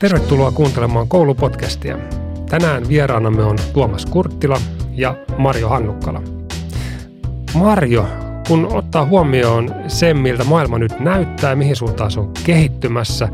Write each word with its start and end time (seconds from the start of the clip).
Tervetuloa 0.00 0.52
kuuntelemaan 0.52 1.08
koulupodcastia. 1.08 1.98
Tänään 2.50 2.88
vieraanamme 2.88 3.44
on 3.44 3.56
Tuomas 3.72 4.06
Kurttila 4.06 4.60
ja 4.92 5.16
Marjo 5.38 5.68
Hannukkala. 5.68 6.22
Marjo, 7.54 8.06
kun 8.48 8.68
ottaa 8.72 9.06
huomioon 9.06 9.74
sen, 9.88 10.16
miltä 10.16 10.44
maailma 10.44 10.78
nyt 10.78 11.00
näyttää, 11.00 11.56
mihin 11.56 11.76
suuntaan 11.76 12.10
se 12.10 12.20
on 12.20 12.32
kehittymässä, 12.44 13.28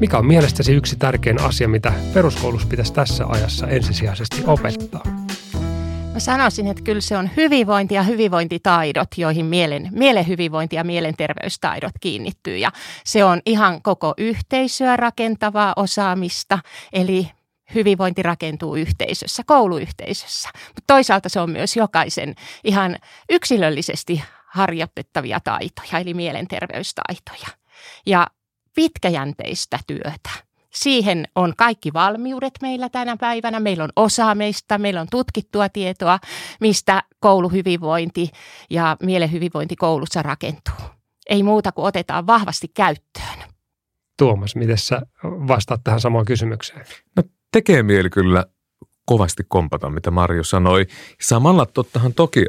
mikä 0.00 0.18
on 0.18 0.26
mielestäsi 0.26 0.72
yksi 0.72 0.96
tärkein 0.96 1.40
asia, 1.40 1.68
mitä 1.68 1.92
peruskoulussa 2.14 2.68
pitäisi 2.68 2.92
tässä 2.92 3.26
ajassa 3.26 3.66
ensisijaisesti 3.66 4.42
opettaa? 4.46 5.19
Sanoisin, 6.20 6.66
että 6.66 6.82
kyllä 6.82 7.00
se 7.00 7.16
on 7.16 7.30
hyvinvointi 7.36 7.94
ja 7.94 8.02
hyvinvointitaidot, 8.02 9.08
joihin 9.16 9.46
mielen, 9.46 9.88
mielen 9.90 10.28
hyvinvointi 10.28 10.76
ja 10.76 10.84
mielenterveystaidot 10.84 11.92
kiinnittyy. 12.00 12.56
Ja 12.56 12.72
se 13.04 13.24
on 13.24 13.40
ihan 13.46 13.82
koko 13.82 14.14
yhteisöä 14.18 14.96
rakentavaa 14.96 15.72
osaamista, 15.76 16.58
eli 16.92 17.30
hyvinvointi 17.74 18.22
rakentuu 18.22 18.76
yhteisössä, 18.76 19.42
kouluyhteisössä. 19.46 20.48
Mutta 20.54 20.82
toisaalta 20.86 21.28
se 21.28 21.40
on 21.40 21.50
myös 21.50 21.76
jokaisen 21.76 22.34
ihan 22.64 22.96
yksilöllisesti 23.30 24.22
harjoitettavia 24.46 25.40
taitoja, 25.40 25.98
eli 26.00 26.14
mielenterveystaitoja. 26.14 27.48
Ja 28.06 28.26
pitkäjänteistä 28.74 29.78
työtä. 29.86 30.49
Siihen 30.74 31.24
on 31.34 31.52
kaikki 31.56 31.92
valmiudet 31.92 32.52
meillä 32.62 32.88
tänä 32.88 33.16
päivänä. 33.16 33.60
Meillä 33.60 33.84
on 33.84 33.90
osaamista, 33.96 34.78
meillä 34.78 35.00
on 35.00 35.06
tutkittua 35.10 35.68
tietoa, 35.68 36.18
mistä 36.60 37.02
kouluhyvinvointi 37.20 38.30
ja 38.70 38.96
mielenhyvinvointi 39.02 39.76
koulussa 39.76 40.22
rakentuu. 40.22 40.74
Ei 41.30 41.42
muuta 41.42 41.72
kuin 41.72 41.86
otetaan 41.86 42.26
vahvasti 42.26 42.68
käyttöön. 42.68 43.50
Tuomas, 44.18 44.56
miten 44.56 44.78
sä 44.78 45.02
vastaat 45.24 45.80
tähän 45.84 46.00
samaan 46.00 46.24
kysymykseen? 46.24 46.86
No, 47.16 47.22
tekee 47.52 47.82
mieli 47.82 48.10
kyllä 48.10 48.44
kovasti 49.10 49.42
kompata, 49.48 49.90
mitä 49.90 50.10
Marjo 50.10 50.44
sanoi. 50.44 50.86
Samalla 51.20 51.66
tottahan 51.66 52.14
toki 52.14 52.46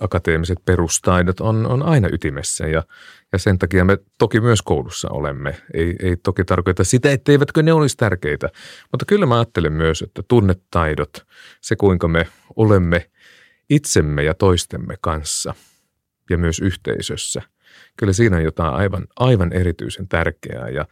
akateemiset 0.00 0.58
perustaidot 0.64 1.40
on, 1.40 1.66
on 1.66 1.82
aina 1.82 2.08
ytimessä 2.12 2.66
ja, 2.66 2.82
ja 3.32 3.38
sen 3.38 3.58
takia 3.58 3.84
me 3.84 3.98
toki 4.18 4.40
myös 4.40 4.62
koulussa 4.62 5.08
olemme. 5.10 5.56
Ei, 5.74 5.96
ei 6.02 6.16
toki 6.16 6.44
tarkoita 6.44 6.84
sitä, 6.84 7.10
etteivätkö 7.10 7.62
ne 7.62 7.72
olisi 7.72 7.96
tärkeitä, 7.96 8.48
mutta 8.92 9.04
kyllä 9.06 9.26
mä 9.26 9.34
ajattelen 9.34 9.72
myös, 9.72 10.02
että 10.02 10.22
tunnetaidot, 10.28 11.26
se 11.60 11.76
kuinka 11.76 12.08
me 12.08 12.26
olemme 12.56 13.10
itsemme 13.70 14.22
ja 14.22 14.34
toistemme 14.34 14.94
kanssa 15.00 15.54
ja 16.30 16.38
myös 16.38 16.58
yhteisössä, 16.58 17.42
kyllä 17.96 18.12
siinä 18.12 18.36
on 18.36 18.44
jotain 18.44 18.74
aivan, 18.74 19.06
aivan 19.16 19.52
erityisen 19.52 20.08
tärkeää 20.08 20.68
ja 20.68 20.86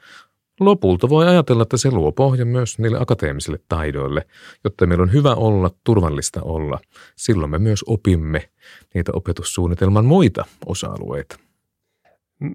Lopulta 0.60 1.08
voi 1.08 1.28
ajatella, 1.28 1.62
että 1.62 1.76
se 1.76 1.90
luo 1.90 2.12
pohjan 2.12 2.48
myös 2.48 2.78
niille 2.78 2.98
akateemisille 3.00 3.58
taidoille, 3.68 4.26
jotta 4.64 4.86
meillä 4.86 5.02
on 5.02 5.12
hyvä 5.12 5.34
olla, 5.34 5.70
turvallista 5.84 6.42
olla. 6.42 6.80
Silloin 7.16 7.50
me 7.50 7.58
myös 7.58 7.84
opimme 7.86 8.50
niitä 8.94 9.12
opetussuunnitelman 9.14 10.04
muita 10.04 10.44
osa-alueita. 10.66 11.36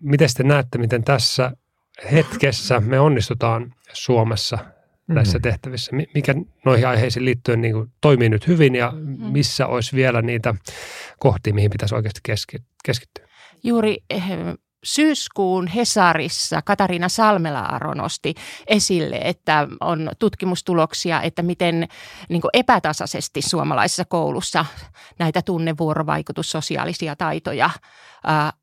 Miten 0.02 0.30
te 0.38 0.44
näette, 0.44 0.78
miten 0.78 1.04
tässä 1.04 1.52
hetkessä 2.12 2.80
me 2.80 3.00
onnistutaan 3.00 3.74
Suomessa 3.94 4.58
näissä 5.08 5.38
mm-hmm. 5.38 5.52
tehtävissä? 5.52 5.92
Mikä 6.14 6.36
noihin 6.66 6.88
aiheisiin 6.88 7.26
liittyen 7.26 7.62
niin 7.62 7.74
kuin 7.74 7.92
toimii 8.02 8.30
nyt 8.30 8.48
hyvin 8.48 8.76
ja 8.76 8.92
mm-hmm. 8.92 9.26
missä 9.26 9.68
olisi 9.68 9.96
vielä 9.96 10.22
niitä 10.22 10.56
kohtia, 11.20 11.54
mihin 11.54 11.72
pitäisi 11.72 11.96
oikeasti 11.96 12.22
keskittyä? 12.86 13.28
Juuri 13.64 13.98
eh, 14.10 14.24
syyskuun 14.84 15.68
Hesarissa 15.68 16.62
Katariina 16.62 17.08
Salmela-Aro 17.08 17.94
nosti 17.94 18.34
esille, 18.68 19.20
että 19.24 19.68
on 19.82 20.12
tutkimustuloksia, 20.20 21.22
että 21.22 21.42
miten 21.44 21.88
niin 22.30 22.42
epätasaisesti 22.54 23.42
suomalaisessa 23.42 24.06
koulussa 24.06 24.66
näitä 25.20 25.42
tunnevuorovaikutus, 25.42 26.52
sosiaalisia 26.52 27.16
taitoja 27.16 27.70
ää, 28.24 28.54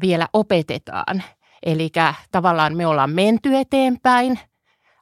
vielä 0.00 0.28
opetetaan. 0.32 1.22
Eli 1.62 1.90
tavallaan 2.30 2.76
me 2.76 2.86
ollaan 2.86 3.10
menty 3.10 3.56
eteenpäin– 3.56 4.38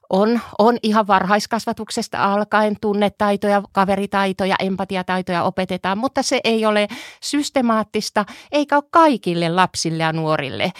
on, 0.09 0.41
on 0.59 0.77
ihan 0.83 1.07
varhaiskasvatuksesta 1.07 2.33
alkaen 2.33 2.75
tunnetaitoja, 2.81 3.63
kaveritaitoja, 3.71 4.55
empatiataitoja 4.59 5.43
opetetaan, 5.43 5.97
mutta 5.97 6.23
se 6.23 6.39
ei 6.43 6.65
ole 6.65 6.87
systemaattista 7.21 8.25
eikä 8.51 8.75
ole 8.75 8.83
kaikille 8.91 9.49
lapsille 9.49 10.03
ja 10.03 10.13
nuorille 10.13 10.71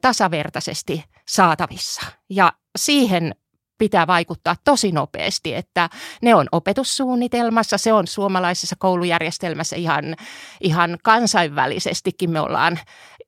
tasavertaisesti 0.00 1.04
saatavissa. 1.28 2.00
Ja 2.30 2.52
siihen 2.78 3.34
pitää 3.78 4.06
vaikuttaa 4.06 4.56
tosi 4.64 4.92
nopeasti, 4.92 5.54
että 5.54 5.88
ne 6.22 6.34
on 6.34 6.46
opetussuunnitelmassa, 6.52 7.78
se 7.78 7.92
on 7.92 8.06
suomalaisessa 8.06 8.76
koulujärjestelmässä 8.78 9.76
ihan, 9.76 10.16
ihan 10.60 10.98
kansainvälisestikin 11.02 12.30
me 12.30 12.40
ollaan 12.40 12.78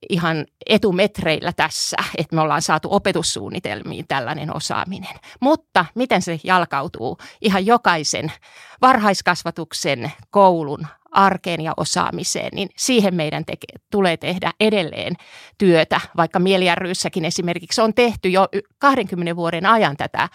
ihan 0.09 0.47
etumetreillä 0.67 1.53
tässä, 1.53 1.97
että 2.19 2.37
me 2.37 2.43
ollaan 2.43 2.63
saatu 2.63 2.89
opetussuunnitelmiin 2.91 4.05
tällainen 4.09 4.57
osaaminen. 4.57 5.15
Mutta 5.41 5.85
miten 5.95 6.23
se 6.23 6.41
jalkautuu 6.45 7.19
ihan 7.41 7.67
jokaisen 7.67 8.33
varhaiskasvatuksen, 8.81 10.13
koulun, 10.31 10.87
arkeen 11.11 11.61
ja 11.61 11.73
osaamiseen, 11.77 12.51
niin 12.53 12.69
siihen 12.77 13.15
meidän 13.15 13.45
teke, 13.45 13.67
tulee 13.91 14.17
tehdä 14.17 14.53
edelleen 14.61 15.17
työtä, 15.59 16.01
vaikka 16.17 16.39
mieliärryyssäkin 16.39 17.25
esimerkiksi 17.25 17.81
on 17.81 17.95
tehty 17.95 18.29
jo 18.29 18.49
20 18.79 19.37
vuoden 19.37 19.67
ajan 19.67 19.97
tätä, 19.97 20.29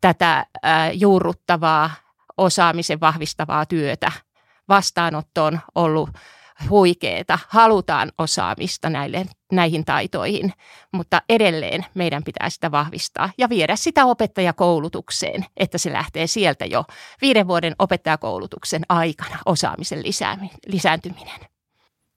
tätä 0.00 0.46
juurruttavaa 0.92 1.90
osaamisen 2.36 3.00
vahvistavaa 3.00 3.66
työtä. 3.66 4.12
Vastaanotto 4.68 5.44
on 5.44 5.60
ollut 5.74 6.10
huikeeta, 6.70 7.38
halutaan 7.48 8.12
osaamista 8.18 8.90
näille, 8.90 9.26
näihin 9.52 9.84
taitoihin, 9.84 10.52
mutta 10.92 11.22
edelleen 11.28 11.84
meidän 11.94 12.24
pitää 12.24 12.50
sitä 12.50 12.70
vahvistaa 12.70 13.30
ja 13.38 13.48
viedä 13.48 13.76
sitä 13.76 14.04
opettajakoulutukseen, 14.04 15.44
että 15.56 15.78
se 15.78 15.92
lähtee 15.92 16.26
sieltä 16.26 16.64
jo 16.64 16.84
viiden 17.22 17.48
vuoden 17.48 17.74
opettajakoulutuksen 17.78 18.82
aikana 18.88 19.38
osaamisen 19.46 20.02
lisääntyminen. 20.66 21.40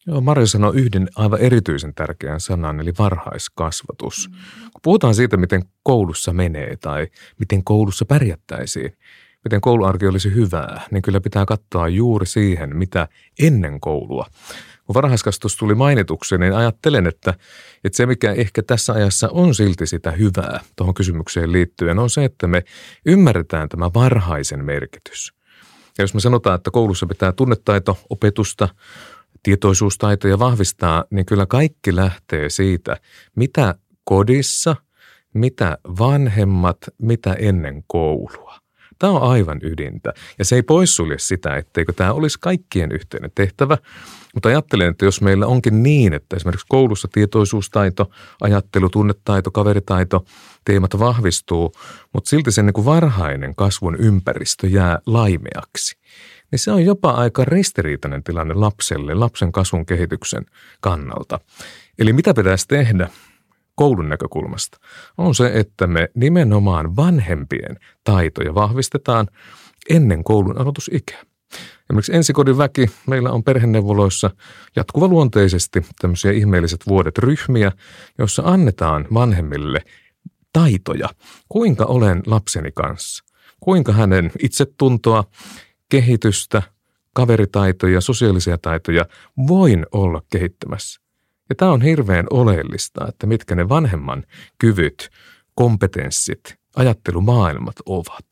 Joo, 0.08 0.22
Marjo 0.22 0.47
sanoi 0.47 0.76
yhden 0.76 1.08
aivan 1.16 1.40
erityisen 1.40 1.94
tärkeän 1.94 2.40
sanan, 2.40 2.80
eli 2.80 2.94
varhaiskasvatus. 3.00 4.30
Mm-hmm. 4.30 4.62
Kun 4.62 4.81
puhutaan 4.84 5.16
siitä, 5.16 5.38
miten 5.38 5.64
koulussa 5.84 6.34
menee 6.34 6.76
tai 6.76 7.08
miten 7.40 7.64
koulussa 7.64 8.06
pärjättäisiin, 8.06 8.97
miten 9.47 9.62
kouluarki 9.62 10.08
olisi 10.08 10.34
hyvää, 10.35 10.81
niin 10.91 11.02
kyllä 11.02 11.22
pitää 11.22 11.46
katsoa 11.46 11.88
juuri 11.88 12.25
siihen, 12.25 12.78
mitä 12.78 13.08
ennen 13.40 13.80
koulua. 13.80 14.25
Kun 14.85 14.94
varhaiskasvatus 14.94 15.56
tuli 15.56 15.75
mainituksi, 15.75 16.38
niin 16.38 16.53
ajattelen, 16.53 17.08
että, 17.08 17.34
että 17.84 17.97
se 17.97 18.06
mikä 18.06 18.31
ehkä 18.31 18.63
tässä 18.63 18.94
ajassa 18.94 19.30
on 19.31 19.56
silti 19.56 19.88
sitä 19.88 20.12
hyvää 20.12 20.59
tuohon 20.75 20.94
kysymykseen 20.94 21.52
liittyen, 21.52 22.00
on 22.00 22.09
se, 22.09 22.25
että 22.25 22.47
me 22.47 22.63
ymmärretään 23.06 23.69
tämä 23.69 23.90
varhaisen 23.94 24.66
merkitys. 24.66 25.34
Ja 25.97 26.03
jos 26.03 26.14
me 26.14 26.19
sanotaan, 26.19 26.56
että 26.56 26.72
koulussa 26.72 27.06
pitää 27.06 27.31
tunnetaito, 27.31 27.97
opetusta, 28.09 28.69
tietoisuustaitoja 29.44 30.40
vahvistaa, 30.40 31.06
niin 31.09 31.25
kyllä 31.25 31.46
kaikki 31.46 31.96
lähtee 31.96 32.50
siitä, 32.50 32.97
mitä 33.35 33.75
kodissa, 34.03 34.75
mitä 35.34 35.78
vanhemmat, 36.00 36.78
mitä 36.97 37.34
ennen 37.34 37.84
koulua. 37.88 38.66
Tämä 39.00 39.13
on 39.13 39.31
aivan 39.31 39.59
ydintä. 39.63 40.13
Ja 40.40 40.46
se 40.46 40.56
ei 40.56 40.63
poissulje 40.63 41.19
sitä, 41.19 41.56
etteikö 41.56 41.94
tämä 41.94 42.13
olisi 42.13 42.38
kaikkien 42.41 42.91
yhteinen 42.91 43.31
tehtävä. 43.35 43.78
Mutta 44.34 44.50
ajattelen, 44.50 44.90
että 44.90 45.06
jos 45.06 45.22
meillä 45.22 45.47
onkin 45.47 45.84
niin, 45.84 46.13
että 46.13 46.35
esimerkiksi 46.35 46.66
koulussa 46.69 47.08
tietoisuustaito, 47.12 48.12
ajattelu, 48.41 48.90
tunnetaito, 48.90 49.52
kaveritaito, 49.52 50.26
teemat 50.66 50.99
vahvistuu, 50.99 51.72
mutta 52.14 52.29
silti 52.29 52.52
sen 52.52 52.66
niin 52.66 52.85
varhainen 52.85 53.55
kasvun 53.55 53.96
ympäristö 53.96 54.67
jää 54.67 54.99
laimeaksi, 55.05 55.97
niin 56.52 56.59
se 56.59 56.72
on 56.72 56.85
jopa 56.85 57.11
aika 57.11 57.46
ristiriitainen 57.46 58.23
tilanne 58.23 58.53
lapselle, 58.53 59.14
lapsen 59.14 59.52
kasvun 59.52 59.85
kehityksen 59.85 60.46
kannalta. 60.82 61.40
Eli 61.99 62.14
mitä 62.14 62.34
pitäisi 62.34 62.67
tehdä? 62.67 63.09
Koulun 63.78 64.09
näkökulmasta, 64.09 64.78
on 65.18 65.35
se, 65.35 65.52
että 65.53 65.88
me 65.88 66.09
nimenomaan 66.16 66.96
vanhempien 66.96 67.79
taitoja 68.03 68.56
vahvistetaan 68.56 69.28
ennen 69.90 70.24
koulun 70.24 70.58
aloitusikää. 70.62 71.22
Esimerkiksi 71.90 72.16
ensikodin 72.16 72.58
väki, 72.58 72.88
meillä 73.08 73.32
on 73.32 73.44
perheneuvoloissa 73.44 74.29
jatkuva 74.76 75.08
luonteisesti 75.08 75.85
tämmöisiä 76.02 76.32
ihmeelliset 76.32 76.88
vuodet 76.88 77.18
ryhmiä, 77.18 77.72
joissa 78.18 78.44
annetaan 78.46 79.08
vanhemmille 79.14 79.82
taitoja, 80.53 81.09
kuinka 81.50 81.85
olen 81.85 82.23
lapseni 82.26 82.72
kanssa, 82.72 83.23
kuinka 83.59 83.91
hänen 83.94 84.32
itsetuntoa, 84.44 85.23
kehitystä, 85.90 86.62
kaveritaitoja, 87.14 88.02
sosiaalisia 88.02 88.58
taitoja 88.58 89.06
voin 89.47 89.85
olla 89.91 90.22
kehittämässä. 90.32 91.07
Ja 91.49 91.55
tämä 91.55 91.72
on 91.72 91.82
hirveän 91.82 92.26
oleellista, 92.29 93.08
että 93.08 93.28
mitkä 93.28 93.55
ne 93.55 93.70
vanhemman 93.70 94.23
kyvyt, 94.58 95.09
kompetenssit, 95.55 96.55
ajattelumaailmat 96.76 97.76
ovat. 97.85 98.26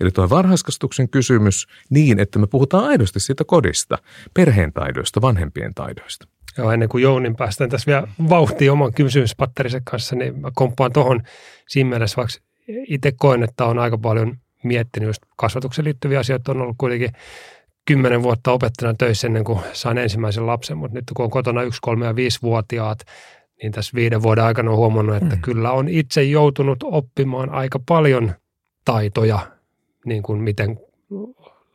Eli 0.00 0.10
tuo 0.10 0.30
varhaiskasvatuksen 0.30 1.08
kysymys 1.08 1.66
niin, 1.90 2.18
että 2.18 2.38
me 2.38 2.46
puhutaan 2.46 2.84
aidosti 2.84 3.20
siitä 3.20 3.44
kodista, 3.44 3.98
perheen 4.34 4.72
taidoista, 4.72 5.20
vanhempien 5.20 5.74
taidoista. 5.74 6.26
Joo, 6.58 6.72
ennen 6.72 6.88
kuin 6.88 7.02
Jounin 7.02 7.36
päästään 7.36 7.70
tässä 7.70 7.86
vielä 7.86 8.08
vauhtiin 8.28 8.72
oman 8.72 8.92
kysymyspatterisen 8.92 9.84
kanssa, 9.84 10.16
niin 10.16 10.40
mä 10.40 10.50
komppaan 10.54 10.92
tuohon 10.92 11.22
siinä 11.68 11.90
mielessä, 11.90 12.16
vaikka 12.16 12.34
itse 12.68 13.12
koen, 13.12 13.42
että 13.42 13.64
on 13.64 13.78
aika 13.78 13.98
paljon 13.98 14.36
miettinyt 14.64 15.06
just 15.06 15.22
kasvatukseen 15.36 15.84
liittyviä 15.84 16.18
asioita, 16.18 16.52
on 16.52 16.60
ollut 16.60 16.76
kuitenkin 16.78 17.10
kymmenen 17.90 18.22
vuotta 18.22 18.52
opettajana 18.52 18.96
töissä 18.98 19.26
ennen 19.26 19.44
kuin 19.44 19.60
sain 19.72 19.98
ensimmäisen 19.98 20.46
lapsen, 20.46 20.78
mutta 20.78 20.94
nyt 20.94 21.04
kun 21.16 21.24
on 21.24 21.30
kotona 21.30 21.62
yksi, 21.62 21.78
kolme 21.82 22.06
ja 22.06 22.16
viisi 22.16 22.38
vuotiaat, 22.42 22.98
niin 23.62 23.72
tässä 23.72 23.92
viiden 23.94 24.22
vuoden 24.22 24.44
aikana 24.44 24.70
on 24.70 24.76
huomannut, 24.76 25.16
että 25.16 25.36
mm. 25.36 25.42
kyllä 25.42 25.72
on 25.72 25.88
itse 25.88 26.22
joutunut 26.22 26.78
oppimaan 26.82 27.50
aika 27.50 27.80
paljon 27.88 28.34
taitoja, 28.84 29.38
niin 30.04 30.22
kuin 30.22 30.40
miten 30.40 30.78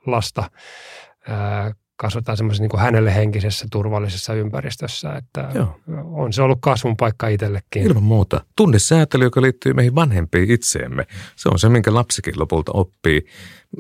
lasta 0.06 0.50
ää, 1.28 1.72
kasvataan 1.96 2.38
semmoisessa 2.38 2.64
niin 2.64 2.70
kuin 2.70 2.82
hänelle 2.82 3.16
henkisessä 3.16 3.66
turvallisessa 3.72 4.34
ympäristössä, 4.34 5.14
että 5.14 5.50
Joo. 5.54 5.80
on 6.04 6.34
se 6.34 6.42
ollut 6.42 6.60
kasvun 6.62 6.98
paikka 6.98 7.28
itsellekin. 7.28 7.84
Ilman 7.84 8.04
muuta. 8.04 8.46
Tunnesäätely, 8.58 9.24
joka 9.24 9.42
liittyy 9.42 9.74
meihin 9.74 9.96
vanhempiin 9.96 10.52
itseemme, 10.52 11.08
se 11.36 11.50
on 11.50 11.60
se, 11.60 11.70
minkä 11.70 11.94
lapsikin 11.94 12.40
lopulta 12.40 12.72
oppii. 12.72 13.26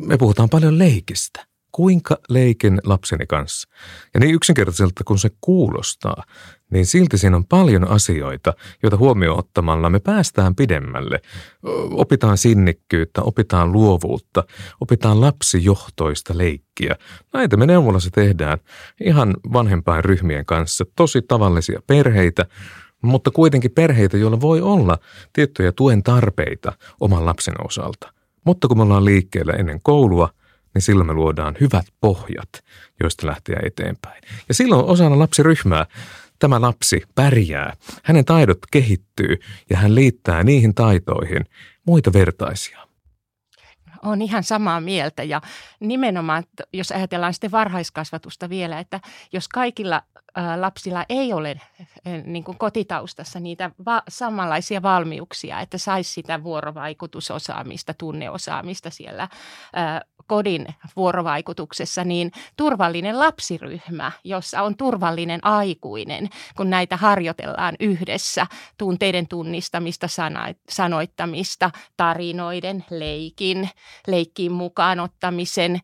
Me 0.08 0.18
puhutaan 0.18 0.50
paljon 0.50 0.80
leikistä 0.80 1.55
kuinka 1.76 2.18
leikin 2.30 2.82
lapseni 2.84 3.26
kanssa. 3.26 3.70
Ja 4.14 4.20
niin 4.20 4.36
yksinkertaiselta 4.36 5.04
kun 5.04 5.20
se 5.20 5.30
kuulostaa, 5.42 6.24
niin 6.72 6.86
silti 6.86 7.18
siinä 7.18 7.36
on 7.36 7.46
paljon 7.46 7.88
asioita, 7.88 8.54
joita 8.84 8.98
huomioon 8.98 9.40
ottamalla 9.40 9.90
me 9.90 10.00
päästään 10.00 10.56
pidemmälle. 10.56 11.22
Opitaan 11.92 12.38
sinnikkyyttä, 12.38 13.22
opitaan 13.22 13.72
luovuutta, 13.72 14.44
opitaan 14.82 15.22
lapsijohtoista 15.22 16.38
leikkiä. 16.38 16.96
Näitä 17.34 17.58
me 17.58 17.66
neuvolassa 17.66 18.10
tehdään 18.12 18.58
ihan 19.02 19.36
vanhempain 19.54 20.06
ryhmien 20.06 20.46
kanssa. 20.46 20.86
Tosi 20.96 21.22
tavallisia 21.22 21.80
perheitä, 21.88 22.46
mutta 23.02 23.32
kuitenkin 23.32 23.72
perheitä, 23.72 24.18
joilla 24.18 24.42
voi 24.42 24.62
olla 24.62 24.98
tiettyjä 25.34 25.72
tuen 25.72 26.04
tarpeita 26.04 26.74
oman 27.00 27.26
lapsen 27.26 27.66
osalta. 27.66 28.14
Mutta 28.46 28.68
kun 28.68 28.78
me 28.78 28.84
ollaan 28.84 29.06
liikkeellä 29.06 29.54
ennen 29.54 29.80
koulua– 29.82 30.30
niin 30.76 30.82
silloin 30.82 31.08
me 31.08 31.14
luodaan 31.14 31.56
hyvät 31.62 31.86
pohjat, 32.02 32.50
joista 33.04 33.28
lähteä 33.28 33.60
eteenpäin. 33.64 34.24
Ja 34.48 34.54
silloin 34.54 34.86
osana 34.86 35.20
lapsiryhmää 35.20 35.86
tämä 36.40 36.62
lapsi 36.62 37.04
pärjää, 37.16 37.74
hänen 38.04 38.26
taidot 38.26 38.60
kehittyy 38.72 39.40
ja 39.70 39.78
hän 39.78 39.96
liittää 39.96 40.44
niihin 40.44 40.76
taitoihin 40.76 41.46
muita 41.88 42.14
vertaisia. 42.14 42.80
On 44.04 44.22
ihan 44.22 44.44
samaa 44.44 44.82
mieltä 44.82 45.24
ja 45.24 45.42
nimenomaan, 45.80 46.44
jos 46.74 46.92
ajatellaan 46.92 47.34
sitten 47.34 47.52
varhaiskasvatusta 47.52 48.50
vielä, 48.50 48.80
että 48.80 49.00
jos 49.34 49.48
kaikilla 49.48 50.02
lapsilla 50.56 51.06
ei 51.10 51.34
ole 51.34 51.62
niin 52.26 52.44
kuin 52.44 52.58
kotitaustassa 52.58 53.40
niitä 53.40 53.72
va- 53.86 54.04
samanlaisia 54.10 54.82
valmiuksia, 54.82 55.60
että 55.60 55.78
saisi 55.78 56.14
sitä 56.14 56.44
vuorovaikutusosaamista, 56.44 57.94
tunneosaamista 57.94 58.90
siellä 58.90 59.28
kodin 60.28 60.68
vuorovaikutuksessa, 60.96 62.04
niin 62.04 62.32
turvallinen 62.58 63.20
lapsiryhmä, 63.20 64.12
jossa 64.24 64.62
on 64.62 64.78
turvallinen 64.78 65.46
aikuinen, 65.46 66.30
kun 66.58 66.70
näitä 66.70 66.98
harjoitellaan 66.98 67.76
yhdessä, 67.80 68.48
tunteiden 68.78 69.28
tunnistamista, 69.28 70.08
sanoittamista, 70.70 71.72
tarinoiden, 71.98 72.86
leikin, 72.90 73.70
leikkiin 74.08 74.52
mukaan 74.52 75.00
ottamisen 75.00 75.80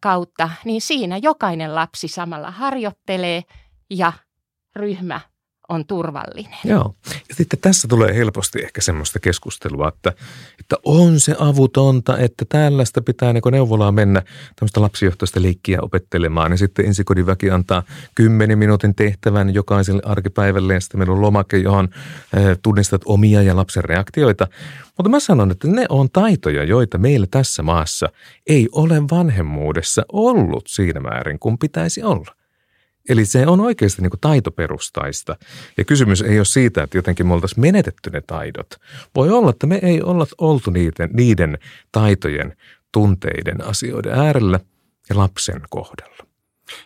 kautta, 0.00 0.50
niin 0.64 0.80
siinä 0.80 1.16
jokainen 1.16 1.74
lapsi 1.74 2.08
samalla 2.08 2.50
harjoittelee 2.50 3.42
ja 3.90 4.12
ryhmä 4.76 5.20
on 5.68 5.86
turvallinen. 5.86 6.58
Joo. 6.64 6.94
Ja 7.28 7.34
sitten 7.34 7.58
tässä 7.58 7.88
tulee 7.88 8.14
helposti 8.14 8.62
ehkä 8.62 8.80
semmoista 8.80 9.18
keskustelua, 9.18 9.88
että, 9.88 10.12
että 10.60 10.76
on 10.84 11.20
se 11.20 11.36
avutonta, 11.38 12.18
että 12.18 12.44
tällaista 12.48 13.02
pitää 13.02 13.32
niin 13.32 13.42
neuvolaan 13.50 13.94
mennä 13.94 14.22
tämmöistä 14.56 14.80
lapsijohtoista 14.80 15.42
liikkiä 15.42 15.78
opettelemaan. 15.82 16.52
Ja 16.52 16.58
sitten 16.58 16.86
ensikodin 16.86 17.26
väki 17.26 17.50
antaa 17.50 17.82
10 18.14 18.58
minuutin 18.58 18.94
tehtävän 18.94 19.54
jokaiselle 19.54 20.02
arkipäivälle 20.04 20.74
ja 20.74 20.80
sitten 20.80 21.00
meillä 21.00 21.14
on 21.14 21.22
lomake, 21.22 21.58
johon 21.58 21.88
tunnistat 22.62 23.02
omia 23.04 23.42
ja 23.42 23.56
lapsen 23.56 23.84
reaktioita. 23.84 24.46
Mutta 24.96 25.10
mä 25.10 25.20
sanon, 25.20 25.50
että 25.50 25.68
ne 25.68 25.86
on 25.88 26.10
taitoja, 26.10 26.64
joita 26.64 26.98
meillä 26.98 27.26
tässä 27.30 27.62
maassa 27.62 28.08
ei 28.46 28.68
ole 28.72 29.02
vanhemmuudessa 29.10 30.02
ollut 30.12 30.64
siinä 30.66 31.00
määrin 31.00 31.38
kuin 31.38 31.58
pitäisi 31.58 32.02
olla. 32.02 32.37
Eli 33.08 33.24
se 33.24 33.46
on 33.46 33.60
oikeasti 33.60 34.02
niin 34.02 34.10
kuin 34.10 34.20
taitoperustaista. 34.20 35.36
Ja 35.76 35.84
kysymys 35.84 36.22
ei 36.22 36.38
ole 36.38 36.44
siitä, 36.44 36.82
että 36.82 36.98
jotenkin 36.98 37.26
me 37.26 37.34
oltaisiin 37.34 37.60
menetetty 37.60 38.10
ne 38.10 38.20
taidot. 38.20 38.70
Voi 39.14 39.30
olla, 39.30 39.50
että 39.50 39.66
me 39.66 39.80
ei 39.82 40.02
olla 40.02 40.26
oltu 40.38 40.70
niiden, 40.70 41.10
niiden 41.12 41.58
taitojen, 41.92 42.56
tunteiden, 42.92 43.64
asioiden 43.64 44.12
äärellä 44.12 44.60
ja 45.10 45.16
lapsen 45.16 45.60
kohdalla. 45.70 46.16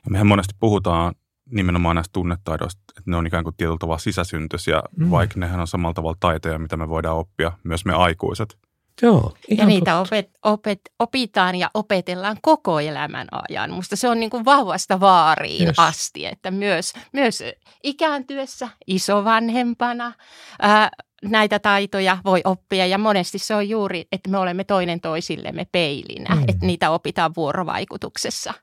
Ja 0.04 0.10
mehän 0.10 0.26
monesti 0.26 0.54
puhutaan 0.60 1.14
nimenomaan 1.50 1.96
näistä 1.96 2.12
tunnetaidoista, 2.12 2.82
että 2.88 3.10
ne 3.10 3.16
on 3.16 3.26
ikään 3.26 3.44
kuin 3.44 3.56
tietyllä 3.56 3.78
tavalla 3.80 3.98
sisäsyntyisiä, 3.98 4.82
mm. 4.96 5.10
vaikka 5.10 5.40
nehän 5.40 5.60
on 5.60 5.66
samalla 5.66 5.94
tavalla 5.94 6.16
taitoja, 6.20 6.58
mitä 6.58 6.76
me 6.76 6.88
voidaan 6.88 7.16
oppia, 7.16 7.52
myös 7.64 7.84
me 7.84 7.92
aikuiset. 7.92 8.58
Joo, 9.02 9.34
ja 9.58 9.66
niitä 9.66 10.00
opet, 10.00 10.30
opet, 10.42 10.80
opitaan 10.98 11.54
ja 11.54 11.70
opetellaan 11.74 12.36
koko 12.42 12.80
elämän 12.80 13.28
ajan. 13.32 13.70
Musta 13.70 13.96
se 13.96 14.08
on 14.08 14.20
niin 14.20 14.30
kuin 14.30 14.44
vahvasta 14.44 15.00
vaariin 15.00 15.66
yes. 15.66 15.78
asti, 15.78 16.26
että 16.26 16.50
myös, 16.50 16.92
myös 17.12 17.44
ikääntyessä, 17.82 18.68
isovanhempana 18.86 20.12
ää, 20.60 20.90
näitä 21.22 21.58
taitoja 21.58 22.18
voi 22.24 22.40
oppia. 22.44 22.86
Ja 22.86 22.98
monesti 22.98 23.38
se 23.38 23.54
on 23.54 23.68
juuri, 23.68 24.04
että 24.12 24.30
me 24.30 24.38
olemme 24.38 24.64
toinen 24.64 25.00
toisillemme 25.00 25.66
peilinä, 25.72 26.34
mm. 26.34 26.44
että 26.48 26.66
niitä 26.66 26.90
opitaan 26.90 27.32
vuorovaikutuksessa. 27.36 28.54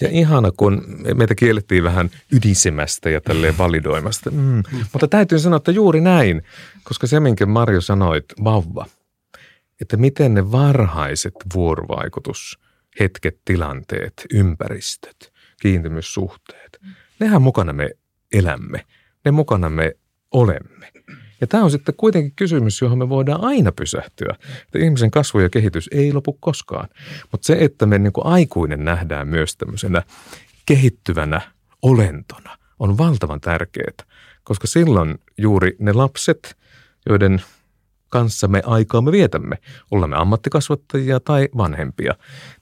Ja 0.00 0.08
ihana, 0.10 0.50
kun 0.56 0.82
meitä 1.14 1.34
kiellettiin 1.34 1.84
vähän 1.84 2.10
ydisemästä 2.32 3.10
ja 3.10 3.20
tälleen 3.20 3.58
validoimasta. 3.58 4.30
Mm. 4.30 4.38
mm. 4.38 4.62
Mutta 4.92 5.08
täytyy 5.08 5.38
sanoa, 5.38 5.56
että 5.56 5.70
juuri 5.70 6.00
näin, 6.00 6.42
koska 6.84 7.06
se, 7.06 7.20
minkä 7.20 7.46
Marjo 7.46 7.80
sanoit, 7.80 8.24
vauva– 8.44 8.86
että 9.80 9.96
miten 9.96 10.34
ne 10.34 10.52
varhaiset 10.52 11.34
vuorovaikutushetket, 11.54 13.40
tilanteet, 13.44 14.26
ympäristöt, 14.32 15.32
kiintymyssuhteet, 15.60 16.80
nehän 17.20 17.42
mukana 17.42 17.72
me 17.72 17.90
elämme, 18.32 18.84
ne 19.24 19.30
mukana 19.30 19.70
me 19.70 19.96
olemme. 20.30 20.92
Ja 21.40 21.46
tämä 21.46 21.64
on 21.64 21.70
sitten 21.70 21.94
kuitenkin 21.96 22.32
kysymys, 22.36 22.80
johon 22.80 22.98
me 22.98 23.08
voidaan 23.08 23.44
aina 23.44 23.72
pysähtyä. 23.72 24.36
Että 24.62 24.78
ihmisen 24.78 25.10
kasvu 25.10 25.40
ja 25.40 25.50
kehitys 25.50 25.88
ei 25.92 26.12
lopu 26.12 26.32
koskaan. 26.40 26.88
Mutta 27.32 27.46
se, 27.46 27.56
että 27.60 27.86
me 27.86 27.98
niin 27.98 28.12
kuin 28.12 28.26
aikuinen 28.26 28.84
nähdään 28.84 29.28
myös 29.28 29.56
tämmöisenä 29.56 30.02
kehittyvänä 30.66 31.40
olentona, 31.82 32.58
on 32.78 32.98
valtavan 32.98 33.40
tärkeää. 33.40 34.04
Koska 34.44 34.66
silloin 34.66 35.18
juuri 35.38 35.76
ne 35.78 35.92
lapset, 35.92 36.56
joiden 37.08 37.42
kanssa 38.08 38.48
me 38.48 38.62
aikaa 38.66 39.00
me 39.00 39.12
vietämme, 39.12 39.58
olemme 39.90 40.16
ammattikasvattajia 40.16 41.20
tai 41.20 41.48
vanhempia, 41.56 42.14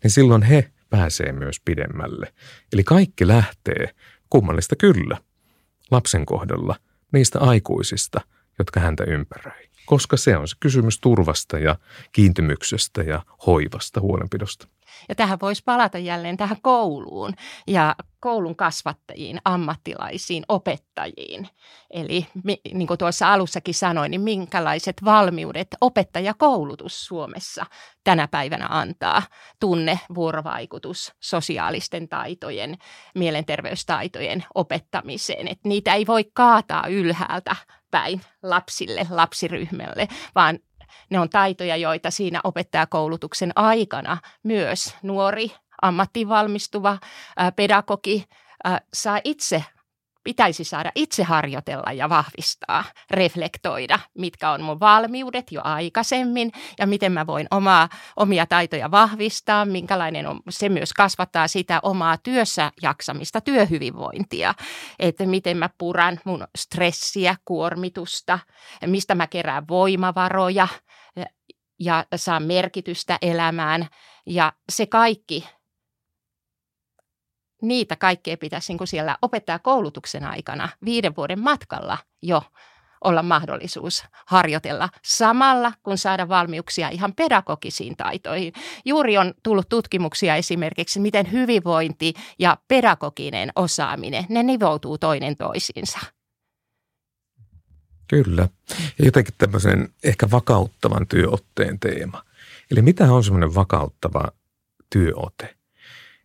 niin 0.03 0.11
silloin 0.11 0.43
he 0.43 0.71
pääsee 0.91 1.33
myös 1.33 1.61
pidemmälle. 1.65 2.33
Eli 2.73 2.85
kaikki 2.85 3.27
lähtee, 3.27 3.91
kummallista 4.31 4.77
kyllä, 4.77 5.19
lapsen 5.91 6.27
kohdalla, 6.27 6.77
niistä 7.13 7.41
aikuisista, 7.41 8.21
jotka 8.59 8.81
häntä 8.81 9.05
ympäröi. 9.05 9.69
Koska 9.87 10.17
se 10.17 10.37
on 10.37 10.49
se 10.49 10.57
kysymys 10.61 11.01
turvasta 11.01 11.59
ja 11.59 11.77
kiintymyksestä 12.13 13.03
ja 13.03 13.23
hoivasta, 13.47 14.01
huolenpidosta. 14.01 14.69
Ja 15.09 15.15
tähän 15.15 15.41
voisi 15.43 15.63
palata 15.65 15.99
jälleen 15.99 16.37
tähän 16.37 16.57
kouluun 16.63 17.35
ja 17.67 17.97
koulun 18.21 18.57
kasvattajiin, 18.57 19.39
ammattilaisiin, 19.45 20.45
opettajiin. 20.49 21.49
Eli 21.91 22.27
niin 22.73 22.87
kuin 22.87 22.99
tuossa 22.99 23.33
alussakin 23.33 23.75
sanoin, 23.75 24.11
niin 24.11 24.21
minkälaiset 24.21 24.97
valmiudet 25.05 25.69
opettajakoulutus 25.81 27.07
Suomessa 27.07 27.67
tänä 28.05 28.29
päivänä 28.29 28.67
antaa. 28.71 29.23
Tunne, 29.61 30.01
vuorovaikutus, 30.15 31.13
sosiaalisten 31.21 32.09
taitojen, 32.09 32.79
mielenterveystaitojen 33.15 34.45
opettamiseen. 34.55 35.49
Että 35.49 35.69
niitä 35.69 35.95
ei 35.95 36.07
voi 36.07 36.25
kaataa 36.35 36.87
ylhäältä 36.87 37.57
päin 37.97 38.21
lapsille, 38.43 39.07
lapsiryhmälle, 39.11 40.09
vaan 40.35 40.59
ne 41.11 41.21
on 41.21 41.31
taitoja, 41.31 41.77
joita 41.77 42.11
siinä 42.11 42.41
opettajakoulutuksen 42.45 43.53
aikana 43.57 44.19
myös 44.43 44.95
nuori, 45.03 45.53
ammattiin 45.83 46.29
valmistuva 46.29 46.99
pedagogi 47.57 48.25
saa 48.95 49.21
itse 49.25 49.65
pitäisi 50.27 50.65
saada 50.65 50.93
itse 50.95 51.23
harjoitella 51.23 51.93
ja 51.93 52.09
vahvistaa, 52.09 52.85
reflektoida, 53.11 53.99
mitkä 54.19 54.51
on 54.51 54.63
mun 54.63 54.81
valmiudet 54.81 55.53
jo 55.53 55.61
aikaisemmin 55.65 56.53
ja 56.79 56.87
miten 56.87 57.13
mä 57.13 57.27
voin 57.27 57.47
omaa, 57.51 57.89
omia 58.17 58.47
taitoja 58.47 58.91
vahvistaa, 58.91 59.65
minkälainen 59.65 60.27
on, 60.27 60.41
se 60.51 60.69
myös 60.69 60.93
kasvattaa 60.93 61.49
sitä 61.49 61.81
omaa 61.83 62.17
työssä 62.17 62.73
jaksamista, 62.83 63.41
työhyvinvointia, 63.41 64.55
että 64.99 65.27
miten 65.27 65.57
mä 65.57 65.71
puran 65.79 66.21
mun 66.25 66.47
stressiä, 66.59 67.37
kuormitusta, 67.45 68.39
mistä 68.87 69.15
mä 69.15 69.27
kerään 69.27 69.69
voimavaroja 69.69 70.69
ja 71.81 72.05
saan 72.17 72.43
merkitystä 72.43 73.19
elämään. 73.23 73.87
Ja 74.27 74.53
se 74.73 74.87
kaikki 74.87 75.49
niitä 77.63 77.97
kaikkea 77.97 78.37
pitäisi 78.37 78.73
niin 78.73 78.79
kuin 78.79 78.89
siellä 78.89 79.17
opettajakoulutuksen 79.23 80.25
aikana 80.25 80.69
viiden 80.85 81.17
vuoden 81.17 81.41
matkalla 81.41 81.99
jo 82.23 82.43
olla 83.05 83.23
mahdollisuus 83.23 84.05
harjoitella 84.27 84.89
samalla, 85.05 85.73
kun 85.83 85.99
saada 85.99 86.29
valmiuksia 86.29 86.89
ihan 86.89 87.15
pedagogisiin 87.15 87.97
taitoihin. 87.97 88.53
Juuri 88.85 89.19
on 89.19 89.35
tullut 89.43 89.69
tutkimuksia 89.69 90.37
esimerkiksi, 90.37 91.01
miten 91.01 91.33
hyvinvointi 91.33 92.15
ja 92.39 92.57
pedagoginen 92.69 93.53
osaaminen, 93.57 94.25
ne 94.29 94.43
nivoutuu 94.43 94.99
toinen 94.99 95.37
toisiinsa. 95.37 95.99
Kyllä. 98.09 98.49
Ja 98.99 99.05
jotenkin 99.05 99.35
tämmöisen 99.39 99.89
ehkä 100.05 100.31
vakauttavan 100.31 101.07
työotteen 101.07 101.81
teema. 101.81 102.23
Eli 102.71 102.83
mitä 102.83 103.13
on 103.13 103.25
semmoinen 103.25 103.55
vakauttava 103.55 104.29
työote? 104.91 105.56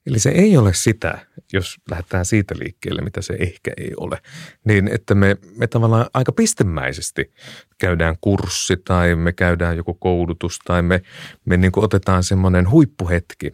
Eli 0.06 0.20
se 0.20 0.30
ei 0.30 0.58
ole 0.58 0.74
sitä, 0.74 1.26
jos 1.54 1.78
lähdetään 1.92 2.26
siitä 2.26 2.56
liikkeelle, 2.60 3.02
mitä 3.02 3.22
se 3.22 3.34
ehkä 3.40 3.72
ei 3.78 3.92
ole, 3.98 4.18
niin 4.64 4.88
että 4.88 5.16
me, 5.16 5.38
me 5.58 5.68
tavallaan 5.68 6.06
aika 6.14 6.32
pistemäisesti 6.32 7.34
käydään 7.78 8.16
kurssi 8.22 8.78
tai 8.78 9.16
me 9.16 9.34
käydään 9.34 9.78
joku 9.78 9.94
koulutus 9.94 10.60
tai 10.66 10.82
me, 10.82 11.02
me 11.46 11.58
niin 11.58 11.72
otetaan 11.76 12.24
semmoinen 12.24 12.70
huippuhetki 12.70 13.54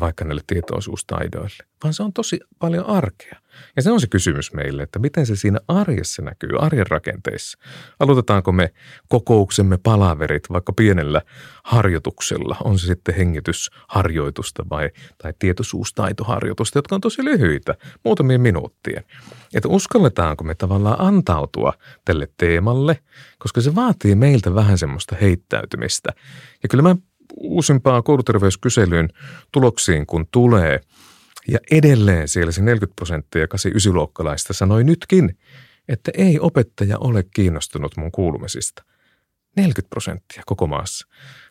vaikka 0.00 0.24
näille 0.24 0.42
tietoisuustaidoille, 0.46 1.64
vaan 1.84 1.94
se 1.94 2.02
on 2.02 2.12
tosi 2.12 2.40
paljon 2.58 2.86
arkea. 2.86 3.40
Ja 3.76 3.82
se 3.82 3.90
on 3.90 4.00
se 4.00 4.06
kysymys 4.06 4.52
meille, 4.52 4.82
että 4.82 4.98
miten 4.98 5.26
se 5.26 5.36
siinä 5.36 5.58
arjessa 5.68 6.22
näkyy, 6.22 6.50
arjen 6.58 6.86
rakenteissa. 6.86 7.58
Aloitetaanko 8.00 8.52
me 8.52 8.72
kokouksemme 9.08 9.78
palaverit 9.82 10.50
vaikka 10.52 10.72
pienellä 10.72 11.22
harjoituksella, 11.64 12.56
on 12.64 12.78
se 12.78 12.86
sitten 12.86 13.14
hengitysharjoitusta 13.14 14.64
vai, 14.70 14.90
tai 15.22 15.34
tietoisuustaitoharjoitusta, 15.38 16.78
jotka 16.78 16.94
on 16.94 17.00
tosi 17.00 17.24
lyhyitä, 17.24 17.74
muutamien 18.04 18.40
minuuttien. 18.40 19.04
Että 19.54 19.68
uskalletaanko 19.68 20.44
me 20.44 20.54
tavallaan 20.54 21.00
antautua 21.00 21.72
tälle 22.04 22.28
teemalle, 22.36 22.98
koska 23.38 23.60
se 23.60 23.74
vaatii 23.74 24.14
meiltä 24.14 24.54
vähän 24.54 24.78
semmoista 24.78 25.16
heittäytymistä. 25.20 26.12
Ja 26.62 26.68
kyllä 26.68 26.82
mä 26.82 26.96
uusimpaan 27.36 28.02
kouluterveyskyselyn 28.02 29.08
tuloksiin, 29.52 30.06
kun 30.06 30.26
tulee– 30.30 30.80
ja 31.48 31.58
edelleen 31.70 32.28
siellä 32.28 32.52
se 32.52 32.62
40 32.62 32.96
prosenttia 32.96 33.44
89-luokkalaista 33.44 34.52
sanoi 34.52 34.84
nytkin, 34.84 35.38
että 35.88 36.10
ei 36.14 36.38
opettaja 36.40 36.98
ole 36.98 37.24
kiinnostunut 37.34 37.96
mun 37.96 38.12
kuulumisista. 38.12 38.84
40 39.56 39.90
prosenttia 39.90 40.42
koko 40.46 40.66
maassa. 40.66 41.06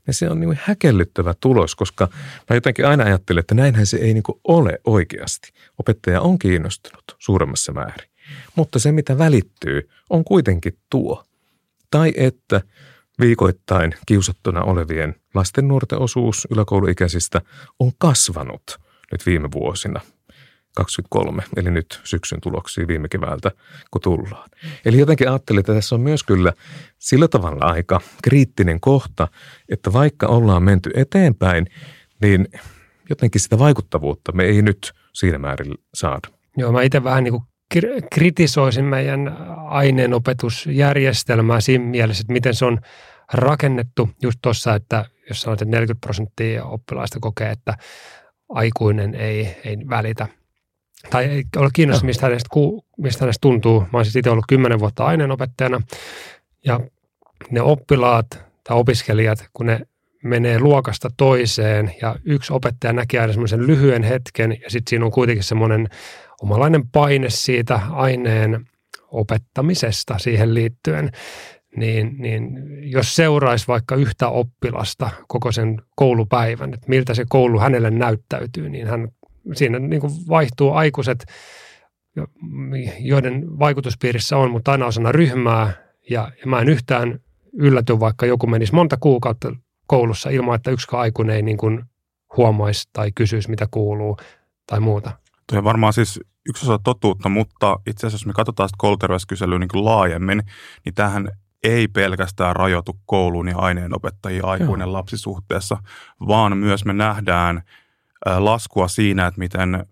Ja 0.07 0.13
se 0.13 0.29
on 0.29 0.39
niin 0.39 0.59
häkellyttävä 0.63 1.33
tulos, 1.39 1.75
koska 1.75 2.07
mä 2.49 2.55
jotenkin 2.55 2.85
aina 2.85 3.03
ajattelen, 3.03 3.39
että 3.39 3.55
näinhän 3.55 3.85
se 3.85 3.97
ei 3.97 4.13
niin 4.13 4.23
ole 4.43 4.79
oikeasti. 4.83 5.51
Opettaja 5.77 6.21
on 6.21 6.39
kiinnostunut 6.39 7.03
suuremmassa 7.17 7.71
määrin. 7.71 8.09
Mutta 8.55 8.79
se, 8.79 8.91
mitä 8.91 9.17
välittyy, 9.17 9.89
on 10.09 10.23
kuitenkin 10.23 10.77
tuo. 10.89 11.23
Tai 11.91 12.13
että 12.15 12.61
viikoittain 13.19 13.93
kiusattuna 14.05 14.63
olevien 14.63 15.15
lasten 15.33 15.67
nuorten 15.67 15.99
osuus 15.99 16.47
yläkouluikäisistä 16.51 17.41
on 17.79 17.91
kasvanut– 17.97 18.63
nyt 19.11 19.25
viime 19.25 19.49
vuosina. 19.51 20.01
23, 20.75 21.43
eli 21.55 21.71
nyt 21.71 22.01
syksyn 22.03 22.41
tuloksia 22.41 22.87
viime 22.87 23.07
keväältä, 23.07 23.51
kun 23.91 24.01
tullaan. 24.01 24.49
Eli 24.85 24.99
jotenkin 24.99 25.29
ajattelin, 25.29 25.59
että 25.59 25.73
tässä 25.73 25.95
on 25.95 26.01
myös 26.01 26.23
kyllä 26.23 26.53
sillä 26.99 27.27
tavalla 27.27 27.65
aika 27.65 28.01
kriittinen 28.23 28.79
kohta, 28.79 29.27
että 29.69 29.93
vaikka 29.93 30.27
ollaan 30.27 30.63
menty 30.63 30.91
eteenpäin, 30.95 31.67
niin 32.21 32.47
jotenkin 33.09 33.41
sitä 33.41 33.59
vaikuttavuutta 33.59 34.31
me 34.31 34.43
ei 34.43 34.61
nyt 34.61 34.93
siinä 35.13 35.37
määrin 35.37 35.73
saada. 35.93 36.27
Joo, 36.57 36.71
mä 36.71 36.81
itse 36.81 37.03
vähän 37.03 37.23
niin 37.23 37.31
kuin 37.31 37.43
kritisoisin 38.13 38.85
meidän 38.85 39.37
aineenopetusjärjestelmää 39.67 41.61
siinä 41.61 41.85
mielessä, 41.85 42.21
että 42.21 42.33
miten 42.33 42.55
se 42.55 42.65
on 42.65 42.79
rakennettu 43.33 44.09
just 44.21 44.39
tuossa, 44.41 44.75
että 44.75 45.05
jos 45.29 45.41
sanoit, 45.41 45.61
että 45.61 45.71
40 45.71 46.05
prosenttia 46.05 46.63
oppilaista 46.65 47.17
kokee, 47.21 47.51
että 47.51 47.77
aikuinen 48.49 49.15
ei, 49.15 49.55
ei 49.65 49.77
välitä 49.89 50.27
tai 51.09 51.25
ei 51.25 51.43
ole 51.57 51.69
kiinnostunut, 51.73 52.07
mistä 52.07 52.25
hänestä, 52.25 52.49
mistä 52.97 53.25
hänestä 53.25 53.41
tuntuu. 53.41 53.79
Mä 53.79 53.87
olen 53.93 54.05
siis 54.05 54.15
itse 54.15 54.29
ollut 54.29 54.45
kymmenen 54.49 54.79
vuotta 54.79 55.05
aineenopettajana 55.05 55.81
ja 56.65 56.79
ne 57.51 57.61
oppilaat 57.61 58.27
tai 58.63 58.77
opiskelijat, 58.77 59.49
kun 59.53 59.65
ne 59.65 59.79
menee 60.23 60.59
luokasta 60.59 61.09
toiseen 61.17 61.95
ja 62.01 62.15
yksi 62.25 62.53
opettaja 62.53 62.93
näkee 62.93 63.19
aina 63.19 63.33
semmoisen 63.33 63.67
lyhyen 63.67 64.03
hetken 64.03 64.51
ja 64.51 64.69
sitten 64.69 64.89
siinä 64.89 65.05
on 65.05 65.11
kuitenkin 65.11 65.43
semmoinen 65.43 65.89
omalainen 66.41 66.87
paine 66.87 67.29
siitä 67.29 67.79
aineen 67.91 68.65
opettamisesta 69.07 70.17
siihen 70.17 70.53
liittyen, 70.53 71.11
niin, 71.75 72.15
niin 72.17 72.57
jos 72.91 73.15
seuraisi 73.15 73.67
vaikka 73.67 73.95
yhtä 73.95 74.27
oppilasta 74.29 75.09
koko 75.27 75.51
sen 75.51 75.81
koulupäivän, 75.95 76.73
että 76.73 76.89
miltä 76.89 77.13
se 77.13 77.25
koulu 77.29 77.59
hänelle 77.59 77.91
näyttäytyy, 77.91 78.69
niin 78.69 78.87
hän 78.87 79.07
siinä 79.53 79.79
niin 79.79 80.01
kuin 80.01 80.13
vaihtuu 80.29 80.71
aikuiset, 80.71 81.25
joiden 82.99 83.59
vaikutuspiirissä 83.59 84.37
on, 84.37 84.51
mutta 84.51 84.71
aina 84.71 84.85
osana 84.85 85.11
ryhmää. 85.11 85.73
Ja, 86.09 86.31
mä 86.45 86.59
en 86.61 86.69
yhtään 86.69 87.19
ylläty, 87.53 87.99
vaikka 87.99 88.25
joku 88.25 88.47
menisi 88.47 88.75
monta 88.75 88.97
kuukautta 88.99 89.55
koulussa 89.87 90.29
ilman, 90.29 90.55
että 90.55 90.71
yksikään 90.71 91.01
aikuinen 91.01 91.35
ei 91.35 91.41
niin 91.41 91.57
kuin 91.57 91.83
huomaisi 92.37 92.89
tai 92.93 93.11
kysyisi, 93.15 93.49
mitä 93.49 93.67
kuuluu 93.71 94.17
tai 94.67 94.79
muuta. 94.79 95.11
Tuo 95.49 95.57
on 95.57 95.63
varmaan 95.63 95.93
siis 95.93 96.19
yksi 96.49 96.65
osa 96.65 96.79
totuutta, 96.83 97.29
mutta 97.29 97.79
itse 97.87 98.07
asiassa 98.07 98.23
jos 98.23 98.25
me 98.25 98.33
katsotaan 98.33 98.69
sitä 98.69 98.77
kouluterveyskyselyä 98.77 99.59
niin 99.59 99.67
kuin 99.67 99.85
laajemmin, 99.85 100.43
niin 100.85 100.95
tähän 100.95 101.31
ei 101.63 101.87
pelkästään 101.87 102.55
rajoitu 102.55 102.99
kouluun 103.05 103.47
ja 103.47 103.57
aineenopettajien 103.57 104.45
aikuinen 104.45 104.85
Joo. 104.85 104.93
lapsisuhteessa, 104.93 105.77
vaan 106.27 106.57
myös 106.57 106.85
me 106.85 106.93
nähdään 106.93 107.63
laskua 108.25 108.87
siinä, 108.87 109.27
että 109.27 109.39
miten 109.39 109.85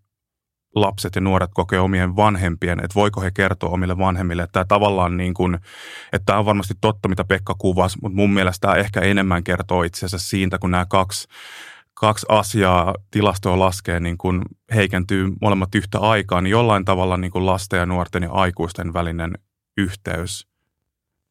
lapset 0.76 1.16
ja 1.16 1.22
nuoret 1.22 1.52
kokee 1.54 1.80
omien 1.80 2.16
vanhempien, 2.16 2.80
että 2.80 2.96
voiko 2.96 3.22
he 3.22 3.32
kertoa 3.32 3.70
omille 3.70 3.98
vanhemmille, 3.98 4.44
että 4.44 4.54
tämä 4.54 4.66
tavallaan 4.66 5.18
niin 5.18 5.34
kuin, 5.34 5.56
että 6.14 6.26
tämä 6.26 6.40
on 6.40 6.46
varmasti 6.46 6.74
totta, 6.82 7.08
mitä 7.08 7.24
Pekka 7.24 7.56
kuvasi, 7.58 7.98
mutta 8.02 8.16
mun 8.16 8.34
mielestä 8.34 8.68
tämä 8.68 8.80
ehkä 8.80 9.02
enemmän 9.02 9.44
kertoo 9.44 9.84
itse 9.84 10.06
asiassa 10.06 10.30
siitä, 10.30 10.58
kun 10.60 10.72
nämä 10.72 10.86
kaksi, 10.86 11.28
kaksi 11.94 12.26
asiaa 12.30 12.96
tilastoa 13.12 13.60
laskee 13.60 14.00
niin 14.00 14.18
kuin 14.18 14.42
heikentyy 14.76 15.34
molemmat 15.42 15.76
yhtä 15.76 16.00
aikaa, 16.00 16.42
niin 16.42 16.52
jollain 16.52 16.86
tavalla 16.86 17.18
niin 17.18 17.32
kuin 17.32 17.46
lasten 17.46 17.80
ja 17.80 17.86
nuorten 17.86 18.24
ja 18.24 18.32
aikuisten 18.32 18.94
välinen 18.94 19.34
yhteys 19.78 20.48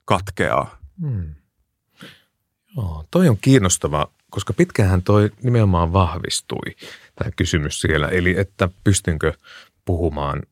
katkeaa. 0.06 0.78
Hmm. 1.00 1.34
Joo, 2.76 3.04
toi 3.10 3.28
on 3.28 3.38
kiinnostava, 3.40 4.10
koska 4.30 4.52
pitkään 4.52 5.02
toi 5.02 5.30
nimenomaan 5.42 5.92
vahvistui, 5.92 6.76
tämä 7.14 7.30
kysymys 7.36 7.80
siellä. 7.80 8.08
Eli 8.08 8.34
että 8.38 8.68
pystynkö 8.84 9.32
puhumaan 9.84 10.42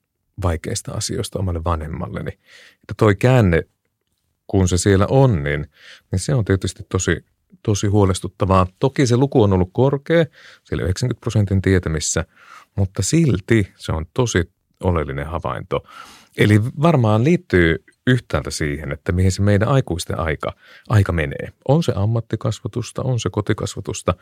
vaikeista 0.43 0.93
asioista 0.93 1.39
omalle 1.39 1.65
vanhemmalleni. 1.65 2.31
Että 2.75 2.95
toi 2.97 3.15
käänne, 3.15 3.63
kun 4.47 4.69
se 4.69 4.79
siellä 4.79 5.07
on, 5.11 5.43
niin, 5.43 5.67
niin 6.13 6.21
se 6.21 6.35
on 6.35 6.45
tietysti 6.45 6.87
tosi, 6.89 7.25
tosi 7.63 7.87
huolestuttavaa. 7.87 8.67
Toki 8.79 9.07
se 9.07 9.17
luku 9.17 9.43
on 9.43 9.53
ollut 9.53 9.71
korkea, 9.73 10.25
siellä 10.65 10.83
90 10.83 11.21
prosentin 11.21 11.63
tietämissä, 11.63 12.25
mutta 12.77 13.03
silti 13.03 13.73
se 13.77 13.93
on 13.93 14.07
tosi 14.15 14.53
oleellinen 14.83 15.27
havainto. 15.27 15.85
Eli 16.37 16.61
varmaan 16.65 17.25
liittyy 17.25 17.85
yhtäältä 18.07 18.51
siihen, 18.51 18.93
että 18.93 19.13
mihin 19.13 19.33
se 19.33 19.43
meidän 19.43 19.69
aikuisten 19.69 20.19
aika, 20.19 20.53
aika 20.89 21.13
menee. 21.13 21.53
On 21.69 21.83
se 21.83 21.93
ammattikasvatusta, 21.97 23.03
on 23.03 23.21
se 23.21 23.31
kotikasvatusta. 23.31 24.15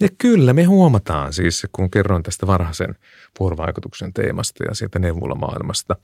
Ja 0.00 0.08
kyllä 0.18 0.52
me 0.52 0.64
huomataan 0.64 1.32
siis, 1.32 1.66
kun 1.72 1.90
kerroin 1.90 2.22
tästä 2.22 2.46
varhaisen 2.46 2.94
vuorovaikutuksen 3.40 4.12
teemasta 4.12 4.64
ja 4.64 4.74
sieltä 4.74 4.98
neuvolamaailmasta, 4.98 5.96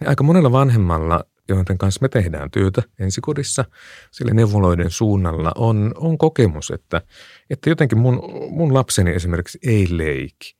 niin 0.00 0.08
aika 0.08 0.24
monella 0.24 0.52
vanhemmalla, 0.52 1.24
joiden 1.48 1.78
kanssa 1.78 1.98
me 2.02 2.08
tehdään 2.08 2.50
työtä 2.50 2.82
ensikodissa, 2.98 3.64
sille 4.10 4.34
neuvoloiden 4.34 4.90
suunnalla 4.90 5.52
on, 5.54 5.92
on 5.96 6.18
kokemus, 6.18 6.70
että, 6.70 7.02
että 7.50 7.70
jotenkin 7.70 7.98
mun, 7.98 8.22
mun 8.50 8.74
lapseni 8.74 9.10
esimerkiksi 9.10 9.58
ei 9.66 9.86
leiki. 9.90 10.56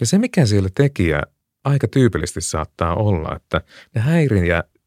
Ja 0.00 0.06
se, 0.06 0.18
mikä 0.18 0.46
siellä 0.46 0.68
tekijä 0.74 1.22
aika 1.64 1.88
tyypillisesti 1.88 2.40
saattaa 2.40 2.94
olla, 2.94 3.36
että 3.36 3.60
ne 3.94 4.00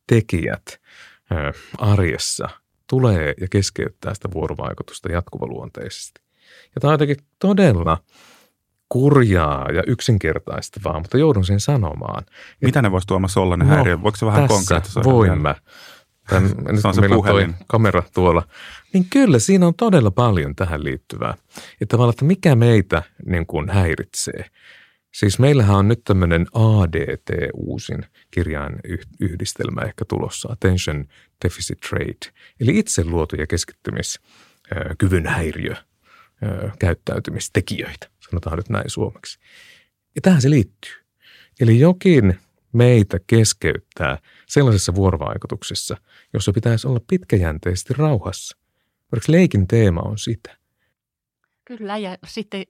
häiriötekijät 0.09 0.79
arjessa 1.77 2.49
tulee 2.89 3.33
ja 3.41 3.47
keskeyttää 3.51 4.13
sitä 4.13 4.29
vuorovaikutusta 4.33 5.11
jatkuvaluonteisesti. 5.11 6.21
Ja 6.75 6.81
tämä 6.81 6.89
on 6.89 6.93
jotenkin 6.93 7.25
todella 7.39 7.97
kurjaa 8.89 9.71
ja 9.71 9.83
yksinkertaistavaa, 9.87 10.99
mutta 10.99 11.17
joudun 11.17 11.45
sen 11.45 11.59
sanomaan. 11.59 12.25
Mitä 12.61 12.81
ne 12.81 12.91
voisi 12.91 13.07
tuomassa 13.07 13.41
olla 13.41 13.57
ne 13.57 13.65
no, 13.65 13.71
häiriöt? 13.71 14.03
Voiko 14.03 14.17
se 14.17 14.25
vähän 14.25 14.47
konkreettisoida? 14.47 15.09
voin 15.09 15.41
mä. 15.41 15.55
Tämän, 16.29 16.51
nyt 16.75 16.85
on 16.85 16.93
se 16.93 17.01
meillä 17.01 17.15
puhelin. 17.15 17.49
on 17.49 17.55
kamera 17.67 18.03
tuolla. 18.13 18.43
Niin 18.93 19.05
kyllä, 19.09 19.39
siinä 19.39 19.67
on 19.67 19.73
todella 19.75 20.11
paljon 20.11 20.55
tähän 20.55 20.83
liittyvää. 20.83 21.33
Että 21.81 21.91
tavallaan, 21.91 22.13
että 22.13 22.25
mikä 22.25 22.55
meitä 22.55 23.03
niin 23.25 23.45
kuin 23.45 23.69
häiritsee. 23.69 24.45
Siis 25.11 25.39
meillähän 25.39 25.75
on 25.75 25.87
nyt 25.87 26.03
tämmöinen 26.03 26.47
ADT 26.53 27.29
uusin 27.53 28.05
kirjain 28.31 28.75
yhdistelmä 29.19 29.81
ehkä 29.81 30.05
tulossa, 30.05 30.51
Attention 30.51 31.05
Deficit 31.43 31.79
Trait, 31.79 32.33
eli 32.59 32.79
itse 32.79 33.03
luotu 33.03 33.35
ja 33.35 33.47
keskittymiskyvyn 33.47 35.25
häiriö 35.27 35.75
käyttäytymistekijöitä, 36.79 38.09
sanotaan 38.29 38.57
nyt 38.57 38.69
näin 38.69 38.89
suomeksi. 38.89 39.39
Ja 40.15 40.21
tähän 40.21 40.41
se 40.41 40.49
liittyy. 40.49 40.93
Eli 41.59 41.79
jokin 41.79 42.39
meitä 42.73 43.19
keskeyttää 43.27 44.17
sellaisessa 44.47 44.95
vuorovaikutuksessa, 44.95 45.97
jossa 46.33 46.51
pitäisi 46.51 46.87
olla 46.87 47.01
pitkäjänteisesti 47.07 47.93
rauhassa. 47.93 48.57
Vaikka 49.11 49.31
leikin 49.31 49.67
teema 49.67 50.01
on 50.01 50.17
sitä. 50.17 50.57
Kyllä, 51.65 51.97
ja 51.97 52.17
sitten 52.27 52.63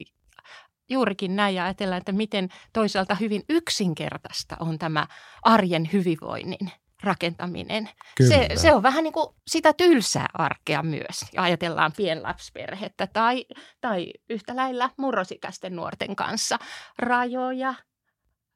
juurikin 0.90 1.36
näin 1.36 1.56
ja 1.56 1.64
ajatellaan, 1.64 1.98
että 1.98 2.12
miten 2.12 2.50
toisaalta 2.74 3.16
hyvin 3.16 3.44
yksinkertaista 3.50 4.58
on 4.60 4.80
tämä 4.80 5.08
arjen 5.44 5.90
hyvinvoinnin 5.94 6.72
rakentaminen. 7.04 7.90
Se, 8.28 8.50
se 8.56 8.74
on 8.74 8.84
vähän 8.84 9.04
niin 9.04 9.14
kuin 9.14 9.36
sitä 9.48 9.74
tylsää 9.74 10.26
arkea 10.34 10.84
myös. 10.84 11.26
Ja 11.34 11.44
ajatellaan 11.44 11.92
pienlapsperhettä 11.98 13.08
tai, 13.08 13.46
tai 13.82 14.14
yhtä 14.30 14.56
lailla 14.56 14.90
murrosikäisten 14.98 15.76
nuorten 15.76 16.16
kanssa. 16.16 16.58
Rajoja, 16.98 17.74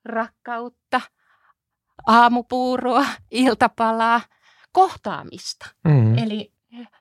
rakkautta, 0.05 1.01
aamupuuroa, 2.07 3.05
iltapalaa, 3.31 4.21
kohtaamista. 4.71 5.65
Mm. 5.83 6.17
Eli 6.17 6.53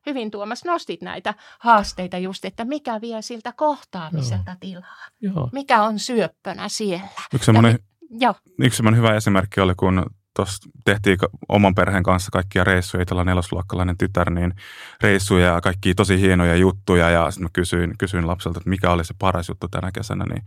hyvin 0.07 0.31
Tuomas 0.31 0.65
nostit 0.65 1.03
näitä 1.03 1.35
haasteita 1.59 2.19
just, 2.19 2.45
että 2.45 2.65
mikä 2.65 3.01
vie 3.01 3.23
siltä 3.23 3.53
kohtaamiselta 3.53 4.51
Joo. 4.51 4.57
tilaa. 4.61 5.07
Joo. 5.21 5.49
Mikä 5.53 5.83
on 5.83 5.99
syöppönä 5.99 6.69
siellä. 6.69 7.09
Yksi 7.35 7.47
semmoinen, 7.47 7.79
ja, 8.21 8.35
yksi 8.59 8.77
semmoinen 8.77 8.99
hyvä 8.99 9.15
esimerkki 9.15 9.61
oli, 9.61 9.75
kun 9.75 10.07
tuossa 10.37 10.71
tehtiin 10.85 11.19
oman 11.49 11.75
perheen 11.75 12.03
kanssa 12.03 12.31
kaikkia 12.31 12.65
reissuja, 12.65 13.03
itsellä 13.03 13.25
nelosluokkalainen 13.25 13.99
tytär, 13.99 14.31
niin 14.31 14.55
reissuja 15.01 15.47
ja 15.47 15.61
kaikki 15.61 15.95
tosi 15.95 16.21
hienoja 16.21 16.57
juttuja. 16.57 17.11
Ja 17.11 17.31
sitten 17.31 17.45
mä 17.45 17.51
kysyin, 17.53 17.95
kysyin 17.99 18.27
lapselta, 18.27 18.59
että 18.59 18.71
mikä 18.71 18.91
oli 18.91 19.05
se 19.05 19.15
paras 19.19 19.49
juttu 19.49 19.69
tänä 19.69 19.93
kesänä, 19.93 20.25
niin 20.25 20.43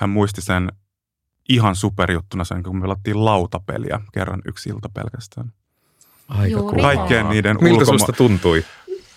hän 0.00 0.10
muisti 0.10 0.42
sen 0.42 0.72
ihan 1.48 1.76
superjuttuna 1.76 2.44
sen, 2.44 2.62
kun 2.62 2.76
me 2.76 2.82
pelattiin 2.82 3.24
lautapeliä 3.24 4.00
kerran 4.12 4.42
yksi 4.44 4.68
ilta 4.68 4.88
pelkästään. 4.88 5.52
Aika 6.32 6.46
Juuri. 6.58 6.82
Kaikkeen 6.82 7.28
niiden 7.28 7.56
Miltä 7.60 7.84
ulkoma- 7.84 7.98
susta 7.98 8.12
tuntui? 8.12 8.64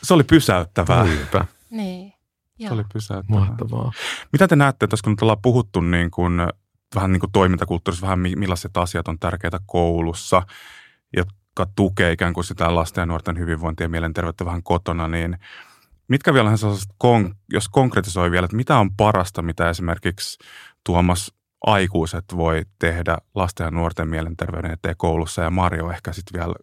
Se 0.03 0.13
oli 0.13 0.23
pysäyttävää. 0.23 1.03
Niinpä. 1.03 1.45
Niin. 1.69 2.13
Se 2.67 2.73
oli 2.73 2.83
pysäyttävää. 2.93 3.39
Mahtavaa. 3.39 3.91
Mitä 4.31 4.47
te 4.47 4.55
näette, 4.55 4.85
että 4.85 4.97
kun 5.03 5.11
nyt 5.11 5.21
ollaan 5.21 5.41
puhuttu 5.41 5.81
niin 5.81 6.11
kuin, 6.11 6.33
vähän 6.95 7.11
niin 7.11 7.19
kuin 7.19 7.31
toimintakulttuurissa, 7.31 8.05
vähän 8.07 8.19
millaiset 8.19 8.77
asiat 8.77 9.07
on 9.07 9.19
tärkeitä 9.19 9.59
koulussa, 9.65 10.41
jotka 11.17 11.65
tukee 11.75 12.11
ikään 12.11 12.33
kuin 12.33 12.43
sitä 12.43 12.75
lasten 12.75 13.01
ja 13.01 13.05
nuorten 13.05 13.39
hyvinvointia 13.39 13.85
ja 13.85 13.89
mielenterveyttä 13.89 14.45
vähän 14.45 14.63
kotona, 14.63 15.07
niin 15.07 15.37
mitkä 16.07 16.33
vielä 16.33 16.49
on 16.49 16.57
sellaiset, 16.57 16.89
jos 17.53 17.69
konkretisoi 17.69 18.31
vielä, 18.31 18.45
että 18.45 18.57
mitä 18.57 18.77
on 18.77 18.95
parasta, 18.95 19.41
mitä 19.41 19.69
esimerkiksi 19.69 20.37
Tuomas 20.83 21.31
aikuiset 21.65 22.25
voi 22.35 22.61
tehdä 22.79 23.17
lasten 23.35 23.65
ja 23.65 23.71
nuorten 23.71 24.07
mielenterveyden 24.07 24.71
eteen 24.71 24.95
koulussa 24.97 25.41
ja 25.41 25.49
Mario 25.49 25.91
ehkä 25.91 26.13
sitten 26.13 26.39
vielä 26.39 26.55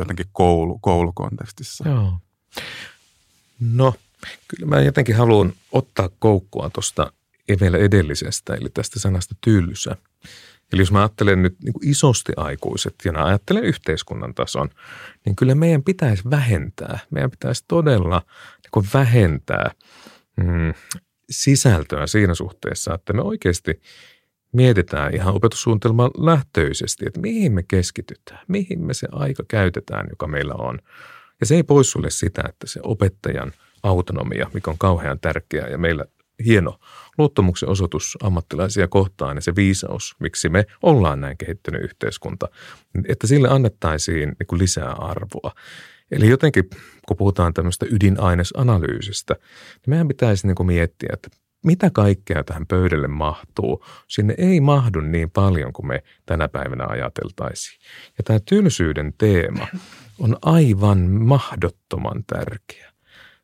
jotenkin 0.00 0.26
koulu, 0.32 0.78
koulukontekstissa? 0.78 1.88
Joo. 1.88 2.18
No, 3.60 3.94
kyllä 4.48 4.66
mä 4.66 4.80
jotenkin 4.80 5.16
haluan 5.16 5.52
ottaa 5.72 6.08
koukkua 6.18 6.70
tuosta 6.70 7.12
vielä 7.60 7.78
edellisestä, 7.78 8.54
eli 8.54 8.68
tästä 8.74 9.00
sanasta 9.00 9.34
tylsä. 9.40 9.96
Eli 10.72 10.82
jos 10.82 10.92
mä 10.92 10.98
ajattelen 10.98 11.42
nyt 11.42 11.56
niin 11.62 11.72
kuin 11.72 11.88
isosti 11.88 12.32
aikuiset 12.36 12.94
ja 13.04 13.12
mä 13.12 13.24
ajattelen 13.24 13.64
yhteiskunnan 13.64 14.34
tason, 14.34 14.68
niin 15.24 15.36
kyllä 15.36 15.54
meidän 15.54 15.82
pitäisi 15.82 16.22
vähentää, 16.30 16.98
meidän 17.10 17.30
pitäisi 17.30 17.64
todella 17.68 18.22
niin 18.56 18.70
kuin 18.70 18.86
vähentää 18.94 19.70
mm, 20.36 20.74
sisältöä 21.30 22.06
siinä 22.06 22.34
suhteessa, 22.34 22.94
että 22.94 23.12
me 23.12 23.22
oikeasti 23.22 23.80
mietitään 24.52 25.14
ihan 25.14 25.34
opetussuunnitelman 25.34 26.10
lähtöisesti, 26.18 27.04
että 27.06 27.20
mihin 27.20 27.52
me 27.52 27.62
keskitytään, 27.62 28.40
mihin 28.48 28.86
me 28.86 28.94
se 28.94 29.08
aika 29.12 29.42
käytetään, 29.48 30.06
joka 30.10 30.26
meillä 30.26 30.54
on. 30.54 30.78
Ja 31.40 31.46
se 31.46 31.54
ei 31.54 31.62
poissulle 31.62 32.10
sitä, 32.10 32.42
että 32.48 32.66
se 32.66 32.80
opettajan 32.82 33.52
autonomia, 33.82 34.50
mikä 34.54 34.70
on 34.70 34.78
kauhean 34.78 35.20
tärkeää 35.20 35.68
ja 35.68 35.78
meillä 35.78 36.04
hieno 36.44 36.78
luottamuksen 37.18 37.68
osoitus 37.68 38.18
ammattilaisia 38.22 38.88
kohtaan 38.88 39.36
ja 39.36 39.40
se 39.40 39.54
viisaus, 39.56 40.16
miksi 40.18 40.48
me 40.48 40.66
ollaan 40.82 41.20
näin 41.20 41.36
kehittynyt 41.38 41.82
yhteiskunta, 41.82 42.48
että 43.08 43.26
sille 43.26 43.48
annettaisiin 43.48 44.28
niin 44.28 44.46
kuin 44.46 44.58
lisää 44.58 44.92
arvoa. 44.92 45.52
Eli 46.10 46.28
jotenkin, 46.28 46.70
kun 47.08 47.16
puhutaan 47.16 47.54
tämmöistä 47.54 47.86
ydinainesanalyysistä, 47.90 49.34
niin 49.34 49.86
meidän 49.86 50.08
pitäisi 50.08 50.46
niin 50.46 50.54
kuin 50.54 50.66
miettiä, 50.66 51.10
että 51.12 51.28
mitä 51.64 51.90
kaikkea 51.90 52.44
tähän 52.44 52.66
pöydälle 52.66 53.08
mahtuu. 53.08 53.84
Sinne 54.08 54.34
ei 54.38 54.60
mahdu 54.60 55.00
niin 55.00 55.30
paljon 55.30 55.72
kuin 55.72 55.86
me 55.86 56.02
tänä 56.26 56.48
päivänä 56.48 56.86
ajateltaisiin. 56.88 57.80
Ja 58.18 58.24
tämä 58.24 58.38
tylsyyden 58.48 59.14
teema 59.18 59.66
on 60.18 60.36
aivan 60.42 60.98
mahdottoman 61.10 62.24
tärkeä, 62.26 62.92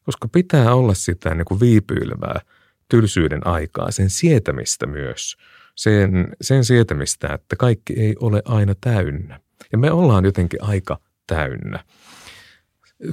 koska 0.02 0.28
pitää 0.28 0.74
olla 0.74 0.94
sitä 0.94 1.34
niin 1.34 1.44
kuin 1.44 1.60
viipyilevää 1.60 2.40
tylsyyden 2.88 3.46
aikaa, 3.46 3.90
sen 3.90 4.10
sietämistä 4.10 4.86
myös. 4.86 5.36
Sen, 5.74 6.28
sen 6.40 6.64
sietämistä, 6.64 7.28
että 7.34 7.56
kaikki 7.56 7.92
ei 7.92 8.14
ole 8.20 8.42
aina 8.44 8.74
täynnä. 8.80 9.40
Ja 9.72 9.78
me 9.78 9.90
ollaan 9.90 10.24
jotenkin 10.24 10.62
aika 10.62 10.98
täynnä. 11.26 11.84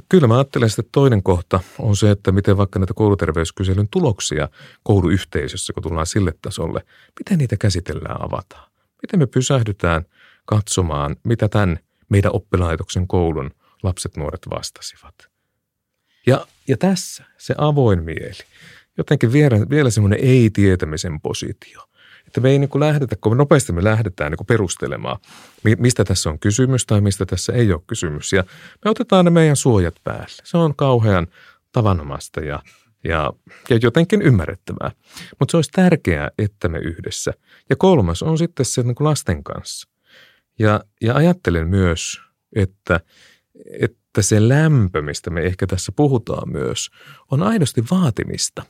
Kyllä 0.08 0.26
mä 0.26 0.34
ajattelen, 0.34 0.68
että 0.68 0.90
toinen 0.92 1.22
kohta 1.22 1.60
on 1.78 1.96
se, 1.96 2.10
että 2.10 2.32
miten 2.32 2.56
vaikka 2.56 2.78
näitä 2.78 2.94
kouluterveyskyselyn 2.94 3.88
tuloksia 3.90 4.48
kouluyhteisössä, 4.82 5.72
kun 5.72 5.82
tullaan 5.82 6.06
sille 6.06 6.34
tasolle, 6.42 6.84
miten 7.20 7.38
niitä 7.38 7.56
käsitellään 7.56 8.24
avataan. 8.24 8.70
Miten 9.02 9.18
me 9.18 9.26
pysähdytään 9.26 10.04
katsomaan, 10.46 11.16
mitä 11.24 11.48
tämän 11.48 11.78
meidän 12.08 12.32
oppilaitoksen 12.34 13.08
koulun 13.08 13.50
lapset, 13.82 14.16
nuoret 14.16 14.42
vastasivat. 14.50 15.14
Ja, 16.26 16.46
ja 16.68 16.76
tässä 16.76 17.24
se 17.38 17.54
avoin 17.58 18.02
mieli, 18.02 18.44
jotenkin 18.98 19.32
vielä, 19.32 19.56
vielä 19.70 19.90
semmoinen 19.90 20.20
ei-tietämisen 20.22 21.20
positio– 21.20 21.80
että 22.34 22.40
me 22.40 22.50
ei 22.50 22.58
niin 22.58 22.70
kuin 22.70 22.80
lähdetä, 22.80 23.16
kun 23.20 23.36
nopeasti 23.36 23.72
me 23.72 23.84
lähdetään 23.84 24.32
niin 24.32 24.36
kuin 24.36 24.46
perustelemaan, 24.46 25.18
mistä 25.78 26.04
tässä 26.04 26.30
on 26.30 26.38
kysymys 26.38 26.86
tai 26.86 27.00
mistä 27.00 27.26
tässä 27.26 27.52
ei 27.52 27.72
ole 27.72 27.82
kysymys. 27.86 28.32
Ja 28.32 28.44
me 28.84 28.90
otetaan 28.90 29.24
ne 29.24 29.30
meidän 29.30 29.56
suojat 29.56 29.94
päälle. 30.04 30.42
Se 30.44 30.56
on 30.56 30.76
kauhean 30.76 31.26
tavanomasta 31.72 32.40
ja, 32.40 32.62
ja, 33.04 33.32
ja 33.70 33.78
jotenkin 33.82 34.22
ymmärrettävää. 34.22 34.90
Mutta 35.38 35.50
se 35.50 35.56
olisi 35.56 35.70
tärkeää, 35.70 36.30
että 36.38 36.68
me 36.68 36.78
yhdessä. 36.78 37.32
Ja 37.70 37.76
kolmas 37.76 38.22
on 38.22 38.38
sitten 38.38 38.66
se 38.66 38.82
niin 38.82 38.94
kuin 38.94 39.08
lasten 39.08 39.44
kanssa. 39.44 39.88
Ja, 40.58 40.84
ja 41.00 41.14
ajattelen 41.14 41.68
myös, 41.68 42.20
että, 42.56 43.00
että 43.80 44.22
se 44.22 44.48
lämpö, 44.48 45.02
mistä 45.02 45.30
me 45.30 45.40
ehkä 45.40 45.66
tässä 45.66 45.92
puhutaan 45.92 46.52
myös, 46.52 46.90
on 47.30 47.42
aidosti 47.42 47.84
vaatimista. 47.90 48.62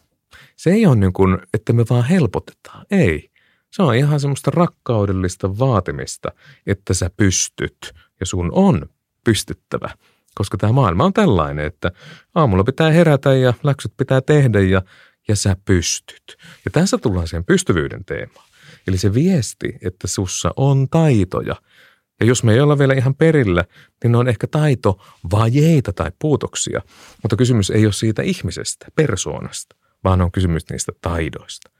Se 0.57 0.70
ei 0.70 0.87
ole 0.87 0.96
niin 0.96 1.12
kuin, 1.12 1.38
että 1.55 1.72
me 1.72 1.85
vaan 1.90 2.05
helpotetaan. 2.05 2.87
Ei. 2.90 3.34
Se 3.75 3.83
on 3.83 3.95
ihan 3.95 4.21
semmoista 4.21 4.51
rakkaudellista 4.51 5.59
vaatimista, 5.59 6.33
että 6.67 6.95
sä 6.95 7.11
pystyt 7.17 7.93
ja 8.21 8.27
sun 8.27 8.51
on 8.53 8.87
pystyttävä. 9.25 9.91
Koska 10.35 10.57
tämä 10.59 10.73
maailma 10.73 11.05
on 11.05 11.13
tällainen, 11.13 11.67
että 11.67 11.93
aamulla 12.35 12.65
pitää 12.65 12.91
herätä 12.91 13.35
ja 13.35 13.55
läksyt 13.63 13.93
pitää 13.97 14.21
tehdä 14.21 14.61
ja, 14.61 14.83
ja 15.29 15.37
sä 15.37 15.57
pystyt. 15.65 16.37
Ja 16.65 16.71
tässä 16.71 16.99
tullaan 16.99 17.29
sen 17.29 17.45
pystyvyyden 17.45 18.05
teemaan. 18.05 18.49
Eli 18.87 18.99
se 18.99 19.15
viesti, 19.15 19.79
että 19.83 20.09
sussa 20.09 20.51
on 20.57 20.89
taitoja. 20.89 21.57
Ja 22.21 22.27
jos 22.27 22.43
me 22.43 22.53
ei 22.53 22.61
olla 22.61 22.79
vielä 22.79 22.95
ihan 22.95 23.15
perillä, 23.15 23.65
niin 24.03 24.13
ne 24.13 24.19
on 24.19 24.29
ehkä 24.29 24.47
taito 24.47 25.01
vajeita 25.33 25.93
tai 25.93 26.13
puutoksia. 26.19 26.83
Mutta 27.23 27.37
kysymys 27.37 27.71
ei 27.71 27.85
ole 27.85 27.93
siitä 27.93 28.23
ihmisestä, 28.23 28.87
persoonasta, 28.95 29.77
vaan 30.05 30.21
on 30.21 30.33
kysymys 30.33 30.71
niistä 30.71 30.93
taidoista. 31.01 31.74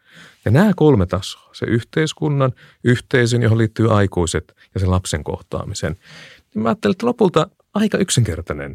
Ja 0.45 0.51
nämä 0.51 0.73
kolme 0.77 1.07
tasoa, 1.07 1.51
se 1.53 1.67
yhteiskunnan, 1.67 2.53
yhteisön, 2.85 3.43
johon 3.43 3.59
liittyy 3.59 3.97
aikuiset 3.97 4.57
ja 4.75 4.81
sen 4.81 4.91
lapsen 4.91 5.25
kohtaamisen, 5.25 5.97
niin 6.55 6.63
mä 6.63 6.69
ajattelen, 6.69 6.93
että 6.93 7.07
lopulta 7.07 7.47
aika 7.75 7.99
yksinkertainen 7.99 8.75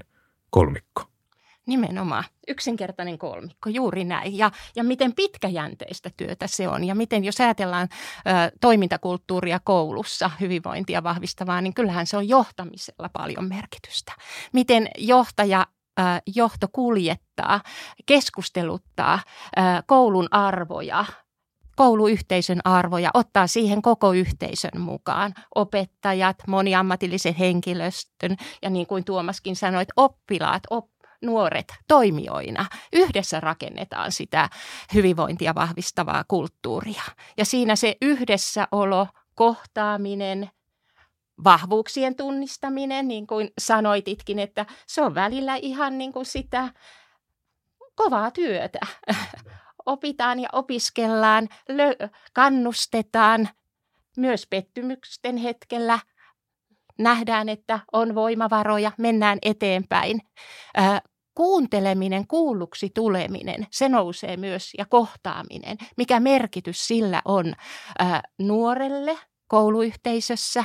kolmikko. 0.49 1.03
Nimenomaan. 1.67 2.23
Yksinkertainen 2.47 3.17
kolmikko, 3.17 3.69
juuri 3.69 4.03
näin. 4.03 4.37
Ja, 4.37 4.51
ja 4.75 4.83
miten 4.83 5.15
pitkäjänteistä 5.15 6.09
työtä 6.17 6.47
se 6.47 6.67
on. 6.67 6.83
Ja 6.83 6.95
miten, 6.95 7.23
jos 7.23 7.41
ajatellaan 7.41 7.87
ö, 7.91 8.31
toimintakulttuuria 8.61 9.59
koulussa, 9.63 10.31
hyvinvointia 10.39 11.03
vahvistavaa, 11.03 11.61
niin 11.61 11.73
kyllähän 11.73 12.07
se 12.07 12.17
on 12.17 12.29
johtamisella 12.29 13.09
paljon 13.13 13.47
merkitystä. 13.49 14.13
Miten 14.53 14.87
johtaja 14.97 15.67
johto 16.35 16.67
kuljettaa, 16.71 17.61
keskusteluttaa 18.05 19.19
koulun 19.85 20.27
arvoja, 20.31 21.05
kouluyhteisön 21.79 22.59
arvoja, 22.63 23.09
ottaa 23.13 23.47
siihen 23.47 23.81
koko 23.81 24.13
yhteisön 24.13 24.81
mukaan. 24.81 25.33
Opettajat, 25.55 26.37
moniammatillisen 26.47 27.35
henkilöstön 27.35 28.37
ja 28.61 28.69
niin 28.69 28.87
kuin 28.87 29.03
Tuomaskin 29.05 29.55
sanoi, 29.55 29.85
oppilaat, 29.95 30.63
op, 30.69 30.89
nuoret 31.21 31.73
toimijoina. 31.87 32.65
Yhdessä 32.93 33.39
rakennetaan 33.39 34.11
sitä 34.11 34.49
hyvinvointia 34.93 35.55
vahvistavaa 35.55 36.23
kulttuuria. 36.27 37.03
Ja 37.37 37.45
siinä 37.45 37.75
se 37.75 37.95
yhdessäolo, 38.01 39.07
kohtaaminen, 39.35 40.49
vahvuuksien 41.43 42.15
tunnistaminen, 42.15 43.07
niin 43.07 43.27
kuin 43.27 43.49
sanoititkin, 43.57 44.39
että 44.39 44.65
se 44.87 45.01
on 45.01 45.15
välillä 45.15 45.55
ihan 45.55 45.97
niin 45.97 46.13
kuin 46.13 46.25
sitä 46.25 46.73
kovaa 47.95 48.31
työtä. 48.31 48.79
Opitaan 49.89 50.39
ja 50.39 50.49
opiskellaan, 50.53 51.47
lö- 51.71 52.09
kannustetaan 52.33 53.49
myös 54.17 54.47
pettymysten 54.49 55.37
hetkellä. 55.37 55.99
Nähdään, 56.97 57.49
että 57.49 57.79
on 57.91 58.15
voimavaroja, 58.15 58.91
mennään 58.97 59.37
eteenpäin. 59.41 60.21
Äh, 60.77 61.01
kuunteleminen, 61.35 62.27
kuulluksi 62.27 62.89
tuleminen, 62.93 63.67
se 63.71 63.89
nousee 63.89 64.37
myös 64.37 64.71
ja 64.77 64.85
kohtaaminen. 64.85 65.77
Mikä 65.97 66.19
merkitys 66.19 66.87
sillä 66.87 67.21
on 67.25 67.53
äh, 68.01 68.21
nuorelle– 68.39 69.17
kouluyhteisössä, 69.49 70.63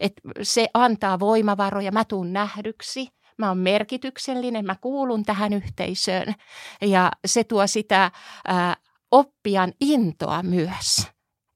että 0.00 0.20
se 0.42 0.66
antaa 0.74 1.20
voimavaroja, 1.20 1.92
mä 1.92 2.04
tuun 2.04 2.32
nähdyksi, 2.32 3.08
mä 3.38 3.48
oon 3.48 3.58
merkityksellinen, 3.58 4.66
mä 4.66 4.76
kuulun 4.80 5.24
tähän 5.24 5.52
yhteisöön 5.52 6.34
ja 6.80 7.10
se 7.26 7.44
tuo 7.44 7.66
sitä 7.66 8.10
ää, 8.46 8.76
oppijan 9.10 9.72
intoa 9.80 10.42
myös. 10.42 11.06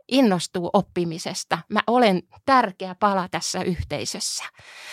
Innostuu 0.09 0.71
oppimisesta. 0.73 1.59
Mä 1.69 1.81
olen 1.87 2.23
tärkeä 2.45 2.95
pala 2.95 3.29
tässä 3.31 3.62
yhteisössä. 3.62 4.45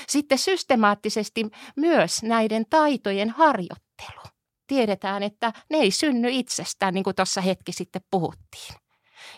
Sitten 0.08 0.38
systemaattisesti 0.38 1.46
myös 1.76 2.24
näiden 2.24 2.66
taitojen 2.70 3.30
harjoittelu. 3.30 4.22
Tiedetään, 4.68 5.24
että 5.24 5.54
ne 5.70 5.78
ei 5.78 5.92
synny 5.92 6.30
itsestään, 6.32 6.94
niin 6.94 7.04
kuin 7.04 7.16
tuossa 7.16 7.42
hetki 7.42 7.72
sitten 7.72 8.02
puhuttiin. 8.12 8.76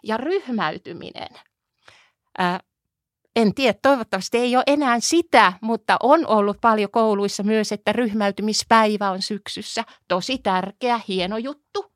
Ja 0.03 0.17
ryhmäytyminen– 0.17 1.29
en 3.35 3.53
tiedä, 3.53 3.79
toivottavasti 3.81 4.37
ei 4.37 4.55
ole 4.55 4.63
enää 4.67 4.99
sitä, 4.99 5.53
mutta 5.61 5.97
on 6.03 6.27
ollut 6.27 6.57
paljon 6.61 6.91
kouluissa 6.91 7.43
myös, 7.43 7.71
että 7.71 7.93
ryhmäytymispäivä 7.93 9.11
on 9.11 9.21
syksyssä. 9.21 9.83
Tosi 10.07 10.37
tärkeä, 10.37 10.99
hieno 11.07 11.37
juttu. 11.37 11.91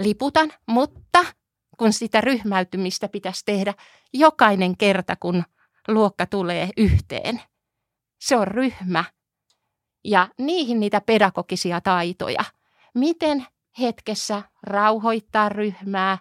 Liputan, 0.00 0.52
mutta 0.66 1.24
kun 1.78 1.92
sitä 1.92 2.20
ryhmäytymistä 2.20 3.08
pitäisi 3.08 3.42
tehdä 3.44 3.74
jokainen 4.12 4.76
kerta, 4.76 5.16
kun 5.16 5.44
luokka 5.88 6.26
tulee 6.26 6.68
yhteen. 6.76 7.42
Se 8.20 8.36
on 8.36 8.48
ryhmä. 8.48 9.04
Ja 10.04 10.28
niihin 10.38 10.80
niitä 10.80 11.00
pedagogisia 11.00 11.80
taitoja. 11.80 12.44
Miten 12.94 13.46
hetkessä 13.80 14.42
rauhoittaa 14.62 15.48
ryhmää, 15.48 16.18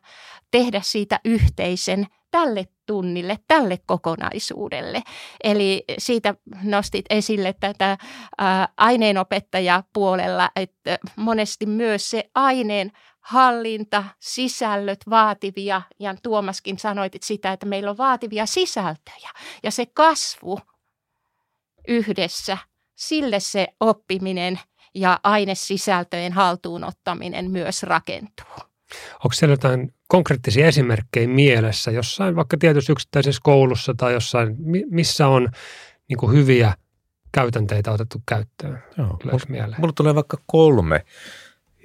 tehdä 0.51 0.81
siitä 0.83 1.19
yhteisen 1.25 2.07
tälle 2.33 2.67
tunnille, 2.85 3.37
tälle 3.47 3.77
kokonaisuudelle. 3.85 5.01
Eli 5.43 5.83
siitä 5.97 6.35
nostit 6.63 7.05
esille 7.09 7.55
tätä 7.59 7.97
aineenopettajapuolella, 8.77 10.49
että 10.55 10.97
monesti 11.15 11.65
myös 11.65 12.09
se 12.09 12.29
aineen 12.35 12.91
hallinta, 13.19 14.03
sisällöt 14.19 14.99
vaativia, 15.09 15.81
ja 15.99 16.15
Tuomaskin 16.23 16.79
sanoit 16.79 17.13
sitä, 17.21 17.51
että 17.53 17.65
meillä 17.65 17.89
on 17.89 17.97
vaativia 17.97 18.45
sisältöjä, 18.45 19.29
ja 19.63 19.71
se 19.71 19.85
kasvu 19.85 20.59
yhdessä, 21.87 22.57
sille 22.95 23.39
se 23.39 23.67
oppiminen 23.79 24.59
ja 24.95 25.19
ainesisältöjen 25.23 26.33
haltuunottaminen 26.33 27.51
myös 27.51 27.83
rakentuu. 27.83 28.72
Onko 29.13 29.33
siellä 29.33 29.53
jotain 29.53 29.93
konkreettisia 30.07 30.67
esimerkkejä 30.67 31.27
mielessä 31.27 31.91
jossain 31.91 32.35
vaikka 32.35 32.57
tietyssä 32.57 32.93
yksittäisessä 32.93 33.41
koulussa 33.43 33.93
tai 33.97 34.13
jossain, 34.13 34.55
missä 34.89 35.27
on 35.27 35.49
niin 36.09 36.17
kuin 36.17 36.31
hyviä 36.31 36.73
käytänteitä 37.31 37.91
otettu 37.91 38.21
käyttöön? 38.25 38.83
Joo, 38.97 39.19
mulla, 39.23 39.75
mulla 39.77 39.93
tulee 39.93 40.15
vaikka 40.15 40.37
kolme 40.45 41.05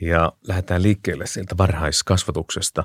ja 0.01 0.33
lähdetään 0.49 0.83
liikkeelle 0.83 1.27
sieltä 1.27 1.57
varhaiskasvatuksesta. 1.59 2.85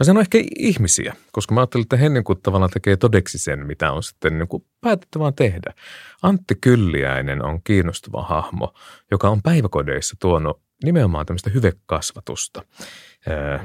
Mä 0.00 0.04
sanon 0.04 0.20
ehkä 0.20 0.38
ihmisiä, 0.58 1.16
koska 1.32 1.54
mä 1.54 1.60
ajattelin, 1.60 1.84
että 1.84 1.96
he 1.96 2.08
niin 2.08 2.24
kuin 2.24 2.42
tavallaan 2.42 2.70
tekee 2.70 2.96
todeksi 2.96 3.38
sen, 3.38 3.66
mitä 3.66 3.92
on 3.92 4.02
sitten 4.02 4.38
niin 4.38 4.48
kuin 4.48 4.64
päätetty 4.80 5.18
vaan 5.18 5.34
tehdä. 5.34 5.74
Antti 6.22 6.54
Kylliäinen 6.60 7.44
on 7.44 7.62
kiinnostava 7.64 8.22
hahmo, 8.22 8.74
joka 9.10 9.28
on 9.28 9.42
päiväkodeissa 9.42 10.16
tuonut 10.20 10.60
nimenomaan 10.82 11.26
tämmöistä 11.26 11.50
hyvekasvatusta 11.50 12.62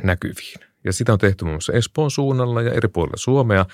näkyviin. 0.04 0.60
Ja 0.84 0.94
sitä 0.94 1.14
on 1.14 1.20
tehty 1.20 1.46
muun 1.46 1.54
muassa 1.54 1.74
Espoon 1.74 2.12
suunnalla 2.12 2.62
ja 2.62 2.72
eri 2.72 2.88
puolilla 2.88 3.18
Suomea. 3.18 3.66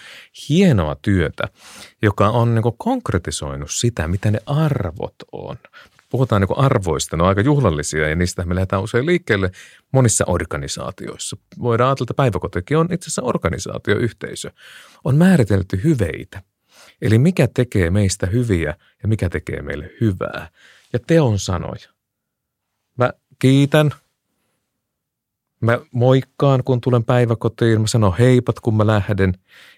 Hienoa 0.50 0.96
työtä, 1.02 1.44
joka 2.02 2.30
on 2.30 2.56
niin 2.56 2.64
konkretisoinut 2.78 3.72
sitä, 3.72 4.08
mitä 4.08 4.32
ne 4.32 4.40
arvot 4.46 5.16
on. 5.32 5.58
Puhutaan 6.10 6.42
niin 6.42 6.58
arvoista, 6.58 7.18
ne 7.18 7.24
on 7.24 7.30
aika 7.30 7.42
juhlallisia 7.42 8.10
ja 8.10 8.16
niistä 8.16 8.46
me 8.46 8.56
lähdetään 8.56 8.84
usein 8.84 9.06
liikkeelle 9.06 9.52
monissa 9.92 10.26
organisaatioissa. 10.28 11.38
Voidaan 11.62 11.88
ajatella, 11.88 12.06
että 12.06 12.14
päiväkotikin 12.14 12.78
on 12.78 12.88
itse 12.92 13.06
asiassa 13.08 13.22
organisaatioyhteisö. 13.22 14.52
On 15.04 15.16
määritelty 15.16 15.84
hyveitä. 15.84 16.42
Eli 17.02 17.18
mikä 17.18 17.48
tekee 17.54 17.90
meistä 17.90 18.26
hyviä 18.26 18.76
ja 19.04 19.08
mikä 19.08 19.30
tekee 19.30 19.62
meille 19.62 19.90
hyvää. 20.02 20.50
Ja 20.94 21.00
teon 21.08 21.40
sanoja. 21.40 21.93
Kiitän, 23.44 23.92
Mä 25.60 25.80
moikkaan, 25.92 26.64
kun 26.64 26.82
tulen 26.82 27.04
päiväkotiin. 27.04 27.82
Mä 27.82 27.88
sanon 27.88 28.18
heipat, 28.18 28.60
kun 28.60 28.78
mä 28.78 28.88
lähden. 28.88 29.34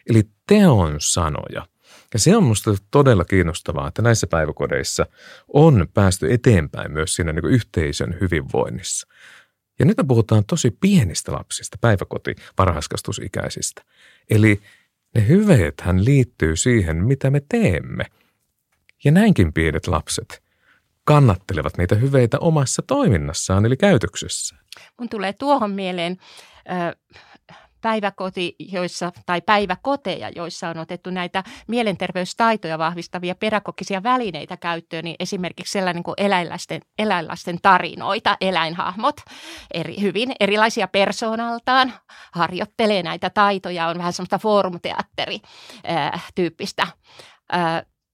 Eli 0.10 0.24
teon 0.48 0.96
sanoja. 1.00 1.68
Ja 2.14 2.20
se 2.20 2.38
on 2.38 2.44
minusta 2.44 2.76
todella 2.92 3.26
kiinnostavaa, 3.26 3.88
että 3.88 4.02
näissä 4.02 4.28
päiväkodeissa 4.28 5.06
on 5.54 5.88
päästy 5.94 6.34
eteenpäin 6.34 6.92
myös 6.92 7.16
siinä 7.16 7.34
niin 7.34 7.46
yhteisön 7.46 8.18
hyvinvoinnissa. 8.22 9.08
Ja 9.80 9.86
nyt 9.86 9.98
me 9.98 10.04
puhutaan 10.04 10.46
tosi 10.46 10.78
pienistä 10.82 11.32
lapsista, 11.32 11.78
päiväkoti, 11.82 12.36
varhaiskastusikäisistä. 12.58 13.82
Eli 14.30 14.62
ne 15.16 15.28
hyveethän 15.28 16.06
liittyy 16.06 16.56
siihen, 16.56 17.06
mitä 17.06 17.30
me 17.30 17.42
teemme. 17.50 18.06
Ja 19.04 19.12
näinkin 19.12 19.54
pienet 19.54 19.88
lapset 19.88 20.45
kannattelevat 21.06 21.78
niitä 21.78 21.96
hyveitä 21.96 22.40
omassa 22.40 22.82
toiminnassaan, 22.88 23.66
eli 23.66 23.78
käytöksessään. 23.78 24.62
Mun 25.00 25.10
tulee 25.10 25.34
tuohon 25.34 25.72
mieleen 25.72 26.18
päiväkoti, 27.82 28.56
joissa, 28.60 29.12
tai 29.26 29.42
päiväkoteja, 29.42 30.30
joissa 30.30 30.70
on 30.70 30.78
otettu 30.78 31.10
näitä 31.10 31.44
mielenterveystaitoja 31.68 32.78
vahvistavia 32.78 33.36
pedagogisia 33.36 34.04
välineitä 34.04 34.58
käyttöön, 34.58 35.04
niin 35.04 35.16
esimerkiksi 35.20 35.72
sellainen 35.72 36.04
kuin 36.04 36.16
eläinlasten, 36.18 36.82
eläinlasten 37.00 37.60
tarinoita, 37.62 38.38
eläinhahmot, 38.42 39.16
eri, 39.74 40.02
hyvin 40.02 40.32
erilaisia 40.40 40.88
persoonaltaan, 40.88 41.94
harjoittelee 42.34 43.04
näitä 43.04 43.30
taitoja, 43.30 43.88
on 43.88 43.98
vähän 43.98 44.14
semmoista 44.14 44.40
foorumteatteri-tyyppistä 44.40 46.88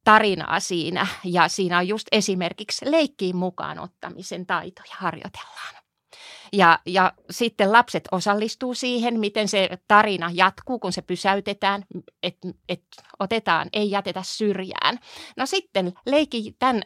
tarinaa 0.04 0.60
siinä 0.60 1.08
ja 1.24 1.48
siinä 1.48 1.78
on 1.78 1.88
just 1.88 2.08
esimerkiksi 2.12 2.92
leikkiin 2.92 3.36
mukaan 3.36 3.80
ottamisen 3.80 4.46
taitoja 4.46 4.96
harjoitellaan. 4.98 5.76
Ja, 6.54 6.80
ja 6.86 7.14
sitten 7.30 7.72
lapset 7.72 8.08
osallistuu 8.12 8.74
siihen, 8.74 9.20
miten 9.20 9.48
se 9.48 9.70
tarina 9.88 10.30
jatkuu, 10.34 10.80
kun 10.80 10.94
se 10.94 11.02
pysäytetään, 11.02 11.84
että 12.24 12.48
et 12.70 12.84
otetaan, 13.20 13.70
ei 13.74 13.92
jätetä 13.92 14.24
syrjään. 14.24 15.00
No 15.38 15.46
sitten 15.46 15.94
leikki 16.06 16.56
tämän 16.60 16.82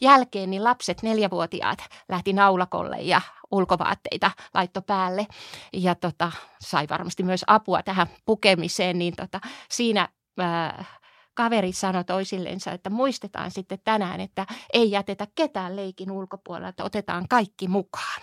jälkeen 0.00 0.50
niin 0.50 0.64
lapset, 0.64 1.02
neljävuotiaat, 1.02 1.78
lähti 2.08 2.32
naulakolle 2.32 2.96
ja 3.00 3.20
ulkovaatteita 3.50 4.30
laitto 4.54 4.82
päälle 4.82 5.26
ja 5.72 5.94
tota, 5.94 6.32
sai 6.60 6.86
varmasti 6.90 7.22
myös 7.22 7.44
apua 7.46 7.82
tähän 7.82 8.06
pukemiseen, 8.24 8.98
niin 8.98 9.16
tota, 9.16 9.40
siinä 9.70 10.08
ää, 10.38 10.84
kaveri 11.34 11.72
sanoi 11.72 12.04
toisillensa, 12.04 12.72
että 12.72 12.90
muistetaan 12.90 13.50
sitten 13.50 13.78
tänään, 13.84 14.20
että 14.20 14.46
ei 14.72 14.90
jätetä 14.90 15.26
ketään 15.34 15.76
leikin 15.76 16.10
ulkopuolella, 16.10 16.68
että 16.68 16.84
otetaan 16.84 17.28
kaikki 17.28 17.68
mukaan. 17.68 18.22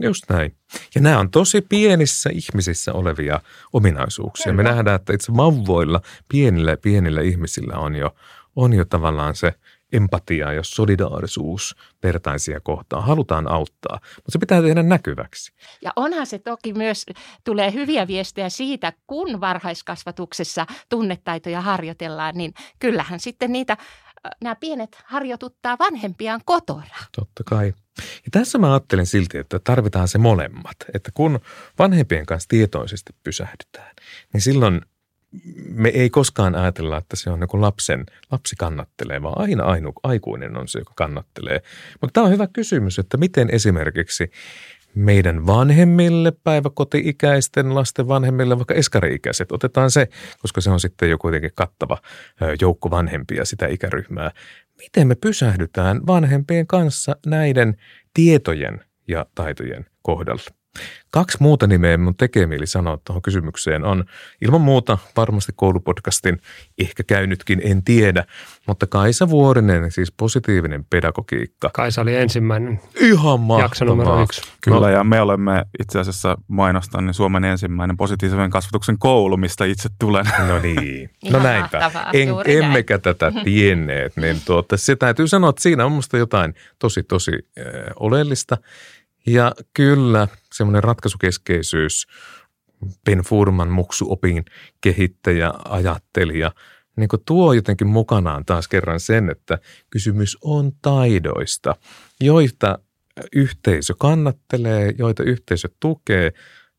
Just 0.00 0.24
näin. 0.28 0.56
Ja 0.94 1.00
nämä 1.00 1.18
on 1.18 1.30
tosi 1.30 1.60
pienissä 1.60 2.30
ihmisissä 2.32 2.92
olevia 2.92 3.40
ominaisuuksia. 3.72 4.52
Kyllä. 4.52 4.56
Me 4.56 4.62
nähdään, 4.62 4.96
että 4.96 5.12
itse 5.12 5.36
vauvoilla, 5.36 6.00
pienillä 6.28 6.76
pienillä 6.76 7.20
ihmisillä 7.20 7.78
on 7.78 7.96
jo, 7.96 8.14
on 8.56 8.72
jo 8.72 8.84
tavallaan 8.84 9.34
se 9.34 9.54
empatia 9.92 10.52
ja 10.52 10.62
solidaarisuus 10.62 11.76
vertaisia 12.02 12.60
kohtaan. 12.60 13.04
Halutaan 13.04 13.50
auttaa, 13.50 13.98
mutta 14.16 14.32
se 14.32 14.38
pitää 14.38 14.62
tehdä 14.62 14.82
näkyväksi. 14.82 15.52
Ja 15.82 15.92
onhan 15.96 16.26
se 16.26 16.38
toki 16.38 16.72
myös, 16.72 17.06
tulee 17.44 17.72
hyviä 17.72 18.06
viestejä 18.06 18.48
siitä, 18.48 18.92
kun 19.06 19.40
varhaiskasvatuksessa 19.40 20.66
tunnetaitoja 20.88 21.60
harjoitellaan, 21.60 22.34
niin 22.34 22.54
kyllähän 22.78 23.20
sitten 23.20 23.52
niitä 23.52 23.76
nämä 24.42 24.54
pienet 24.54 24.98
harjoituttaa 25.04 25.78
vanhempiaan 25.78 26.40
kotona. 26.44 26.96
Totta 27.16 27.42
kai. 27.44 27.72
Ja 27.98 28.30
tässä 28.30 28.58
mä 28.58 28.72
ajattelen 28.72 29.06
silti, 29.06 29.38
että 29.38 29.58
tarvitaan 29.58 30.08
se 30.08 30.18
molemmat. 30.18 30.76
Että 30.94 31.10
kun 31.14 31.40
vanhempien 31.78 32.26
kanssa 32.26 32.48
tietoisesti 32.48 33.12
pysähdytään, 33.24 33.90
niin 34.32 34.40
silloin 34.40 34.80
me 35.68 35.88
ei 35.88 36.10
koskaan 36.10 36.54
ajatella, 36.54 36.98
että 36.98 37.16
se 37.16 37.30
on 37.30 37.40
niin 37.40 37.60
lapsen, 37.60 38.06
lapsi 38.30 38.56
kannattelee, 38.58 39.22
vaan 39.22 39.40
aina 39.40 39.64
ainu, 39.64 39.92
aikuinen 40.02 40.56
on 40.56 40.68
se, 40.68 40.78
joka 40.78 40.92
kannattelee. 40.96 41.62
Mutta 42.00 42.12
tämä 42.12 42.26
on 42.26 42.32
hyvä 42.32 42.46
kysymys, 42.46 42.98
että 42.98 43.16
miten 43.16 43.50
esimerkiksi 43.50 44.30
meidän 44.94 45.46
vanhemmille, 45.46 46.32
päiväkoti-ikäisten 46.44 47.74
lasten 47.74 48.08
vanhemmille, 48.08 48.56
vaikka 48.56 48.74
eskari-ikäiset. 48.74 49.52
Otetaan 49.52 49.90
se, 49.90 50.08
koska 50.42 50.60
se 50.60 50.70
on 50.70 50.80
sitten 50.80 51.10
jo 51.10 51.18
kuitenkin 51.18 51.50
kattava 51.54 51.98
joukko 52.60 52.90
vanhempia 52.90 53.44
sitä 53.44 53.66
ikäryhmää. 53.66 54.30
Miten 54.78 55.08
me 55.08 55.14
pysähdytään 55.14 56.06
vanhempien 56.06 56.66
kanssa 56.66 57.16
näiden 57.26 57.76
tietojen 58.14 58.84
ja 59.08 59.26
taitojen 59.34 59.86
kohdalla? 60.02 60.61
Kaksi 61.10 61.38
muuta 61.40 61.66
nimeä 61.66 61.98
mun 61.98 62.16
tekee 62.16 62.46
mieli 62.46 62.66
sanoa 62.66 62.98
tuohon 63.04 63.22
kysymykseen 63.22 63.84
on 63.84 64.04
ilman 64.40 64.60
muuta 64.60 64.98
varmasti 65.16 65.52
koulupodcastin 65.56 66.38
ehkä 66.78 67.02
käynytkin, 67.02 67.60
en 67.64 67.84
tiedä, 67.84 68.24
mutta 68.66 68.86
Kaisa 68.86 69.28
Vuorinen, 69.28 69.90
siis 69.90 70.12
positiivinen 70.12 70.84
pedagogiikka. 70.84 71.70
Kaisa 71.74 72.02
oli 72.02 72.16
ensimmäinen. 72.16 72.80
Ihan 73.00 73.40
mahtavaa. 73.40 73.64
Jakso 73.64 73.84
numero 73.84 74.22
yksi. 74.22 74.42
Kyllä, 74.60 74.80
no. 74.80 74.88
ja 74.88 75.04
me 75.04 75.20
olemme 75.20 75.64
itse 75.80 76.00
asiassa 76.00 76.38
mainostan 76.48 77.06
niin 77.06 77.14
Suomen 77.14 77.44
ensimmäinen 77.44 77.96
positiivisen 77.96 78.50
kasvatuksen 78.50 78.98
koulu, 78.98 79.36
mistä 79.36 79.64
itse 79.64 79.88
tulen. 79.98 80.26
No 80.48 80.58
niin, 80.58 81.10
no 81.32 81.38
näinpä. 81.38 81.90
En, 82.12 82.28
emmekä 82.44 82.94
näin. 82.94 83.02
tätä 83.02 83.32
tienneet, 83.44 84.16
niin 84.16 84.36
tuota, 84.44 84.76
se 84.76 84.96
täytyy 84.96 85.28
sanoa, 85.28 85.50
että 85.50 85.62
siinä 85.62 85.86
on 85.86 85.92
musta 85.92 86.16
jotain 86.16 86.54
tosi, 86.78 87.02
tosi 87.02 87.32
äh, 87.58 87.64
oleellista. 87.96 88.58
Ja 89.26 89.52
kyllä, 89.74 90.28
semmoinen 90.54 90.84
ratkaisukeskeisyys, 90.84 92.06
Ben 93.04 93.18
Furman 93.18 93.70
muksuopin 93.70 94.44
kehittäjä, 94.80 95.52
ajattelija, 95.64 96.52
niin 96.96 97.08
tuo 97.26 97.52
jotenkin 97.52 97.86
mukanaan 97.86 98.44
taas 98.44 98.68
kerran 98.68 99.00
sen, 99.00 99.30
että 99.30 99.58
kysymys 99.90 100.38
on 100.40 100.72
taidoista, 100.82 101.76
joita 102.20 102.78
yhteisö 103.32 103.94
kannattelee, 103.98 104.94
joita 104.98 105.22
yhteisö 105.22 105.68
tukee, 105.80 106.32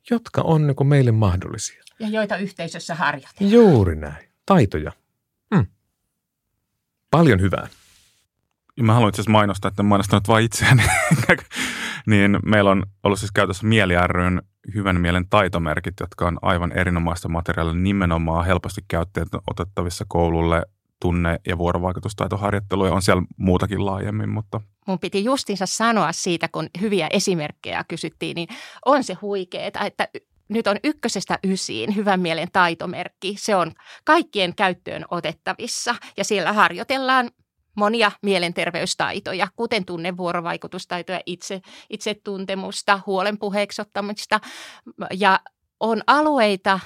jotka 0.09 0.41
on 0.41 0.67
niin 0.67 0.87
meille 0.87 1.11
mahdollisia. 1.11 1.83
Ja 1.99 2.07
joita 2.07 2.37
yhteisössä 2.37 2.95
harjoitetaan. 2.95 3.51
Juuri 3.51 3.95
näin. 3.95 4.29
Taitoja. 4.45 4.91
Hmm. 5.55 5.65
Paljon 7.11 7.41
hyvää. 7.41 7.67
Mä 8.81 8.93
haluan 8.93 9.09
itse 9.09 9.21
asiassa 9.21 9.31
mainostaa, 9.31 9.69
että 9.69 9.81
en 9.81 9.85
mainostanut 9.85 10.27
vain 10.27 10.45
itseäni. 10.45 10.83
niin 12.07 12.39
meillä 12.45 12.71
on 12.71 12.83
ollut 13.03 13.19
siis 13.19 13.31
käytössä 13.31 13.67
Mieli 13.67 13.93
ryn 14.07 14.41
hyvän 14.75 15.01
mielen 15.01 15.29
taitomerkit, 15.29 15.93
jotka 15.99 16.27
on 16.27 16.39
aivan 16.41 16.71
erinomaista 16.71 17.29
materiaalia 17.29 17.73
nimenomaan 17.73 18.45
helposti 18.45 18.81
käyttöön 18.87 19.27
otettavissa 19.51 20.05
koululle 20.07 20.63
tunne- 20.99 21.39
ja 21.47 21.57
vuorovaikutustaitoharjoitteluja. 21.57 22.93
On 22.93 23.01
siellä 23.01 23.23
muutakin 23.37 23.85
laajemmin, 23.85 24.29
mutta 24.29 24.61
mun 24.87 24.99
piti 24.99 25.23
justinsa 25.23 25.65
sanoa 25.65 26.11
siitä, 26.11 26.47
kun 26.47 26.69
hyviä 26.81 27.07
esimerkkejä 27.11 27.83
kysyttiin, 27.87 28.35
niin 28.35 28.47
on 28.85 29.03
se 29.03 29.13
huikeeta, 29.13 29.79
että 29.79 30.07
nyt 30.49 30.67
on 30.67 30.77
ykkösestä 30.83 31.39
ysiin 31.43 31.95
hyvän 31.95 32.19
mielen 32.19 32.47
taitomerkki. 32.53 33.35
Se 33.37 33.55
on 33.55 33.71
kaikkien 34.05 34.55
käyttöön 34.55 35.05
otettavissa 35.11 35.95
ja 36.17 36.23
siellä 36.23 36.53
harjoitellaan 36.53 37.29
monia 37.75 38.11
mielenterveystaitoja, 38.21 39.47
kuten 39.55 39.85
tunnevuorovaikutustaitoja, 39.85 41.21
itse, 41.25 41.61
itsetuntemusta, 41.89 42.99
huolen 43.05 43.37
puheeksi 43.37 43.81
ottamista 43.81 44.39
ja 45.11 45.39
on 45.79 46.01
alueita, 46.07 46.79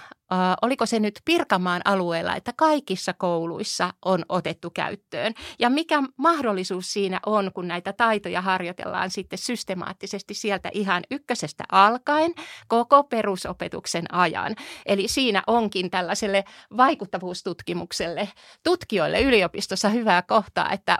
oliko 0.61 0.85
se 0.85 0.99
nyt 0.99 1.21
Pirkamaan 1.25 1.81
alueella, 1.85 2.35
että 2.35 2.53
kaikissa 2.57 3.13
kouluissa 3.13 3.93
on 4.05 4.25
otettu 4.29 4.69
käyttöön. 4.69 5.33
Ja 5.59 5.69
mikä 5.69 6.03
mahdollisuus 6.17 6.93
siinä 6.93 7.19
on, 7.25 7.51
kun 7.53 7.67
näitä 7.67 7.93
taitoja 7.93 8.41
harjoitellaan 8.41 9.09
sitten 9.09 9.39
systemaattisesti 9.39 10.33
sieltä 10.33 10.69
ihan 10.73 11.03
ykkösestä 11.11 11.63
alkaen 11.71 12.33
koko 12.67 13.03
perusopetuksen 13.03 14.13
ajan. 14.13 14.55
Eli 14.85 15.07
siinä 15.07 15.43
onkin 15.47 15.89
tällaiselle 15.89 16.43
vaikuttavuustutkimukselle 16.77 18.29
tutkijoille 18.63 19.21
yliopistossa 19.21 19.89
hyvää 19.89 20.21
kohtaa, 20.21 20.71
että 20.71 20.97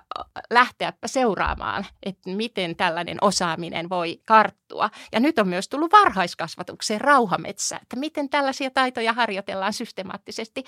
lähteäpä 0.50 1.08
seuraamaan, 1.08 1.86
että 2.04 2.30
miten 2.30 2.76
tällainen 2.76 3.18
osaaminen 3.22 3.90
voi 3.90 4.22
karttua. 4.26 4.90
Ja 5.12 5.20
nyt 5.20 5.40
on 5.40 5.48
myös 5.48 5.70
tullut 5.70 5.92
varhaiskasvatukseen 5.92 7.02
rauhametsä, 7.02 7.80
että 7.82 7.96
miten 7.96 8.30
tällaisia 8.30 8.72
taitoja 8.72 9.14
harjoitellaan 9.18 9.74
systemaattisesti 9.74 10.64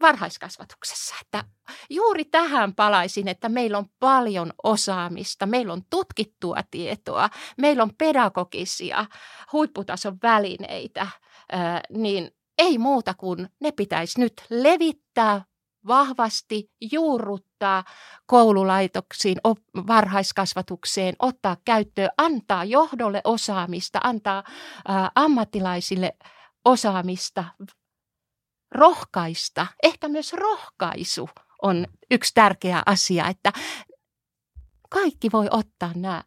varhaiskasvatuksessa. 0.00 1.14
Että 1.20 1.44
juuri 1.90 2.24
tähän 2.24 2.74
palaisin, 2.74 3.28
että 3.28 3.48
meillä 3.48 3.78
on 3.78 3.86
paljon 3.98 4.52
osaamista, 4.62 5.46
meillä 5.46 5.72
on 5.72 5.82
tutkittua 5.90 6.56
tietoa, 6.70 7.30
meillä 7.58 7.82
on 7.82 7.94
pedagogisia 7.98 9.06
huipputason 9.52 10.18
välineitä, 10.22 11.06
niin 11.90 12.30
ei 12.58 12.78
muuta 12.78 13.14
kuin 13.14 13.48
ne 13.60 13.72
pitäisi 13.72 14.20
nyt 14.20 14.32
levittää 14.50 15.44
vahvasti, 15.86 16.70
juurruttaa 16.92 17.84
koululaitoksiin, 18.26 19.38
varhaiskasvatukseen, 19.86 21.14
ottaa 21.18 21.56
käyttöön, 21.64 22.10
antaa 22.18 22.64
johdolle 22.64 23.20
osaamista, 23.24 24.00
antaa 24.04 24.44
ammattilaisille 25.14 26.16
osaamista, 26.64 27.44
rohkaista, 28.74 29.66
ehkä 29.82 30.08
myös 30.08 30.32
rohkaisu 30.32 31.28
on 31.62 31.86
yksi 32.10 32.34
tärkeä 32.34 32.82
asia, 32.86 33.28
että 33.28 33.52
kaikki 34.90 35.28
voi 35.32 35.48
ottaa 35.50 35.90
nämä 35.94 36.22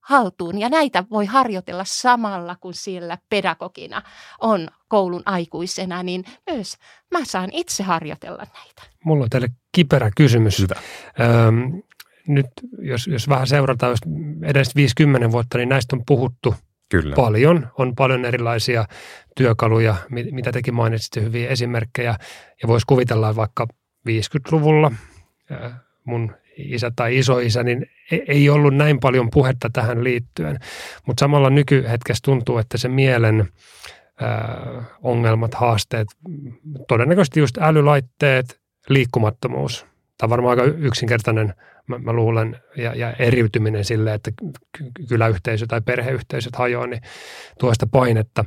haltuun 0.00 0.58
ja 0.58 0.68
näitä 0.68 1.04
voi 1.10 1.26
harjoitella 1.26 1.84
samalla, 1.86 2.56
kun 2.60 2.74
siellä 2.74 3.18
pedagogina 3.28 4.02
on 4.40 4.68
koulun 4.88 5.22
aikuisena, 5.24 6.02
niin 6.02 6.24
myös 6.50 6.76
mä 7.10 7.24
saan 7.24 7.50
itse 7.52 7.82
harjoitella 7.82 8.46
näitä. 8.54 8.82
Mulla 9.04 9.24
on 9.24 9.30
teille 9.30 9.48
kiperä 9.72 10.10
kysymys. 10.16 10.58
Hyvä. 10.58 10.74
Öm, 11.20 11.82
nyt 12.28 12.46
jos, 12.78 13.06
jos 13.06 13.28
vähän 13.28 13.46
seurataan 13.46 13.92
jos 13.92 14.00
edes 14.42 14.76
50 14.76 15.32
vuotta, 15.32 15.58
niin 15.58 15.68
näistä 15.68 15.96
on 15.96 16.02
puhuttu– 16.06 16.54
Kyllä. 16.88 17.14
paljon. 17.16 17.68
On 17.78 17.94
paljon 17.94 18.24
erilaisia 18.24 18.84
työkaluja, 19.36 19.96
mitä 20.10 20.52
tekin 20.52 20.74
mainitsitte, 20.74 21.20
hyviä 21.22 21.48
esimerkkejä. 21.48 22.14
Ja 22.62 22.68
voisi 22.68 22.86
kuvitella 22.86 23.36
vaikka 23.36 23.66
50-luvulla 24.08 24.92
mun 26.04 26.34
isä 26.56 26.92
tai 26.96 27.18
isoisä, 27.18 27.62
niin 27.62 27.86
e-, 28.10 28.24
ei 28.28 28.50
ollut 28.50 28.74
näin 28.74 29.00
paljon 29.00 29.30
puhetta 29.30 29.70
tähän 29.72 30.04
liittyen. 30.04 30.58
Mutta 31.06 31.20
samalla 31.20 31.50
nykyhetkessä 31.50 32.22
tuntuu, 32.24 32.58
että 32.58 32.78
se 32.78 32.88
mielen 32.88 33.48
ongelmat, 35.02 35.54
haasteet, 35.54 36.08
todennäköisesti 36.88 37.40
just 37.40 37.58
älylaitteet, 37.58 38.60
liikkumattomuus. 38.88 39.86
Tämä 40.18 40.26
on 40.26 40.30
varmaan 40.30 40.60
aika 40.60 40.76
yksinkertainen 40.78 41.54
mä, 41.88 41.98
mä 41.98 42.12
luulen, 42.12 42.60
ja, 42.76 42.94
ja 42.94 43.12
eriytyminen 43.12 43.84
sille, 43.84 44.14
että 44.14 44.30
kyläyhteisö 45.08 45.66
tai 45.66 45.80
perheyhteisöt 45.80 46.56
hajoaa, 46.56 46.86
niin 46.86 47.02
tuosta 47.58 47.86
painetta. 47.86 48.44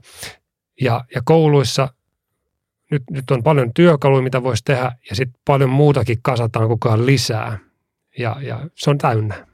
Ja, 0.82 1.06
ja 1.16 1.22
kouluissa 1.26 1.88
nyt, 2.92 3.04
nyt 3.10 3.32
on 3.32 3.44
paljon 3.44 3.74
työkaluja, 3.74 4.22
mitä 4.22 4.44
voisi 4.44 4.64
tehdä, 4.64 4.92
ja 5.10 5.16
sitten 5.16 5.42
paljon 5.46 5.70
muutakin 5.70 6.18
kasataan 6.22 6.68
koko 6.68 6.90
ajan 6.90 7.06
lisää. 7.06 7.60
ja, 8.18 8.38
ja 8.42 8.70
se 8.76 8.90
on 8.90 8.98
täynnä. 8.98 9.48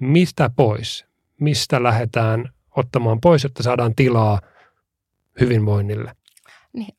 Mistä 0.00 0.50
pois? 0.56 1.06
Mistä 1.40 1.82
lähdetään 1.82 2.52
ottamaan 2.76 3.20
pois, 3.20 3.42
jotta 3.42 3.62
saadaan 3.62 3.94
tilaa 3.94 4.40
hyvinvoinnille? 5.40 6.16
Niin, 6.72 6.96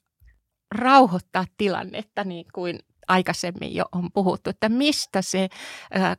rauhoittaa 0.76 1.46
tilannetta 1.58 2.24
niin 2.24 2.46
kuin 2.54 2.80
aikaisemmin 3.08 3.76
jo 3.76 3.86
on 3.92 4.12
puhuttu, 4.14 4.50
että 4.50 4.70
mistä 4.70 5.22
se 5.22 5.50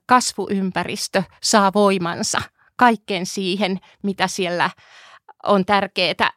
kasvuympäristö 0.07 1.23
saa 1.43 1.73
voimansa 1.75 2.41
kaikkeen 2.77 3.27
siihen, 3.27 3.79
mitä 4.03 4.29
siellä 4.29 4.71
on 5.43 5.65
tärkeää 5.65 6.31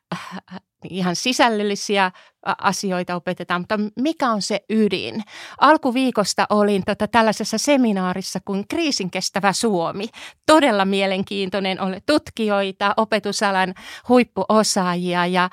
ihan 0.90 1.16
sisällöllisiä 1.16 2.12
asioita 2.46 3.16
opetetaan, 3.16 3.62
mutta 3.62 3.80
mikä 4.00 4.32
on 4.32 4.42
se 4.42 4.62
ydin? 4.70 5.24
Alkuviikosta 5.58 6.46
olin 6.50 6.84
tota 6.86 7.08
tällaisessa 7.08 7.58
seminaarissa 7.58 8.40
kuin 8.46 8.68
Kriisin 8.68 9.12
kestävä 9.12 9.54
Suomi. 9.54 10.10
Todella 10.46 10.86
mielenkiintoinen, 10.86 11.82
oli 11.82 11.98
tutkijoita, 12.06 12.94
opetusalan 12.98 13.74
huippuosaajia 14.10 15.26
ja, 15.26 15.50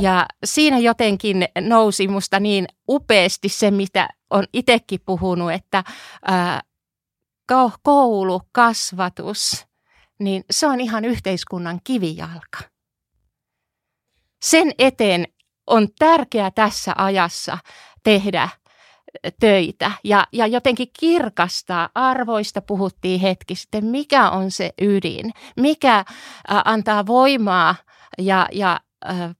ja 0.00 0.26
siinä 0.44 0.78
jotenkin 0.78 1.44
nousi 1.60 2.08
musta 2.08 2.40
niin 2.40 2.66
upeasti 2.88 3.48
se, 3.48 3.70
mitä 3.70 4.08
on 4.30 4.44
itsekin 4.52 5.00
puhunut, 5.06 5.52
että 5.52 5.84
ää, 6.26 6.60
koulu, 7.82 8.40
kasvatus, 8.52 9.66
niin 10.20 10.44
se 10.50 10.66
on 10.66 10.80
ihan 10.80 11.04
yhteiskunnan 11.04 11.80
kivijalka 11.84 12.71
sen 14.42 14.72
eteen 14.78 15.26
on 15.66 15.88
tärkeää 15.98 16.50
tässä 16.50 16.92
ajassa 16.96 17.58
tehdä 18.02 18.48
töitä 19.40 19.92
ja, 20.04 20.26
ja 20.32 20.46
jotenkin 20.46 20.88
kirkastaa 21.00 21.88
arvoista 21.94 22.62
puhuttiin 22.62 23.20
hetki 23.20 23.54
sitten, 23.54 23.84
mikä 23.84 24.30
on 24.30 24.50
se 24.50 24.70
ydin, 24.80 25.32
mikä 25.56 26.04
antaa 26.48 27.06
voimaa 27.06 27.74
ja, 28.18 28.48
ja 28.52 28.80
ä, 29.04 29.34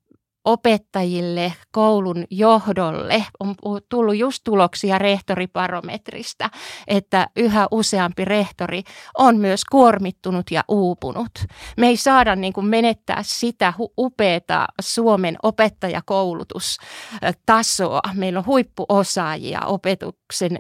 opettajille, 0.45 1.53
koulun 1.73 2.25
johdolle. 2.31 3.27
On 3.41 3.55
tullut 3.89 4.17
just 4.17 4.41
tuloksia 4.45 4.99
rehtoriparometrista, 4.99 6.51
että 6.89 7.27
yhä 7.37 7.67
useampi 7.71 8.25
rehtori 8.25 8.83
on 9.19 9.37
myös 9.37 9.65
kuormittunut 9.65 10.51
ja 10.51 10.65
uupunut. 10.69 11.31
Me 11.77 11.87
ei 11.87 11.97
saada 11.97 12.37
niin 12.37 12.53
kuin 12.53 12.67
menettää 12.67 13.19
sitä 13.23 13.73
upeata 13.99 14.67
Suomen 14.81 15.37
opettajakoulutustasoa. 15.43 18.01
Meillä 18.15 18.39
on 18.39 18.47
huippuosaajia 18.47 19.61
opetuksen 19.67 20.59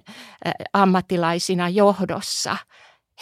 ammattilaisina 0.72 1.68
johdossa. 1.68 2.56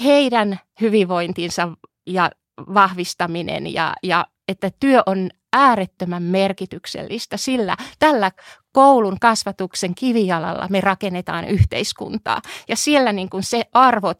Heidän 0.05 0.61
hyvinvointinsa 0.81 1.69
ja 2.07 2.31
vahvistaminen 2.75 3.73
ja, 3.73 3.95
ja 4.03 4.27
että 4.49 4.71
työ 4.81 5.03
on 5.07 5.31
äärettömän 5.53 6.23
merkityksellistä, 6.23 7.37
sillä 7.37 7.77
tällä 7.99 8.31
koulun 8.73 9.17
kasvatuksen 9.21 9.95
kivijalalla 9.95 10.67
me 10.71 10.81
rakennetaan 10.81 11.45
yhteiskuntaa. 11.45 12.41
Ja 12.69 12.77
siellä 12.77 13.13
niin 13.13 13.31
kuin 13.31 13.43
se 13.43 13.65
arvot, 13.73 14.19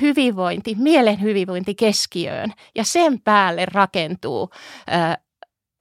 hyvinvointi, 0.00 0.74
mielen 0.78 1.20
hyvinvointi 1.20 1.74
keskiöön 1.74 2.52
ja 2.74 2.84
sen 2.84 3.20
päälle 3.20 3.66
rakentuu 3.66 4.50
ö, 4.52 5.18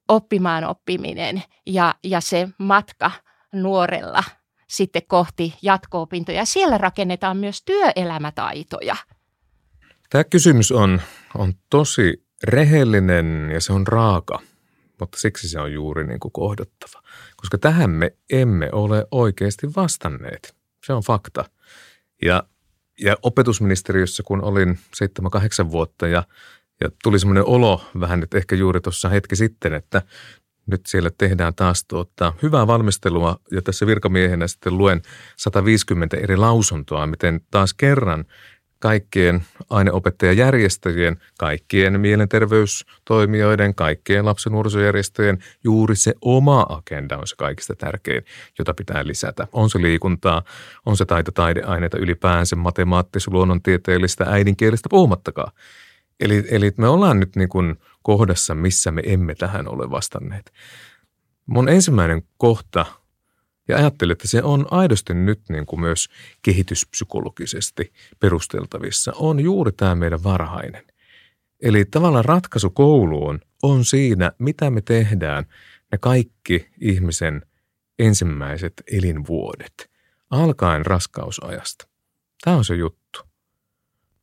oppimaan 0.07 0.63
oppiminen 0.63 1.43
ja, 1.65 1.95
ja 2.03 2.21
se 2.21 2.49
matka 2.57 3.11
nuorella 3.53 4.23
sitten 4.69 5.01
kohti 5.07 5.53
jatko-opintoja. 5.61 6.45
Siellä 6.45 6.77
rakennetaan 6.77 7.37
myös 7.37 7.63
työelämätaitoja. 7.65 8.95
Tämä 10.09 10.23
kysymys 10.23 10.71
on, 10.71 11.01
on 11.35 11.53
tosi 11.69 12.23
rehellinen 12.43 13.49
ja 13.53 13.61
se 13.61 13.73
on 13.73 13.87
raaka, 13.87 14.39
mutta 14.99 15.19
siksi 15.19 15.49
se 15.49 15.59
on 15.59 15.73
juuri 15.73 16.07
niin 16.07 16.19
kuin 16.19 16.31
kohdattava. 16.31 17.01
Koska 17.35 17.57
tähän 17.57 17.89
me 17.89 18.13
emme 18.31 18.69
ole 18.71 19.05
oikeasti 19.11 19.67
vastanneet. 19.75 20.55
Se 20.85 20.93
on 20.93 21.03
fakta. 21.03 21.45
Ja, 22.21 22.43
ja 23.01 23.17
opetusministeriössä, 23.23 24.23
kun 24.23 24.43
olin 24.43 24.79
7-8 25.65 25.71
vuotta 25.71 26.07
ja, 26.07 26.23
ja 26.81 26.89
tuli 27.03 27.19
semmoinen 27.19 27.45
olo 27.45 27.81
vähän 27.99 28.19
nyt 28.19 28.33
ehkä 28.33 28.55
juuri 28.55 28.81
tuossa 28.81 29.09
hetki 29.09 29.35
sitten, 29.35 29.73
että 29.73 30.01
nyt 30.65 30.85
siellä 30.85 31.09
tehdään 31.17 31.55
taas 31.55 31.85
tuota, 31.87 32.33
hyvää 32.41 32.67
valmistelua 32.67 33.39
ja 33.51 33.61
tässä 33.61 33.87
virkamiehenä 33.87 34.47
sitten 34.47 34.77
luen 34.77 35.01
150 35.37 36.17
eri 36.17 36.37
lausuntoa, 36.37 37.07
miten 37.07 37.41
taas 37.51 37.73
kerran 37.73 38.25
kaikkien 38.79 39.41
aineopettajajärjestöjen, 39.69 41.19
kaikkien 41.37 41.99
mielenterveystoimijoiden, 41.99 43.75
kaikkien 43.75 44.25
lapsen 44.25 44.53
nuorisojärjestöjen 44.53 45.43
juuri 45.63 45.95
se 45.95 46.13
oma 46.21 46.65
agenda 46.69 47.17
on 47.17 47.27
se 47.27 47.35
kaikista 47.35 47.75
tärkein, 47.75 48.25
jota 48.59 48.73
pitää 48.73 49.07
lisätä. 49.07 49.47
On 49.51 49.69
se 49.69 49.81
liikuntaa, 49.81 50.43
on 50.85 50.97
se 50.97 51.05
taito 51.05 51.31
taideaineita 51.31 51.97
ylipäänsä, 51.97 52.55
matemaattista, 52.55 53.31
luonnontieteellistä, 53.31 54.25
äidinkielistä 54.27 54.89
puhumattakaan. 54.89 55.51
Eli, 56.19 56.43
eli 56.51 56.71
me 56.77 56.87
ollaan 56.87 57.19
nyt 57.19 57.35
niin 57.35 57.49
kuin 57.49 57.75
kohdassa, 58.03 58.55
missä 58.55 58.91
me 58.91 59.01
emme 59.05 59.35
tähän 59.35 59.67
ole 59.67 59.91
vastanneet. 59.91 60.51
Mun 61.45 61.69
ensimmäinen 61.69 62.23
kohta– 62.37 62.85
ja 63.69 63.77
ajattelin, 63.77 64.11
että 64.11 64.27
se 64.27 64.43
on 64.43 64.67
aidosti 64.71 65.13
nyt 65.13 65.41
niin 65.49 65.65
kuin 65.65 65.79
myös 65.79 66.09
kehityspsykologisesti 66.41 67.93
perusteltavissa, 68.19 69.13
on 69.15 69.39
juuri 69.39 69.71
tämä 69.71 69.95
meidän 69.95 70.23
varhainen. 70.23 70.83
Eli 71.61 71.85
tavallaan 71.85 72.25
ratkaisu 72.25 72.69
kouluun 72.69 73.39
on 73.63 73.85
siinä, 73.85 74.31
mitä 74.39 74.69
me 74.69 74.81
tehdään 74.81 75.45
ne 75.91 75.97
kaikki 75.97 76.69
ihmisen 76.81 77.41
ensimmäiset 77.99 78.73
elinvuodet, 78.91 79.89
alkaen 80.29 80.85
raskausajasta. 80.85 81.87
Tämä 82.43 82.57
on 82.57 82.65
se 82.65 82.75
juttu. 82.75 83.19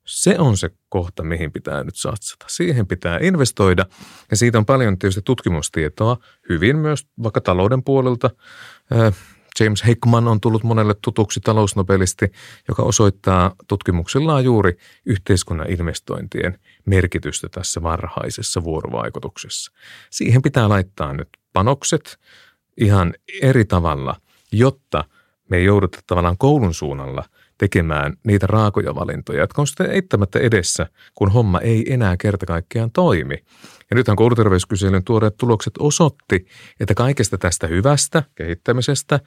Se 0.04 0.38
on 0.38 0.56
se 0.56 0.70
kohta, 0.88 1.22
mihin 1.22 1.52
pitää 1.52 1.84
nyt 1.84 1.96
satsata. 1.96 2.46
Siihen 2.48 2.86
pitää 2.86 3.18
investoida 3.22 3.86
ja 4.30 4.36
siitä 4.36 4.58
on 4.58 4.66
paljon 4.66 4.98
tietysti 4.98 5.22
tutkimustietoa, 5.24 6.16
hyvin 6.48 6.76
myös 6.76 7.06
vaikka 7.22 7.40
talouden 7.40 7.82
puolelta. 7.82 8.30
James 9.60 9.86
Hickman 9.86 10.28
on 10.28 10.40
tullut 10.40 10.64
monelle 10.64 10.94
tutuksi 11.02 11.40
talousnobelisti, 11.40 12.32
joka 12.68 12.82
osoittaa 12.82 13.54
tutkimuksillaan 13.68 14.44
juuri 14.44 14.76
yhteiskunnan 15.06 15.70
investointien 15.70 16.58
merkitystä 16.84 17.48
tässä 17.48 17.82
varhaisessa 17.82 18.64
vuorovaikutuksessa. 18.64 19.72
Siihen 20.10 20.42
pitää 20.42 20.68
laittaa 20.68 21.12
nyt 21.12 21.28
panokset 21.52 22.18
ihan 22.76 23.14
eri 23.42 23.64
tavalla, 23.64 24.16
jotta 24.52 25.04
me 25.48 25.56
ei 25.56 25.64
jouduta 25.64 25.98
tavallaan 26.06 26.38
koulun 26.38 26.74
suunnalla 26.74 27.24
tekemään 27.58 28.12
niitä 28.26 28.46
raakoja 28.46 28.94
valintoja, 28.94 29.40
jotka 29.40 29.62
on 29.62 29.66
sitten 29.66 29.90
eittämättä 29.90 30.38
edessä, 30.38 30.86
kun 31.14 31.32
homma 31.32 31.60
ei 31.60 31.92
enää 31.92 32.16
kerta 32.16 32.46
kaikkiaan 32.46 32.90
toimi. 32.90 33.44
Ja 33.90 33.94
nythän 33.94 34.16
kouluterveyskyselyn 34.16 35.04
tuoreet 35.04 35.36
tulokset 35.36 35.74
osoitti, 35.78 36.46
että 36.80 36.94
kaikesta 36.94 37.38
tästä 37.38 37.66
hyvästä 37.66 38.22
kehittämisestä, 38.34 39.20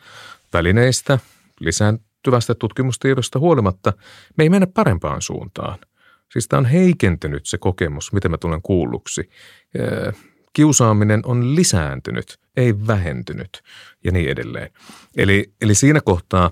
välineistä, 0.53 1.19
lisääntyvästä 1.59 2.55
tutkimustiedosta 2.55 3.39
huolimatta, 3.39 3.93
me 4.37 4.43
ei 4.43 4.49
mennä 4.49 4.67
parempaan 4.73 5.21
suuntaan. 5.21 5.79
Siis 6.31 6.47
tämä 6.47 6.59
on 6.59 6.65
heikentynyt 6.65 7.45
se 7.45 7.57
kokemus, 7.57 8.13
miten 8.13 8.31
mä 8.31 8.37
tulen 8.37 8.61
kuulluksi. 8.61 9.29
Kiusaaminen 10.53 11.21
on 11.25 11.55
lisääntynyt, 11.55 12.39
ei 12.57 12.87
vähentynyt 12.87 13.61
ja 14.03 14.11
niin 14.11 14.29
edelleen. 14.29 14.71
Eli, 15.17 15.53
eli 15.61 15.75
siinä 15.75 16.01
kohtaa 16.01 16.51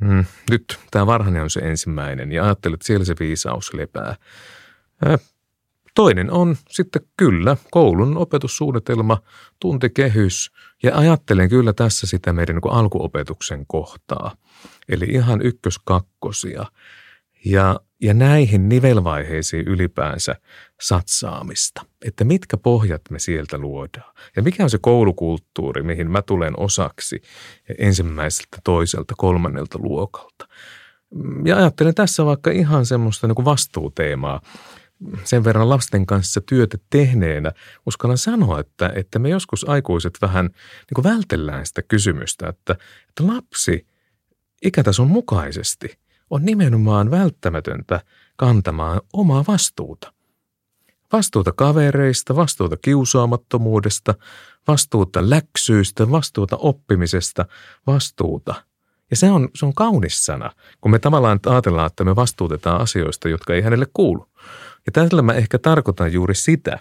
mm, 0.00 0.24
nyt 0.50 0.78
tämä 0.90 1.06
varhainen 1.06 1.42
on 1.42 1.50
se 1.50 1.60
ensimmäinen 1.60 2.32
ja 2.32 2.44
ajattelin, 2.44 2.74
että 2.74 2.86
siellä 2.86 3.04
se 3.04 3.14
viisaus 3.20 3.74
lepää. 3.74 4.16
Toinen 5.94 6.30
on 6.30 6.56
sitten 6.70 7.02
kyllä 7.16 7.56
koulun 7.70 8.16
opetussuunnitelma, 8.16 9.18
tuntikehys 9.60 10.52
ja 10.82 10.98
ajattelen 10.98 11.48
kyllä 11.48 11.72
tässä 11.72 12.06
sitä 12.06 12.32
meidän 12.32 12.56
niin 12.56 12.72
alkuopetuksen 12.72 13.66
kohtaa. 13.66 14.34
Eli 14.88 15.04
ihan 15.04 15.42
ykköskakkosia 15.42 16.66
ja, 17.44 17.80
ja 18.00 18.14
näihin 18.14 18.68
nivelvaiheisiin 18.68 19.68
ylipäänsä 19.68 20.36
satsaamista, 20.80 21.82
että 22.04 22.24
mitkä 22.24 22.56
pohjat 22.56 23.02
me 23.10 23.18
sieltä 23.18 23.58
luodaan? 23.58 24.14
Ja 24.36 24.42
mikä 24.42 24.64
on 24.64 24.70
se 24.70 24.78
koulukulttuuri, 24.80 25.82
mihin 25.82 26.10
mä 26.10 26.22
tulen 26.22 26.58
osaksi 26.58 27.22
ensimmäiseltä, 27.78 28.58
toiselta, 28.64 29.14
kolmannelta 29.16 29.78
luokalta. 29.78 30.48
Ja 31.44 31.56
ajattelen 31.56 31.94
tässä 31.94 32.24
vaikka 32.24 32.50
ihan 32.50 32.86
semmoista 32.86 33.26
niin 33.26 33.34
kuin 33.34 33.44
vastuuteemaa, 33.44 34.40
sen 35.24 35.44
verran 35.44 35.68
lasten 35.68 36.06
kanssa 36.06 36.40
työtä 36.40 36.78
tehneenä 36.90 37.52
uskallan 37.86 38.18
sanoa, 38.18 38.60
että, 38.60 38.92
että 38.94 39.18
me 39.18 39.28
joskus 39.28 39.68
aikuiset 39.68 40.18
vähän 40.22 40.44
niin 40.44 40.94
kuin 40.94 41.04
vältellään 41.04 41.66
sitä 41.66 41.82
kysymystä, 41.82 42.48
että, 42.48 42.76
että 43.08 43.26
lapsi 43.26 43.86
ikätason 44.62 45.08
mukaisesti 45.08 45.98
on 46.30 46.44
nimenomaan 46.44 47.10
välttämätöntä 47.10 48.00
kantamaan 48.36 49.00
omaa 49.12 49.44
vastuuta. 49.48 50.12
Vastuuta 51.12 51.52
kavereista, 51.52 52.36
vastuuta 52.36 52.76
kiusaamattomuudesta, 52.76 54.14
vastuuta 54.68 55.30
läksyistä, 55.30 56.10
vastuuta 56.10 56.56
oppimisesta, 56.56 57.46
vastuuta. 57.86 58.54
Ja 59.10 59.16
se 59.16 59.30
on, 59.30 59.48
se 59.54 59.66
on 59.66 59.74
kaunis 59.74 60.26
sana, 60.26 60.50
kun 60.80 60.90
me 60.90 60.98
tavallaan 60.98 61.40
ajatellaan, 61.46 61.86
että 61.86 62.04
me 62.04 62.16
vastuutetaan 62.16 62.80
asioista, 62.80 63.28
jotka 63.28 63.54
ei 63.54 63.62
hänelle 63.62 63.86
kuulu. 63.94 64.28
Ja 64.86 64.92
tällä 64.92 65.22
mä 65.22 65.32
ehkä 65.32 65.58
tarkoitan 65.58 66.12
juuri 66.12 66.34
sitä, 66.34 66.78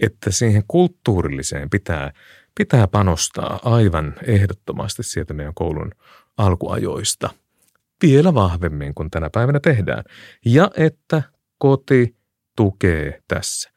että 0.00 0.30
siihen 0.30 0.62
kulttuurilliseen 0.68 1.70
pitää, 1.70 2.12
pitää 2.54 2.86
panostaa 2.86 3.60
aivan 3.64 4.14
ehdottomasti 4.22 5.02
sieltä 5.02 5.34
meidän 5.34 5.54
koulun 5.54 5.92
alkuajoista 6.36 7.30
vielä 8.02 8.34
vahvemmin 8.34 8.94
kuin 8.94 9.10
tänä 9.10 9.30
päivänä 9.30 9.60
tehdään. 9.60 10.04
Ja 10.44 10.70
että 10.76 11.22
koti 11.58 12.16
tukee 12.56 13.22
tässä. 13.28 13.70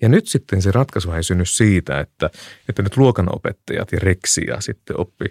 Ja 0.00 0.08
nyt 0.08 0.28
sitten 0.28 0.62
se 0.62 0.70
ratkaisu 0.70 1.12
ei 1.12 1.22
synny 1.22 1.44
siitä, 1.44 2.00
että, 2.00 2.30
että 2.68 2.82
nyt 2.82 2.96
luokanopettajat 2.96 3.92
ja 3.92 3.98
reksi 4.02 4.44
ja 4.48 4.60
sitten 4.60 5.00
oppi, 5.00 5.24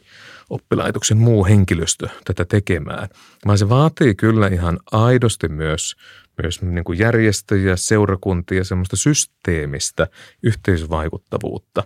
oppilaitoksen 0.49 1.17
muu 1.17 1.45
henkilöstö 1.45 2.07
tätä 2.25 2.45
tekemään, 2.45 3.09
vaan 3.45 3.57
se 3.57 3.69
vaatii 3.69 4.15
kyllä 4.15 4.47
ihan 4.47 4.79
aidosti 4.91 5.47
myös 5.47 5.95
myös 6.41 6.61
niin 6.61 6.83
kuin 6.83 6.99
järjestöjä, 6.99 7.75
seurakuntia, 7.75 8.63
semmoista 8.63 8.95
systeemistä 8.95 10.07
yhteisvaikuttavuutta, 10.43 11.83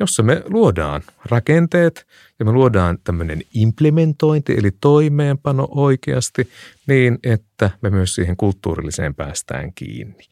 jossa 0.00 0.22
me 0.22 0.42
luodaan 0.46 1.02
rakenteet 1.24 2.06
ja 2.38 2.44
me 2.44 2.52
luodaan 2.52 2.98
tämmöinen 3.04 3.42
implementointi 3.54 4.54
eli 4.58 4.70
toimeenpano 4.80 5.68
oikeasti 5.70 6.48
niin, 6.86 7.18
että 7.22 7.70
me 7.82 7.90
myös 7.90 8.14
siihen 8.14 8.36
kulttuurilliseen 8.36 9.14
päästään 9.14 9.72
kiinni. 9.74 10.24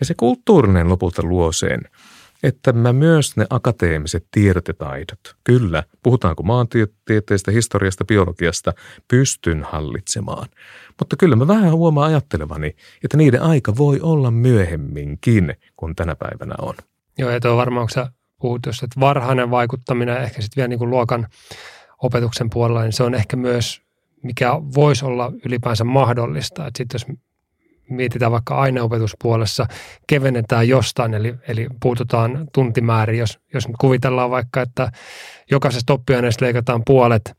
Ja 0.00 0.06
se 0.06 0.14
kulttuurinen 0.14 0.88
lopulta 0.88 1.22
luo 1.22 1.52
sen, 1.52 1.80
että 2.42 2.72
mä 2.72 2.92
myös 2.92 3.36
ne 3.36 3.46
akateemiset 3.50 4.26
tiedot 4.30 4.68
ja 4.68 4.74
taidot, 4.74 5.36
kyllä, 5.44 5.82
puhutaanko 6.02 6.42
maantieteestä, 6.42 7.50
historiasta, 7.50 8.04
biologiasta, 8.04 8.72
pystyn 9.08 9.62
hallitsemaan. 9.62 10.48
Mutta 10.98 11.16
kyllä 11.16 11.36
mä 11.36 11.48
vähän 11.48 11.72
huomaan 11.72 12.10
ajattelevani, 12.10 12.76
että 13.04 13.16
niiden 13.16 13.42
aika 13.42 13.76
voi 13.76 14.00
olla 14.00 14.30
myöhemminkin 14.30 15.54
kuin 15.76 15.96
tänä 15.96 16.14
päivänä 16.14 16.54
on. 16.58 16.74
Joo, 17.18 17.30
ja 17.30 17.40
tuo 17.40 17.56
varmaan, 17.56 17.88
sä 17.88 18.10
puhut, 18.40 18.66
jos, 18.66 18.82
että 18.82 19.00
varhainen 19.00 19.50
vaikuttaminen 19.50 20.22
ehkä 20.22 20.42
sitten 20.42 20.56
vielä 20.56 20.68
niin 20.68 20.78
kuin 20.78 20.90
luokan 20.90 21.26
opetuksen 22.02 22.50
puolella, 22.50 22.82
niin 22.82 22.92
se 22.92 23.02
on 23.02 23.14
ehkä 23.14 23.36
myös, 23.36 23.82
mikä 24.22 24.52
voisi 24.74 25.04
olla 25.04 25.32
ylipäänsä 25.44 25.84
mahdollista. 25.84 26.66
Että 26.66 26.78
sitten 26.78 26.94
jos 26.94 27.18
mietitään 27.90 28.32
vaikka 28.32 28.56
aineopetuspuolessa, 28.56 29.66
kevennetään 30.06 30.68
jostain, 30.68 31.14
eli, 31.14 31.34
eli 31.48 31.66
puututaan 31.82 32.48
tuntimääriin. 32.54 33.18
Jos, 33.18 33.38
jos 33.54 33.68
nyt 33.68 33.76
kuvitellaan 33.80 34.30
vaikka, 34.30 34.62
että 34.62 34.90
jokaisesta 35.50 35.92
oppiaineesta 35.92 36.44
leikataan 36.44 36.82
puolet 36.86 37.32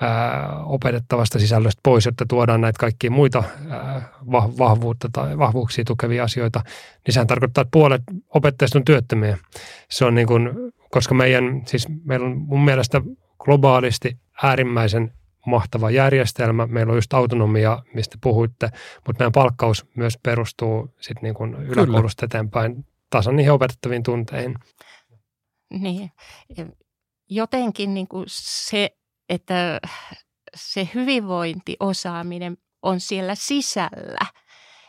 ää, 0.00 0.56
opetettavasta 0.64 1.38
sisällöstä 1.38 1.80
pois, 1.82 2.06
jotta 2.06 2.24
tuodaan 2.28 2.60
näitä 2.60 2.78
kaikkia 2.78 3.10
muita 3.10 3.44
ää, 3.68 4.08
vahvuutta 4.32 5.08
tai 5.12 5.38
vahvuuksia 5.38 5.84
tukevia 5.84 6.24
asioita, 6.24 6.62
niin 7.06 7.14
sehän 7.14 7.26
tarkoittaa, 7.26 7.62
että 7.62 7.72
puolet 7.72 8.02
opettajista 8.34 8.78
on 8.78 8.84
työttömiä. 8.84 9.38
Se 9.90 10.04
on 10.04 10.14
niin 10.14 10.26
kuin, 10.26 10.50
koska 10.90 11.14
meidän, 11.14 11.62
siis 11.66 11.88
meillä 12.04 12.26
on 12.26 12.36
mun 12.36 12.64
mielestä 12.64 13.00
globaalisti 13.38 14.16
äärimmäisen 14.42 15.12
mahtava 15.46 15.90
järjestelmä. 15.90 16.66
Meillä 16.66 16.90
on 16.90 16.96
just 16.96 17.14
autonomia, 17.14 17.82
mistä 17.94 18.18
puhuitte, 18.20 18.70
mutta 19.06 19.20
meidän 19.22 19.32
palkkaus 19.32 19.86
myös 19.96 20.18
perustuu 20.22 20.94
sitten 21.00 21.22
niin 21.22 21.34
kuin 21.34 21.54
yläkoulusta 21.54 22.24
eteenpäin 22.24 22.86
tasan 23.10 23.36
niihin 23.36 23.52
opetettaviin 23.52 24.02
tunteihin. 24.02 24.54
Niin, 25.70 26.10
jotenkin 27.30 27.94
niin 27.94 28.08
kuin 28.08 28.24
se, 28.28 28.96
että 29.28 29.80
se 30.56 30.88
hyvinvointiosaaminen 30.94 32.56
on 32.82 33.00
siellä 33.00 33.34
sisällä. 33.34 34.26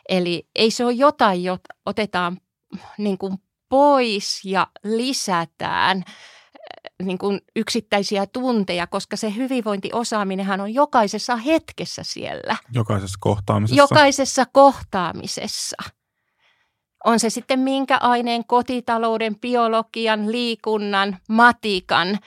Eli 0.10 0.47
ei 0.56 0.72
se 0.72 0.86
ole 0.86 0.93
jotain, 0.93 1.43
jota 1.43 1.74
otetaan 1.86 2.38
niin 2.97 3.18
kuin 3.18 3.38
pois 3.70 4.45
ja 4.45 4.68
lisätään, 4.84 6.04
niin 7.06 7.18
kuin 7.18 7.41
yksittäisiä 7.56 8.26
tunteja, 8.26 8.88
koska 8.88 9.18
se 9.18 9.36
hyvinvointiosaaminenhan 9.36 10.62
on 10.62 10.74
jokaisessa 10.74 11.36
hetkessä 11.36 12.04
siellä. 12.06 12.56
Jokaisessa 12.74 13.18
kohtaamisessa. 13.22 13.82
Jokaisessa 13.82 14.45
kohtaamisessa. 14.45 15.78
On 17.06 17.20
se 17.20 17.30
sitten 17.30 17.60
minkä 17.60 17.97
aineen, 17.97 18.45
kotitalouden, 18.45 19.39
biologian, 19.39 20.32
liikunnan, 20.32 21.18
matikan, 21.30 22.20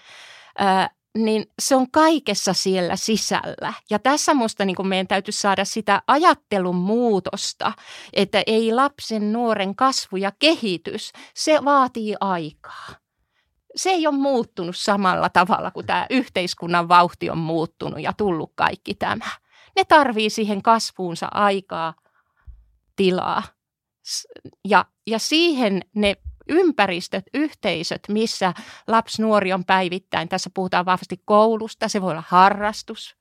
ää, 0.59 0.91
niin 1.18 1.47
se 1.59 1.77
on 1.77 1.91
kaikessa 1.91 2.53
siellä 2.53 2.97
sisällä. 2.97 3.72
Ja 3.91 3.99
tässä 3.99 4.35
musta 4.35 4.64
niin 4.64 4.89
meidän 4.89 5.07
täytyy 5.07 5.33
saada 5.33 5.64
sitä 5.64 6.03
ajattelun 6.07 6.77
muutosta, 6.77 7.72
että 8.12 8.43
ei 8.47 8.72
lapsen, 8.72 9.33
nuoren 9.33 9.77
kasvu 9.77 10.16
ja 10.16 10.33
kehitys, 10.39 11.12
se 11.35 11.64
vaatii 11.64 12.14
aikaa 12.20 13.04
se 13.77 13.91
ei 13.91 14.07
ole 14.07 14.16
muuttunut 14.16 14.77
samalla 14.77 15.29
tavalla 15.29 15.70
kuin 15.70 15.87
tämä 15.87 16.07
yhteiskunnan 16.11 16.89
vauhti 16.89 17.31
on 17.31 17.39
muuttunut 17.39 18.01
ja 18.01 18.12
tullut 18.12 18.53
kaikki 18.55 18.95
tämä. 18.95 19.31
Ne 19.77 19.85
tarvii 19.85 20.31
siihen 20.31 20.62
kasvuunsa 20.62 21.29
aikaa, 21.31 21.95
tilaa. 22.97 23.43
Ja, 24.64 24.85
ja 25.07 25.18
siihen 25.18 25.81
ne 25.95 26.16
ympäristöt, 26.49 27.25
yhteisöt, 27.35 28.03
missä 28.09 28.55
lapsi, 28.87 29.22
nuori 29.22 29.53
on 29.53 29.64
päivittäin. 29.64 30.29
Tässä 30.29 30.51
puhutaan 30.55 30.85
vahvasti 30.85 31.22
koulusta, 31.25 31.89
se 31.89 32.03
voi 32.03 32.11
olla 32.11 32.25
harrastus. 32.29 33.16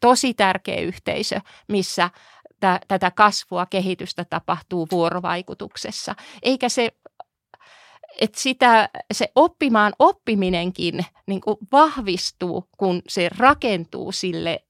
Tosi 0.00 0.34
tärkeä 0.34 0.80
yhteisö, 0.80 1.40
missä 1.68 2.10
tätä 2.88 3.10
kasvua, 3.10 3.66
kehitystä 3.66 4.24
tapahtuu 4.24 4.86
vuorovaikutuksessa. 4.90 6.14
Eikä 6.42 6.68
se 6.68 6.92
että 8.18 8.40
sitä, 8.40 8.88
se 9.12 9.28
oppimaan 9.34 9.92
oppiminenkin 9.98 11.06
niin 11.26 11.40
kuin 11.40 11.56
vahvistuu, 11.72 12.64
kun 12.78 13.02
se 13.08 13.30
rakentuu 13.38 14.12
sille 14.12 14.64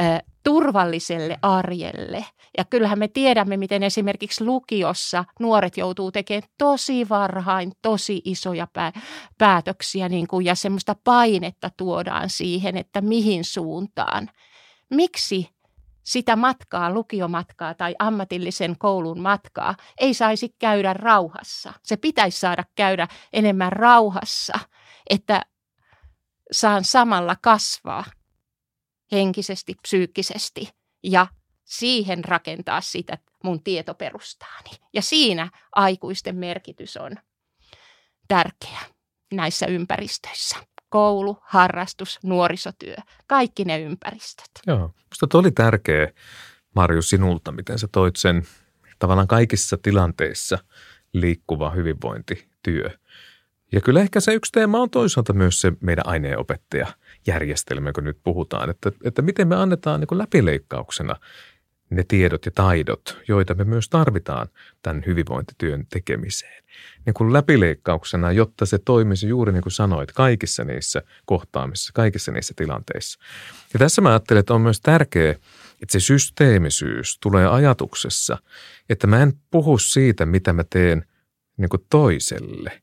ä, 0.00 0.20
turvalliselle 0.44 1.38
arjelle. 1.42 2.24
Ja 2.58 2.64
kyllähän 2.64 2.98
me 2.98 3.08
tiedämme, 3.08 3.56
miten 3.56 3.82
esimerkiksi 3.82 4.44
lukiossa 4.44 5.24
nuoret 5.40 5.76
joutuu 5.76 6.12
tekemään 6.12 6.48
tosi 6.58 7.08
varhain 7.08 7.72
tosi 7.82 8.22
isoja 8.24 8.66
pää- 8.72 8.92
päätöksiä 9.38 10.08
niin 10.08 10.26
kuin, 10.26 10.46
ja 10.46 10.54
semmoista 10.54 10.96
painetta 11.04 11.70
tuodaan 11.76 12.30
siihen, 12.30 12.76
että 12.76 13.00
mihin 13.00 13.44
suuntaan. 13.44 14.30
Miksi 14.90 15.48
sitä 16.06 16.36
matkaa, 16.36 16.90
lukiomatkaa 16.90 17.74
tai 17.74 17.94
ammatillisen 17.98 18.78
koulun 18.78 19.20
matkaa 19.20 19.74
ei 20.00 20.14
saisi 20.14 20.48
käydä 20.58 20.92
rauhassa. 20.92 21.72
Se 21.82 21.96
pitäisi 21.96 22.40
saada 22.40 22.64
käydä 22.74 23.08
enemmän 23.32 23.72
rauhassa, 23.72 24.58
että 25.10 25.42
saan 26.52 26.84
samalla 26.84 27.36
kasvaa 27.42 28.04
henkisesti, 29.12 29.74
psyykkisesti 29.82 30.68
ja 31.02 31.26
siihen 31.64 32.24
rakentaa 32.24 32.80
sitä 32.80 33.18
mun 33.44 33.62
tietoperustaani. 33.62 34.70
Ja 34.94 35.02
siinä 35.02 35.50
aikuisten 35.72 36.36
merkitys 36.36 36.96
on 36.96 37.12
tärkeä 38.28 38.80
näissä 39.32 39.66
ympäristöissä 39.66 40.56
koulu, 40.88 41.38
harrastus, 41.42 42.18
nuorisotyö, 42.22 42.96
kaikki 43.26 43.64
ne 43.64 43.80
ympäristöt. 43.80 44.50
Joo, 44.66 44.78
minusta 44.78 45.38
oli 45.38 45.50
tärkeä, 45.50 46.08
Marju, 46.74 47.02
sinulta, 47.02 47.52
miten 47.52 47.78
sä 47.78 47.88
toit 47.92 48.16
sen 48.16 48.42
tavallaan 48.98 49.28
kaikissa 49.28 49.78
tilanteissa 49.82 50.58
liikkuva 51.12 51.70
hyvinvointityö. 51.70 52.90
Ja 53.72 53.80
kyllä 53.80 54.00
ehkä 54.00 54.20
se 54.20 54.34
yksi 54.34 54.52
teema 54.52 54.78
on 54.78 54.90
toisaalta 54.90 55.32
myös 55.32 55.60
se 55.60 55.72
meidän 55.80 56.06
aineenopettajajärjestelmä, 56.06 57.92
kun 57.92 58.04
nyt 58.04 58.18
puhutaan, 58.24 58.70
että, 58.70 58.92
että 59.04 59.22
miten 59.22 59.48
me 59.48 59.56
annetaan 59.56 60.00
niin 60.00 60.18
läpileikkauksena 60.18 61.16
ne 61.90 62.04
tiedot 62.08 62.46
ja 62.46 62.52
taidot, 62.54 63.18
joita 63.28 63.54
me 63.54 63.64
myös 63.64 63.88
tarvitaan 63.88 64.48
tämän 64.82 65.02
hyvinvointityön 65.06 65.86
tekemiseen. 65.90 66.64
Niin 67.06 67.14
kuin 67.14 67.32
läpileikkauksena, 67.32 68.32
jotta 68.32 68.66
se 68.66 68.78
toimisi 68.78 69.28
juuri 69.28 69.52
niin 69.52 69.62
kuin 69.62 69.72
sanoit, 69.72 70.12
kaikissa 70.12 70.64
niissä 70.64 71.02
kohtaamisissa, 71.24 71.92
kaikissa 71.94 72.32
niissä 72.32 72.54
tilanteissa. 72.56 73.18
Ja 73.72 73.78
tässä 73.78 74.02
mä 74.02 74.08
ajattelen, 74.08 74.40
että 74.40 74.54
on 74.54 74.60
myös 74.60 74.80
tärkeää, 74.80 75.34
että 75.82 75.92
se 75.92 76.00
systeemisyys 76.00 77.18
tulee 77.18 77.46
ajatuksessa, 77.46 78.38
että 78.88 79.06
mä 79.06 79.22
en 79.22 79.32
puhu 79.50 79.78
siitä, 79.78 80.26
mitä 80.26 80.52
mä 80.52 80.64
teen 80.70 81.04
niin 81.56 81.68
kuin 81.68 81.86
toiselle. 81.90 82.82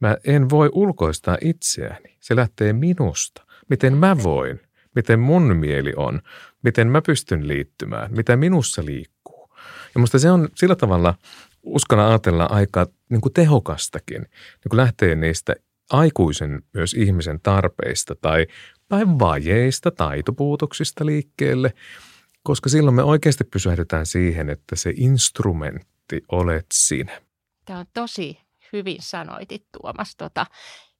Mä 0.00 0.16
en 0.24 0.50
voi 0.50 0.70
ulkoistaa 0.72 1.38
itseäni. 1.40 2.16
Se 2.20 2.36
lähtee 2.36 2.72
minusta. 2.72 3.44
Miten 3.68 3.96
mä 3.96 4.16
voin 4.22 4.60
miten 4.94 5.20
mun 5.20 5.56
mieli 5.56 5.92
on, 5.96 6.20
miten 6.62 6.88
mä 6.88 7.02
pystyn 7.02 7.48
liittymään, 7.48 8.14
mitä 8.14 8.36
minussa 8.36 8.84
liikkuu. 8.84 9.50
Ja 9.94 10.00
musta 10.00 10.18
se 10.18 10.30
on 10.30 10.48
sillä 10.54 10.76
tavalla, 10.76 11.14
uskon 11.62 12.00
ajatella 12.00 12.44
aika 12.44 12.86
niin 13.08 13.20
kuin 13.20 13.32
tehokastakin, 13.32 14.20
niin 14.20 14.68
kuin 14.70 14.76
lähtee 14.76 15.14
niistä 15.14 15.54
aikuisen 15.90 16.62
myös 16.74 16.94
ihmisen 16.94 17.40
tarpeista 17.42 18.14
tai, 18.14 18.46
tai 18.88 19.06
vajeista, 19.06 19.90
taitopuutoksista 19.90 21.06
liikkeelle, 21.06 21.72
koska 22.42 22.68
silloin 22.68 22.96
me 22.96 23.02
oikeasti 23.02 23.44
pysähdytään 23.44 24.06
siihen, 24.06 24.50
että 24.50 24.76
se 24.76 24.92
instrumentti 24.96 26.24
olet 26.32 26.66
sinä. 26.74 27.20
Tämä 27.64 27.78
on 27.78 27.86
tosi 27.94 28.38
hyvin 28.72 28.96
sanoitit 29.00 29.66
Tuomas, 29.72 30.16
tota, 30.16 30.46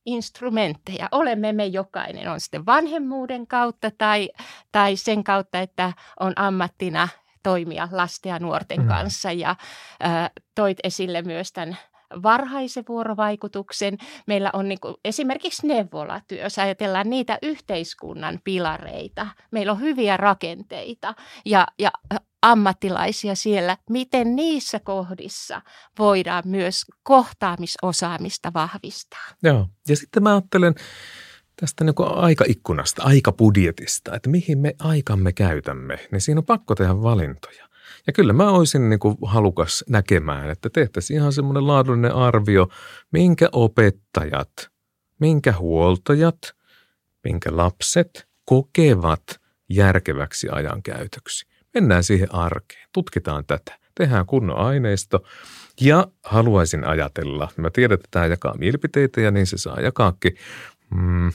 instrumentteja. 0.07 1.09
Olemme 1.13 1.53
me 1.53 1.67
jokainen, 1.67 2.29
on 2.29 2.41
sitten 2.41 2.67
vanhemmuuden 2.67 3.47
kautta 3.47 3.91
tai, 3.99 4.31
tai 4.73 4.97
sen 4.97 5.25
kautta, 5.25 5.61
että 5.61 5.93
on 6.21 6.33
ammattina 6.37 7.09
toimia 7.43 7.89
lasten 7.93 8.31
ja 8.31 8.39
nuorten 8.39 8.81
mm. 8.83 8.89
kanssa 8.89 9.33
ja 9.33 9.51
ä, 9.51 10.31
toit 10.55 10.79
esille 10.85 11.23
myös 11.23 11.53
tämän 11.53 11.77
varhaisen 12.23 12.85
vuorovaikutuksen. 12.89 13.99
Meillä 14.27 14.51
on 14.53 14.69
niin 14.69 14.79
esimerkiksi 15.05 15.67
neuvolatyö, 15.67 16.43
jos 16.43 16.59
ajatellaan 16.59 17.11
niitä 17.11 17.39
yhteiskunnan 17.43 18.41
pilareita. 18.45 19.27
Meillä 19.51 19.73
on 19.73 19.81
hyviä 19.81 20.17
rakenteita 20.17 21.15
ja, 21.45 21.67
ja 21.79 21.91
ammattilaisia 22.43 23.35
siellä, 23.35 23.77
miten 23.91 24.37
niissä 24.37 24.81
kohdissa 24.81 25.63
voidaan 25.99 26.43
myös 26.47 26.85
kohtaamisosaamista 27.03 28.53
vahvistaa. 28.55 29.27
Joo, 29.43 29.69
ja 29.89 29.97
sitten 29.97 30.23
mä 30.23 30.31
ajattelen 30.31 30.75
tästä 31.61 31.85
niin 31.85 31.95
aikaikkunasta, 31.99 33.03
aikabudjetista, 33.03 34.15
että 34.15 34.31
mihin 34.31 34.59
me 34.59 34.75
aikamme 34.79 35.33
käytämme, 35.33 35.99
niin 36.13 36.21
siinä 36.21 36.39
on 36.39 36.45
pakko 36.45 36.75
tehdä 36.75 37.03
valintoja. 37.03 37.69
Ja 38.07 38.13
kyllä 38.13 38.33
mä 38.33 38.51
olisin 38.51 38.91
niin 38.91 39.01
kuin 39.01 39.17
halukas 39.23 39.85
näkemään, 39.89 40.51
että 40.51 40.71
tehtäisiin 40.71 41.21
ihan 41.21 41.33
semmoinen 41.33 41.67
laadullinen 41.67 42.15
arvio, 42.15 42.69
minkä 43.13 43.49
opettajat, 43.53 44.71
minkä 45.19 45.53
huoltajat, 45.53 46.39
minkä 47.25 47.57
lapset 47.57 48.29
kokevat 48.45 49.41
järkeväksi 49.69 50.49
ajankäytöksi. 50.53 51.50
Mennään 51.75 52.05
siihen 52.05 52.35
arkeen, 52.35 52.89
tutkitaan 52.93 53.45
tätä, 53.47 53.79
tehdään 53.95 54.27
kunnon 54.27 54.57
aineisto. 54.57 55.25
Ja 55.81 56.09
haluaisin 56.25 56.85
ajatella, 56.85 57.49
mä 57.57 57.71
tiedän, 57.71 57.95
että 57.95 58.09
tämä 58.11 58.27
jakaa 58.27 58.55
mielipiteitä 58.59 59.21
ja 59.21 59.31
niin 59.31 59.47
se 59.47 59.59
saa 59.59 59.81
jakaakin, 59.81 60.37
mm, 60.95 61.33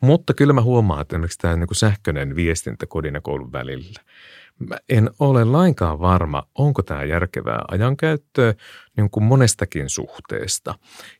mutta 0.00 0.34
kyllä 0.34 0.52
mä 0.52 0.62
huomaan, 0.62 1.00
että 1.00 1.16
esimerkiksi 1.16 1.38
tämä 1.38 1.56
niin 1.56 1.68
sähköinen 1.72 2.36
viestintä 2.36 2.86
kodin 2.86 3.14
ja 3.14 3.20
koulun 3.20 3.52
välillä– 3.52 4.00
Mä 4.58 4.76
en 4.88 5.10
ole 5.18 5.44
lainkaan 5.44 6.00
varma, 6.00 6.42
onko 6.54 6.82
tämä 6.82 7.04
järkevää 7.04 7.64
ajankäyttöä 7.68 8.54
niin 8.96 9.10
kuin 9.10 9.24
monestakin 9.24 9.88
suhteesta. 9.88 10.74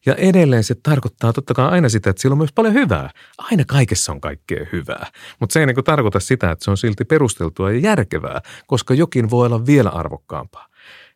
Ja 0.06 0.14
edelleen 0.14 0.64
se 0.64 0.74
tarkoittaa 0.82 1.32
totta 1.32 1.54
kai 1.54 1.68
aina 1.68 1.88
sitä, 1.88 2.10
että 2.10 2.22
sillä 2.22 2.34
on 2.34 2.38
myös 2.38 2.52
paljon 2.52 2.74
hyvää. 2.74 3.10
Aina 3.38 3.64
kaikessa 3.66 4.12
on 4.12 4.20
kaikkea 4.20 4.66
hyvää. 4.72 5.06
Mutta 5.40 5.52
se 5.52 5.60
ei 5.60 5.66
niin 5.66 5.74
kuin 5.74 5.84
tarkoita 5.84 6.20
sitä, 6.20 6.50
että 6.50 6.64
se 6.64 6.70
on 6.70 6.76
silti 6.76 7.04
perusteltua 7.04 7.72
ja 7.72 7.78
järkevää, 7.78 8.40
koska 8.66 8.94
jokin 8.94 9.30
voi 9.30 9.46
olla 9.46 9.66
vielä 9.66 9.90
arvokkaampaa. 9.90 10.66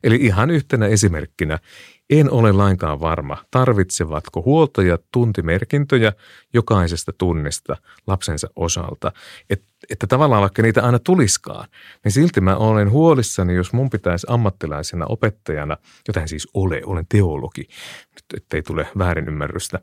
Eli 0.05 0.17
ihan 0.17 0.51
yhtenä 0.51 0.87
esimerkkinä 0.87 1.59
en 2.11 2.31
ole 2.31 2.53
lainkaan 2.53 3.01
varma, 3.01 3.45
tarvitsevatko 3.51 4.43
huoltajat 4.43 5.03
tuntimerkintöjä 5.13 6.13
jokaisesta 6.55 7.13
tunnista 7.13 7.77
lapsensa 8.07 8.49
osalta. 8.57 9.13
Et, 9.51 9.63
että 9.91 10.07
tavallaan 10.07 10.41
vaikka 10.41 10.63
niitä 10.63 10.83
aina 10.83 10.99
tuliskaan, 10.99 11.69
niin 12.05 12.13
silti 12.13 12.41
mä 12.41 12.57
olen 12.57 12.91
huolissani, 12.91 13.55
jos 13.55 13.73
mun 13.73 13.91
pitäisi 13.91 14.27
ammattilaisena 14.31 15.07
opettajana, 15.07 15.77
jota 16.09 16.27
siis 16.27 16.49
ole, 16.55 16.83
olen 16.85 17.07
teologi, 17.09 17.69
ettei 18.37 18.63
tule 18.63 18.89
väärinymmärrystä, 18.99 19.79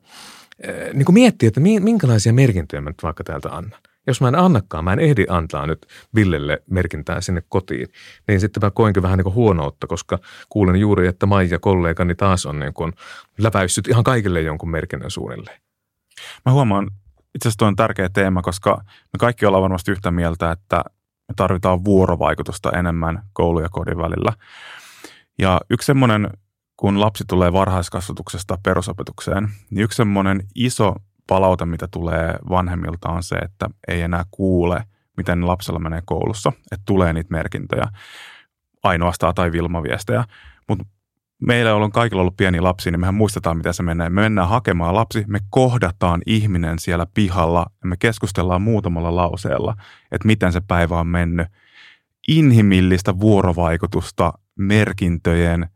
niin 0.93 1.05
kuin 1.05 1.13
miettiä, 1.13 1.47
että 1.47 1.59
minkälaisia 1.59 2.33
merkintöjä 2.33 2.81
mä 2.81 2.89
nyt 2.89 3.03
vaikka 3.03 3.23
täältä 3.23 3.49
annan. 3.49 3.79
Jos 4.07 4.21
mä 4.21 4.27
en 4.27 4.35
annakaan, 4.35 4.83
mä 4.83 4.93
en 4.93 4.99
ehdi 4.99 5.25
antaa 5.29 5.67
nyt 5.67 5.87
Villelle 6.15 6.63
merkintää 6.69 7.21
sinne 7.21 7.43
kotiin, 7.49 7.87
niin 8.27 8.39
sitten 8.39 8.63
mä 8.63 8.71
koinkin 8.71 9.03
vähän 9.03 9.17
niin 9.17 9.23
kuin 9.23 9.35
huonoutta, 9.35 9.87
koska 9.87 10.19
kuulen 10.49 10.75
juuri, 10.75 11.07
että 11.07 11.25
Maija 11.25 11.59
kollegani 11.59 12.15
taas 12.15 12.45
on 12.45 12.59
niin 12.59 12.73
kuin 12.73 12.93
läpäissyt 13.37 13.87
ihan 13.87 14.03
kaikille 14.03 14.41
jonkun 14.41 14.69
merkinnän 14.69 15.11
suunnilleen. 15.11 15.61
Mä 16.45 16.51
huomaan, 16.51 16.91
itse 17.35 17.49
asiassa 17.49 17.67
on 17.67 17.75
tärkeä 17.75 18.09
teema, 18.09 18.41
koska 18.41 18.81
me 18.85 19.17
kaikki 19.19 19.45
ollaan 19.45 19.63
varmasti 19.63 19.91
yhtä 19.91 20.11
mieltä, 20.11 20.51
että 20.51 20.83
me 21.27 21.33
tarvitaan 21.35 21.85
vuorovaikutusta 21.85 22.71
enemmän 22.71 23.23
koulu 23.33 23.59
ja 23.59 23.69
kodin 23.71 23.97
välillä. 23.97 24.33
Ja 25.39 25.61
yksi 25.69 25.85
semmoinen, 25.85 26.29
kun 26.77 26.99
lapsi 26.99 27.23
tulee 27.27 27.53
varhaiskasvatuksesta 27.53 28.57
perusopetukseen, 28.63 29.49
niin 29.69 29.83
yksi 29.83 29.95
semmoinen 29.95 30.43
iso 30.55 30.95
palaute, 31.27 31.65
mitä 31.65 31.87
tulee 31.91 32.35
vanhemmilta, 32.49 33.09
on 33.09 33.23
se, 33.23 33.35
että 33.35 33.69
ei 33.87 34.01
enää 34.01 34.23
kuule, 34.31 34.83
miten 35.17 35.47
lapsella 35.47 35.79
menee 35.79 36.01
koulussa, 36.05 36.51
että 36.71 36.83
tulee 36.85 37.13
niitä 37.13 37.31
merkintöjä 37.31 37.87
ainoastaan 38.83 39.35
tai 39.35 39.51
vilmaviestejä. 39.51 40.23
Mutta 40.67 40.85
meillä 41.41 41.75
on 41.75 41.91
kaikilla 41.91 42.21
ollut 42.21 42.37
pieni 42.37 42.59
lapsi, 42.59 42.91
niin 42.91 42.99
mehän 42.99 43.15
muistetaan, 43.15 43.57
miten 43.57 43.73
se 43.73 43.83
menee. 43.83 44.09
Me 44.09 44.21
mennään 44.21 44.49
hakemaan 44.49 44.95
lapsi, 44.95 45.23
me 45.27 45.39
kohdataan 45.49 46.21
ihminen 46.25 46.79
siellä 46.79 47.05
pihalla 47.13 47.65
ja 47.83 47.89
me 47.89 47.95
keskustellaan 47.99 48.61
muutamalla 48.61 49.15
lauseella, 49.15 49.75
että 50.11 50.27
miten 50.27 50.53
se 50.53 50.61
päivä 50.67 50.99
on 50.99 51.07
mennyt. 51.07 51.47
Inhimillistä 52.27 53.19
vuorovaikutusta 53.19 54.33
merkintöjen 54.55 55.69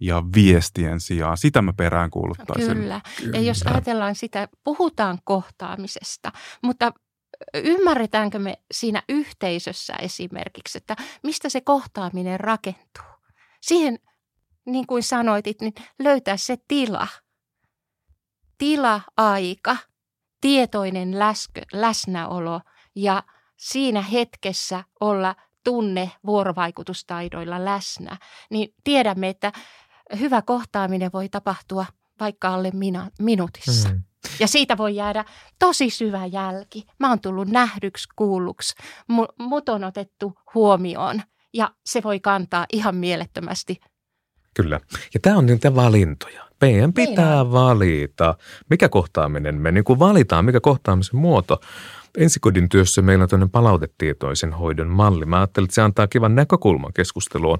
ja 0.00 0.22
viestien 0.34 1.00
sijaan. 1.00 1.36
Sitä 1.36 1.62
mä 1.62 1.72
perään 1.72 2.10
kuuluttaisin. 2.10 2.76
Kyllä. 2.76 3.00
Kyllä. 3.16 3.36
Ja 3.36 3.42
jos 3.42 3.62
ajatellaan 3.62 4.14
sitä, 4.14 4.48
puhutaan 4.64 5.18
kohtaamisesta, 5.24 6.32
mutta 6.62 6.92
ymmärretäänkö 7.54 8.38
me 8.38 8.58
siinä 8.70 9.02
yhteisössä 9.08 9.94
esimerkiksi, 9.94 10.78
että 10.78 10.96
mistä 11.22 11.48
se 11.48 11.60
kohtaaminen 11.60 12.40
rakentuu? 12.40 13.16
Siihen, 13.60 13.98
niin 14.66 14.86
kuin 14.86 15.02
sanoitit, 15.02 15.60
niin 15.60 15.74
löytää 15.98 16.36
se 16.36 16.56
tila. 16.68 17.08
Tila, 18.58 19.00
aika, 19.16 19.76
tietoinen 20.40 21.18
läskö, 21.18 21.60
läsnäolo 21.72 22.60
ja 22.94 23.22
siinä 23.56 24.02
hetkessä 24.02 24.84
olla 25.00 25.34
tunne 25.64 26.10
vuorovaikutustaidoilla 26.26 27.64
läsnä, 27.64 28.16
niin 28.50 28.74
tiedämme, 28.84 29.28
että 29.28 29.52
hyvä 30.20 30.42
kohtaaminen 30.42 31.10
voi 31.12 31.28
tapahtua 31.28 31.86
vaikka 32.20 32.48
alle 32.48 32.70
mina, 32.74 33.10
minuutissa. 33.18 33.88
Mm. 33.88 34.02
Ja 34.40 34.48
siitä 34.48 34.76
voi 34.76 34.96
jäädä 34.96 35.24
tosi 35.58 35.90
syvä 35.90 36.26
jälki. 36.26 36.84
Mä 36.98 37.08
oon 37.08 37.20
tullut 37.20 37.48
nähdyksi, 37.48 38.08
kuulluksi, 38.16 38.74
mut 39.38 39.68
on 39.68 39.84
otettu 39.84 40.38
huomioon 40.54 41.22
ja 41.54 41.70
se 41.86 42.02
voi 42.02 42.20
kantaa 42.20 42.66
ihan 42.72 42.96
mielettömästi. 42.96 43.80
Kyllä. 44.54 44.80
Ja 45.14 45.20
tämä 45.20 45.36
on 45.36 45.46
niitä 45.46 45.74
valintoja. 45.74 46.45
Meidän 46.60 46.92
pitää 46.92 47.42
niin 47.42 47.52
valita, 47.52 48.34
mikä 48.70 48.88
kohtaaminen 48.88 49.54
me 49.54 49.72
niin 49.72 49.84
kuin 49.84 49.98
valitaan, 49.98 50.44
mikä 50.44 50.60
kohtaamisen 50.60 51.20
muoto 51.20 51.60
ensikodin 52.16 52.68
työssä 52.68 53.02
meillä 53.02 53.22
on 53.22 53.28
tämmöinen 53.28 53.50
palautetietoisen 53.50 54.52
hoidon 54.52 54.88
malli. 54.88 55.26
Mä 55.26 55.36
ajattelin, 55.36 55.64
että 55.64 55.74
se 55.74 55.82
antaa 55.82 56.06
kivan 56.06 56.34
näkökulman 56.34 56.92
keskusteluun. 56.92 57.58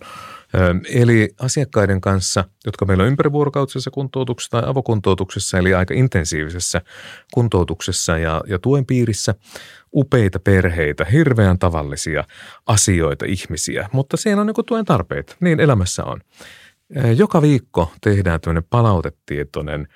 Eli 0.94 1.28
asiakkaiden 1.40 2.00
kanssa, 2.00 2.44
jotka 2.66 2.84
meillä 2.84 3.02
on 3.02 3.08
ympärivuorokautisessa 3.08 3.90
kuntoutuksessa 3.90 4.60
tai 4.60 4.70
avokuntoutuksessa, 4.70 5.58
eli 5.58 5.74
aika 5.74 5.94
intensiivisessä 5.94 6.80
kuntoutuksessa 7.34 8.18
ja, 8.18 8.40
ja 8.46 8.58
tuen 8.58 8.86
piirissä, 8.86 9.34
upeita 9.94 10.38
perheitä, 10.38 11.04
hirveän 11.04 11.58
tavallisia 11.58 12.24
asioita, 12.66 13.24
ihmisiä, 13.28 13.88
mutta 13.92 14.16
siellä 14.16 14.40
on 14.40 14.46
niin 14.46 14.66
tuen 14.66 14.84
tarpeita, 14.84 15.36
niin 15.40 15.60
elämässä 15.60 16.04
on. 16.04 16.20
Joka 17.16 17.42
viikko 17.42 17.92
tehdään 18.00 18.40
tämmöinen 18.40 18.64
palautetietoinen 18.70 19.88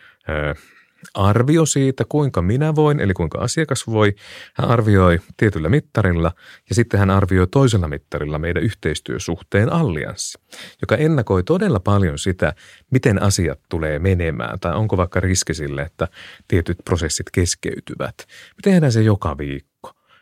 arvio 1.15 1.67
siitä, 1.67 2.05
kuinka 2.09 2.43
minä 2.43 2.75
voin, 2.75 3.01
eli 3.01 3.15
kuinka 3.15 3.39
asiakas 3.39 3.87
voi. 3.87 4.15
Hän 4.55 4.69
arvioi 4.69 5.21
tietyllä 5.37 5.69
mittarilla 5.69 6.33
ja 6.69 6.75
sitten 6.75 7.01
hän 7.01 7.11
arvioi 7.11 7.47
toisella 7.47 7.89
mittarilla 7.89 8.39
meidän 8.39 8.63
yhteistyösuhteen 8.63 9.73
allianssi, 9.73 10.39
joka 10.81 10.97
ennakoi 10.97 11.43
todella 11.43 11.81
paljon 11.81 12.19
sitä, 12.19 12.55
miten 12.91 13.23
asiat 13.23 13.61
tulee 13.69 13.99
menemään 13.99 14.61
tai 14.61 14.75
onko 14.75 14.97
vaikka 14.97 15.21
riski 15.21 15.55
sille, 15.55 15.83
että 15.83 16.09
tietyt 16.49 16.79
prosessit 16.85 17.27
keskeytyvät. 17.33 18.15
Me 18.29 18.61
tehdään 18.63 18.93
se 18.93 19.03
joka 19.03 19.39
viikko. 19.39 19.70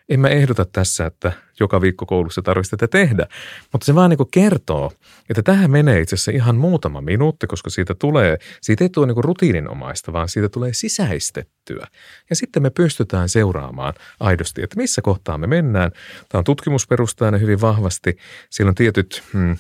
En 0.09 0.21
mä 0.21 0.29
ehdota 0.29 0.65
tässä, 0.65 1.07
että 1.07 1.33
joka 1.61 1.81
viikko 1.81 2.07
koulussa 2.07 2.43
tarvitsisi 2.43 2.77
tätä 2.77 2.99
tehdä, 2.99 3.27
mutta 3.73 3.85
se 3.85 3.95
vaan 3.95 4.11
niin 4.11 4.31
kertoo, 4.31 4.93
että 5.31 5.43
tähän 5.43 5.71
menee 5.71 6.01
itse 6.01 6.15
asiassa 6.15 6.31
ihan 6.31 6.57
muutama 6.57 7.01
minuutti, 7.01 7.47
koska 7.47 7.71
siitä 7.71 7.95
tulee, 7.95 8.39
siitä 8.61 8.85
ei 8.85 8.89
tule 8.89 9.07
niin 9.07 9.25
rutiininomaista, 9.25 10.13
vaan 10.13 10.29
siitä 10.29 10.49
tulee 10.49 10.73
sisäistettyä. 10.73 11.87
Ja 12.31 12.37
sitten 12.37 12.63
me 12.63 12.71
pystytään 12.71 13.29
seuraamaan 13.29 13.95
aidosti, 14.21 14.63
että 14.63 14.77
missä 14.77 15.03
kohtaa 15.03 15.39
me 15.39 15.47
mennään. 15.47 15.93
Tämä 16.29 16.39
on 16.39 16.45
tutkimusperustainen 16.45 17.41
hyvin 17.41 17.61
vahvasti. 17.61 18.17
Siellä 18.51 18.69
on 18.69 18.75
tietyt 18.75 19.23
hmm, 19.33 19.57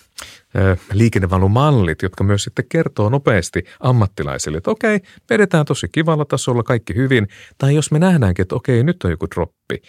liikennevalumallit, 0.92 2.02
jotka 2.02 2.24
myös 2.24 2.44
sitten 2.44 2.64
kertoo 2.68 3.08
nopeasti 3.08 3.64
ammattilaisille, 3.80 4.58
että 4.58 4.70
okei, 4.70 5.00
vedetään 5.30 5.66
tosi 5.66 5.88
kivalla 5.92 6.24
tasolla, 6.24 6.62
kaikki 6.62 6.94
hyvin. 6.94 7.28
Tai 7.58 7.74
jos 7.74 7.90
me 7.90 7.98
nähdäänkin, 7.98 8.42
että 8.42 8.54
okei, 8.54 8.84
nyt 8.84 9.04
on 9.04 9.10
joku 9.10 9.26
droppi, 9.34 9.82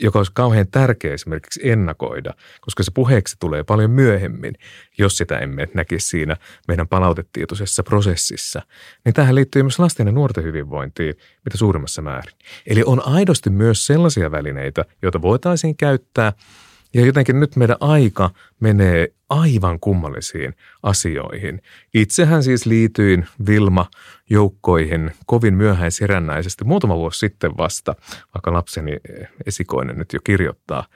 joka 0.00 0.18
olisi 0.18 0.32
kauhean 0.34 0.66
tärkeä 0.70 1.14
esimerkiksi 1.14 1.70
ennakoida, 1.70 2.34
koska 2.60 2.82
se 2.82 2.90
puheeksi 2.94 3.36
tulee 3.40 3.64
paljon 3.64 3.90
myöhemmin, 3.90 4.54
jos 4.98 5.16
sitä 5.16 5.38
emme 5.38 5.68
näkisi 5.74 6.08
siinä 6.08 6.36
meidän 6.68 6.88
palautetietoisessa 6.88 7.82
prosessissa. 7.82 8.62
Niin 9.04 9.14
tähän 9.14 9.34
liittyy 9.34 9.62
myös 9.62 9.78
lasten 9.78 10.06
ja 10.06 10.12
nuorten 10.12 10.44
hyvinvointiin 10.44 11.14
mitä 11.44 11.58
suurimmassa 11.58 12.02
määrin. 12.02 12.34
Eli 12.66 12.82
on 12.86 13.06
aidosti 13.06 13.50
myös 13.50 13.86
sellaisia 13.86 14.30
välineitä, 14.30 14.84
joita 15.02 15.22
voitaisiin 15.22 15.76
käyttää– 15.76 16.32
ja 16.94 17.06
jotenkin 17.06 17.40
nyt 17.40 17.56
meidän 17.56 17.76
aika 17.80 18.30
menee 18.60 19.12
aivan 19.28 19.80
kummallisiin 19.80 20.54
asioihin. 20.82 21.62
Itsehän 21.94 22.42
siis 22.42 22.66
liityin 22.66 23.26
Vilma-joukkoihin 23.46 25.10
kovin 25.26 25.54
myöhäisherännäisesti 25.54 26.64
muutama 26.64 26.96
vuosi 26.96 27.18
sitten 27.18 27.56
vasta, 27.56 27.94
vaikka 28.34 28.52
lapseni 28.52 28.96
esikoinen 29.46 29.98
nyt 29.98 30.12
jo 30.12 30.20
kirjoittaa. 30.24 30.86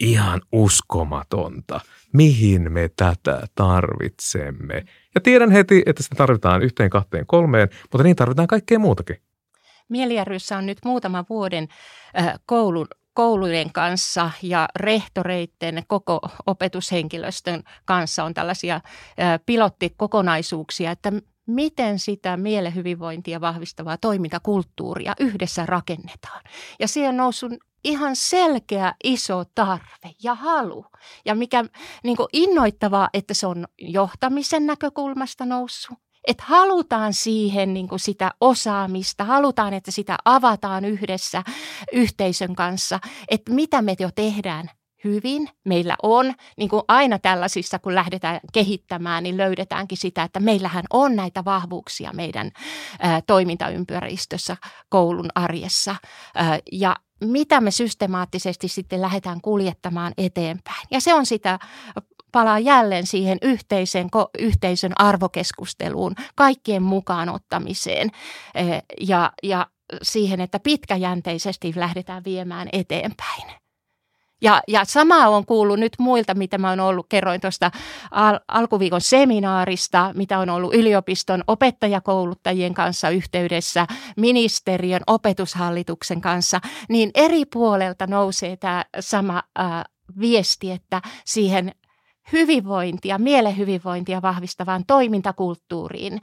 Ihan 0.00 0.40
uskomatonta. 0.52 1.80
Mihin 2.12 2.72
me 2.72 2.90
tätä 2.96 3.42
tarvitsemme? 3.54 4.84
Ja 5.14 5.20
tiedän 5.20 5.50
heti, 5.50 5.82
että 5.86 6.02
sitä 6.02 6.14
tarvitaan 6.14 6.62
yhteen, 6.62 6.90
kahteen, 6.90 7.26
kolmeen, 7.26 7.68
mutta 7.82 8.02
niin 8.02 8.16
tarvitaan 8.16 8.48
kaikkea 8.48 8.78
muutakin. 8.78 9.16
Mieliäryssä 9.88 10.58
on 10.58 10.66
nyt 10.66 10.78
muutama 10.84 11.24
vuoden 11.28 11.68
koulun 12.46 12.86
koulujen 13.18 13.72
kanssa 13.72 14.30
ja 14.42 14.68
rehtoreiden, 14.76 15.82
koko 15.86 16.20
opetushenkilöstön 16.46 17.62
kanssa 17.84 18.24
on 18.24 18.34
tällaisia 18.34 18.80
pilottikokonaisuuksia, 19.46 20.90
että 20.90 21.12
miten 21.46 21.98
sitä 21.98 22.36
mielen 22.36 22.74
hyvinvointia 22.74 23.40
vahvistavaa 23.40 23.96
toimintakulttuuria 23.96 25.14
yhdessä 25.20 25.66
rakennetaan. 25.66 26.42
Ja 26.80 26.88
siihen 26.88 27.08
on 27.08 27.16
noussut 27.16 27.52
ihan 27.84 28.16
selkeä 28.16 28.94
iso 29.04 29.44
tarve 29.54 30.14
ja 30.22 30.34
halu. 30.34 30.86
Ja 31.24 31.34
mikä 31.34 31.64
niin 32.02 32.16
innoittavaa, 32.32 33.08
että 33.12 33.34
se 33.34 33.46
on 33.46 33.66
johtamisen 33.78 34.66
näkökulmasta 34.66 35.44
noussut 35.44 35.98
että 36.28 36.44
halutaan 36.46 37.14
siihen 37.14 37.74
niin 37.74 37.88
kuin 37.88 38.00
sitä 38.00 38.30
osaamista, 38.40 39.24
halutaan, 39.24 39.74
että 39.74 39.90
sitä 39.90 40.16
avataan 40.24 40.84
yhdessä 40.84 41.42
yhteisön 41.92 42.54
kanssa, 42.54 43.00
että 43.28 43.52
mitä 43.52 43.82
me 43.82 43.96
jo 43.98 44.10
tehdään 44.14 44.70
hyvin. 45.04 45.48
Meillä 45.64 45.96
on, 46.02 46.34
niin 46.56 46.68
kuin 46.68 46.82
aina 46.88 47.18
tällaisissa, 47.18 47.78
kun 47.78 47.94
lähdetään 47.94 48.40
kehittämään, 48.52 49.22
niin 49.22 49.36
löydetäänkin 49.36 49.98
sitä, 49.98 50.22
että 50.22 50.40
meillähän 50.40 50.84
on 50.90 51.16
näitä 51.16 51.44
vahvuuksia 51.44 52.12
meidän 52.12 52.46
ä, 52.46 52.52
toimintaympäristössä, 53.26 54.56
koulun 54.88 55.28
arjessa. 55.34 55.90
Ä, 55.90 56.58
ja 56.72 56.96
mitä 57.24 57.60
me 57.60 57.70
systemaattisesti 57.70 58.68
sitten 58.68 59.00
lähdetään 59.00 59.40
kuljettamaan 59.40 60.12
eteenpäin. 60.18 60.86
Ja 60.90 61.00
se 61.00 61.14
on 61.14 61.26
sitä 61.26 61.58
palaa 62.32 62.58
jälleen 62.58 63.06
siihen 63.06 63.38
yhteisen, 63.42 64.08
yhteisön 64.38 64.92
arvokeskusteluun, 64.96 66.14
kaikkien 66.34 66.82
mukaan 66.82 67.28
ottamiseen 67.28 68.10
eh, 68.54 68.82
ja, 69.00 69.32
ja 69.42 69.66
siihen, 70.02 70.40
että 70.40 70.60
pitkäjänteisesti 70.60 71.72
lähdetään 71.76 72.24
viemään 72.24 72.68
eteenpäin. 72.72 73.58
Ja, 74.42 74.62
ja 74.68 74.84
sama 74.84 75.28
on 75.28 75.46
kuullut 75.46 75.80
nyt 75.80 75.92
muilta, 75.98 76.34
mitä 76.34 76.58
mä 76.58 76.68
oon 76.68 76.80
ollut, 76.80 77.06
kerroin 77.08 77.40
tuosta 77.40 77.70
al- 78.10 78.40
alkuviikon 78.48 79.00
seminaarista, 79.00 80.12
mitä 80.14 80.38
on 80.38 80.50
ollut 80.50 80.74
yliopiston 80.74 81.44
opettajakouluttajien 81.46 82.74
kanssa 82.74 83.10
yhteydessä, 83.10 83.86
ministeriön 84.16 85.02
opetushallituksen 85.06 86.20
kanssa, 86.20 86.60
niin 86.88 87.10
eri 87.14 87.44
puolelta 87.44 88.06
nousee 88.06 88.56
tämä 88.56 88.84
sama 89.00 89.42
äh, 89.60 89.84
viesti, 90.20 90.70
että 90.70 91.02
siihen 91.24 91.72
hyvinvointia, 92.32 93.18
mielen 93.18 93.56
hyvinvointia 93.56 94.22
vahvistavaan 94.22 94.84
toimintakulttuuriin 94.86 96.20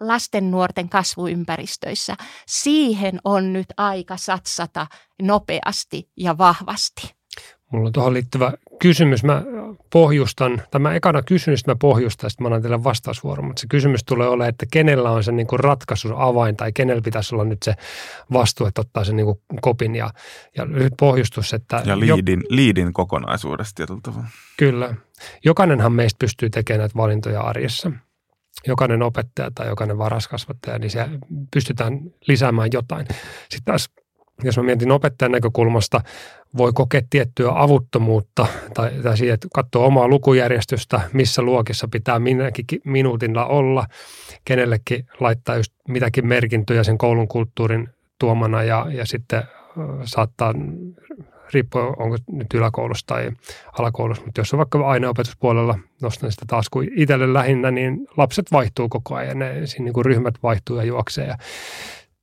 lasten 0.00 0.50
nuorten 0.50 0.88
kasvuympäristöissä. 0.88 2.16
Siihen 2.46 3.18
on 3.24 3.52
nyt 3.52 3.66
aika 3.76 4.16
satsata 4.16 4.86
nopeasti 5.22 6.10
ja 6.16 6.38
vahvasti. 6.38 7.16
Mulla 7.72 7.86
on 7.86 7.92
tuohon 7.92 8.14
liittyvä 8.14 8.52
kysymys. 8.78 9.24
Mä 9.24 9.42
pohjustan, 9.92 10.62
tai 10.70 10.80
mä 10.80 10.94
ekana 10.94 11.22
kysyn, 11.22 11.58
sitten 11.58 11.72
mä 11.72 11.76
pohjustan, 11.80 12.30
sitten 12.30 12.44
mä 12.44 12.46
annan 12.46 12.62
teille 12.62 12.84
vastausvuoron. 12.84 13.46
Mutta 13.46 13.60
se 13.60 13.66
kysymys 13.66 14.04
tulee 14.04 14.28
olemaan, 14.28 14.48
että 14.48 14.66
kenellä 14.72 15.10
on 15.10 15.24
se 15.24 15.32
niin 15.32 15.46
kuin 15.46 15.60
ratkaisun 15.60 16.14
avain, 16.16 16.56
tai 16.56 16.72
kenellä 16.72 17.02
pitäisi 17.02 17.34
olla 17.34 17.44
nyt 17.44 17.62
se 17.62 17.74
vastuu, 18.32 18.66
että 18.66 18.80
ottaa 18.80 19.04
sen 19.04 19.16
niin 19.16 19.26
kuin 19.26 19.40
kopin. 19.60 19.94
Ja, 19.94 20.10
ja 20.56 20.64
nyt 20.64 20.94
pohjustus, 21.00 21.54
että... 21.54 21.82
Ja 21.84 22.00
liidin, 22.00 22.40
jo, 22.40 22.46
liidin 22.48 22.92
kokonaisuudesta 22.92 23.74
tietyllä 23.74 24.00
tavalla. 24.02 24.28
Kyllä. 24.56 24.94
Jokainenhan 25.44 25.92
meistä 25.92 26.18
pystyy 26.18 26.50
tekemään 26.50 26.80
näitä 26.80 26.96
valintoja 26.96 27.40
arjessa. 27.40 27.92
Jokainen 28.66 29.02
opettaja 29.02 29.50
tai 29.54 29.66
jokainen 29.66 29.98
varaskasvattaja, 29.98 30.78
niin 30.78 30.90
se 30.90 31.08
pystytään 31.50 32.00
lisäämään 32.28 32.68
jotain. 32.72 33.06
Sitten 33.48 33.64
taas 33.64 33.90
jos 34.44 34.56
mä 34.56 34.62
mietin 34.62 34.92
opettajan 34.92 35.32
näkökulmasta, 35.32 36.00
voi 36.56 36.72
kokea 36.72 37.00
tiettyä 37.10 37.52
avuttomuutta 37.54 38.46
tai, 38.74 38.90
tai 39.02 39.16
siihen, 39.16 39.34
että 39.34 39.48
katsoo 39.54 39.86
omaa 39.86 40.08
lukujärjestystä, 40.08 41.00
missä 41.12 41.42
luokissa 41.42 41.88
pitää 41.88 42.18
minäkin 42.18 42.64
minuutilla 42.84 43.46
olla, 43.46 43.86
kenellekin 44.44 45.06
laittaa 45.20 45.56
just 45.56 45.72
mitäkin 45.88 46.26
merkintöjä 46.26 46.84
sen 46.84 46.98
koulun 46.98 47.28
kulttuurin 47.28 47.88
tuomana 48.18 48.62
ja, 48.62 48.86
ja 48.90 49.06
sitten 49.06 49.42
saattaa 50.04 50.54
riippuu 51.54 51.80
onko 51.80 52.16
nyt 52.32 52.54
yläkoulussa 52.54 53.06
tai 53.06 53.30
alakoulussa, 53.78 54.24
mutta 54.24 54.40
jos 54.40 54.54
on 54.54 54.58
vaikka 54.58 54.86
aineopetuspuolella, 54.86 55.78
nostan 56.02 56.32
sitä 56.32 56.44
taas 56.46 56.68
kuin 56.68 56.90
itselle 56.96 57.32
lähinnä, 57.32 57.70
niin 57.70 58.06
lapset 58.16 58.52
vaihtuu 58.52 58.88
koko 58.88 59.14
ajan, 59.14 59.38
ne 59.38 59.66
siinä 59.66 59.84
niin 59.84 59.92
kuin 59.92 60.04
ryhmät 60.04 60.34
vaihtuu 60.42 60.76
ja 60.76 60.84
juoksee 60.84 61.26
ja 61.26 61.36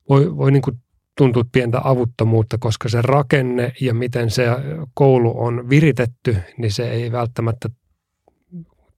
voi, 0.10 0.38
voi 0.38 0.52
niin 0.52 0.62
kuin 0.62 0.78
tuntuu 1.18 1.44
pientä 1.52 1.82
avuttomuutta, 1.84 2.58
koska 2.58 2.90
se 2.90 3.02
rakenne 3.02 3.74
ja 3.82 3.94
miten 3.94 4.32
se 4.32 4.48
koulu 4.94 5.44
on 5.44 5.70
viritetty, 5.70 6.38
niin 6.58 6.72
se 6.72 6.92
ei 6.92 7.12
välttämättä 7.12 7.70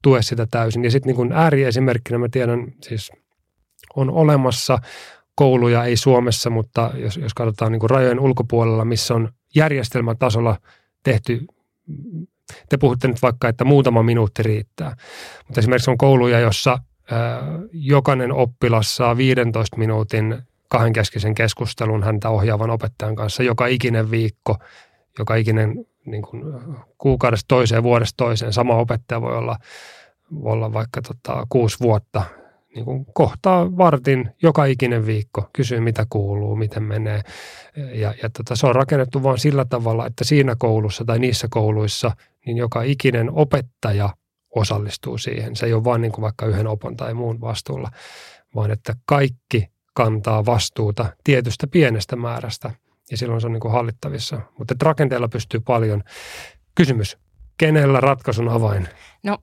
tue 0.01 0.21
sitä 0.21 0.47
täysin. 0.51 0.83
Ja 0.83 0.91
sitten 0.91 1.15
niin 1.15 1.33
ääriesimerkkinä 1.33 2.17
mä 2.17 2.27
tiedän, 2.31 2.73
siis 2.83 3.11
on 3.95 4.09
olemassa 4.09 4.79
kouluja, 5.35 5.83
ei 5.83 5.97
Suomessa, 5.97 6.49
mutta 6.49 6.91
jos, 6.95 7.17
jos 7.17 7.33
katsotaan 7.33 7.71
niin 7.71 7.89
rajojen 7.89 8.19
ulkopuolella, 8.19 8.85
missä 8.85 9.13
on 9.13 9.29
järjestelmätasolla 9.55 10.57
tehty, 11.03 11.45
te 12.69 12.77
puhutte 12.77 13.07
nyt 13.07 13.21
vaikka, 13.21 13.47
että 13.47 13.65
muutama 13.65 14.03
minuutti 14.03 14.43
riittää, 14.43 14.95
mutta 15.47 15.59
esimerkiksi 15.59 15.91
on 15.91 15.97
kouluja, 15.97 16.39
jossa 16.39 16.79
jokainen 17.71 18.31
oppilas 18.31 18.95
saa 18.95 19.17
15 19.17 19.77
minuutin 19.77 20.37
kahdenkeskisen 20.69 21.35
keskustelun 21.35 22.03
häntä 22.03 22.29
ohjaavan 22.29 22.69
opettajan 22.69 23.15
kanssa 23.15 23.43
joka 23.43 23.67
ikinen 23.67 24.11
viikko, 24.11 24.57
joka 25.19 25.35
ikinen 25.35 25.85
niin 26.05 26.21
kuin, 26.21 26.43
kuukaudesta 26.97 27.47
toiseen, 27.47 27.83
vuodesta 27.83 28.17
toiseen. 28.17 28.53
Sama 28.53 28.75
opettaja 28.75 29.21
voi 29.21 29.37
olla, 29.37 29.57
voi 30.43 30.53
olla 30.53 30.73
vaikka 30.73 31.01
tota, 31.01 31.47
kuusi 31.49 31.79
vuotta 31.79 32.23
niin 32.75 32.85
kuin 32.85 33.05
kohtaa 33.13 33.77
vartin 33.77 34.29
joka 34.41 34.65
ikinen 34.65 35.05
viikko, 35.05 35.49
kysyy 35.53 35.79
mitä 35.79 36.05
kuuluu, 36.09 36.55
miten 36.55 36.83
menee. 36.83 37.21
Ja, 37.75 38.13
ja 38.23 38.29
tota, 38.29 38.55
se 38.55 38.67
on 38.67 38.75
rakennettu 38.75 39.23
vain 39.23 39.39
sillä 39.39 39.65
tavalla, 39.65 40.07
että 40.07 40.23
siinä 40.23 40.55
koulussa 40.59 41.05
tai 41.05 41.19
niissä 41.19 41.47
kouluissa 41.49 42.11
niin 42.45 42.57
joka 42.57 42.81
ikinen 42.81 43.31
opettaja 43.31 44.09
osallistuu 44.55 45.17
siihen. 45.17 45.55
Se 45.55 45.65
ei 45.65 45.73
ole 45.73 45.83
vain 45.83 46.01
niin 46.01 46.11
kuin 46.11 46.23
vaikka 46.23 46.45
yhden 46.45 46.67
opon 46.67 46.97
tai 46.97 47.13
muun 47.13 47.41
vastuulla, 47.41 47.91
vaan 48.55 48.71
että 48.71 48.95
kaikki 49.05 49.69
kantaa 49.95 50.45
vastuuta 50.45 51.05
tietystä 51.23 51.67
pienestä 51.67 52.15
määrästä 52.15 52.71
ja 53.11 53.17
silloin 53.17 53.41
se 53.41 53.47
on 53.47 53.53
niin 53.53 53.61
kuin 53.61 53.71
hallittavissa. 53.71 54.41
Mutta 54.57 54.75
rakenteella 54.81 55.27
pystyy 55.27 55.59
paljon. 55.59 56.03
Kysymys, 56.75 57.17
kenellä 57.57 57.99
ratkaisun 57.99 58.49
avain? 58.49 58.87
No 59.23 59.37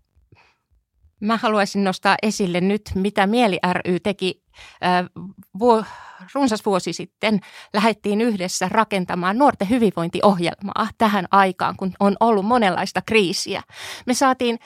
Mä 1.23 1.37
haluaisin 1.37 1.85
nostaa 1.85 2.17
esille 2.23 2.61
nyt, 2.61 2.83
mitä 2.95 3.27
Mieli 3.27 3.59
ry 3.73 4.01
teki 4.01 4.43
runsas 6.35 6.67
vuosi 6.67 6.93
sitten 6.93 7.41
lähdettiin 7.75 8.21
yhdessä 8.21 8.69
rakentamaan 8.69 9.39
nuorten 9.39 9.71
hyvinvointiohjelmaa 9.71 10.89
tähän 10.99 11.27
aikaan, 11.31 11.77
kun 11.77 11.93
on 12.01 12.17
ollut 12.21 12.47
monenlaista 12.47 13.03
kriisiä. 13.07 13.63
Me 14.07 14.15
saatiin 14.15 14.59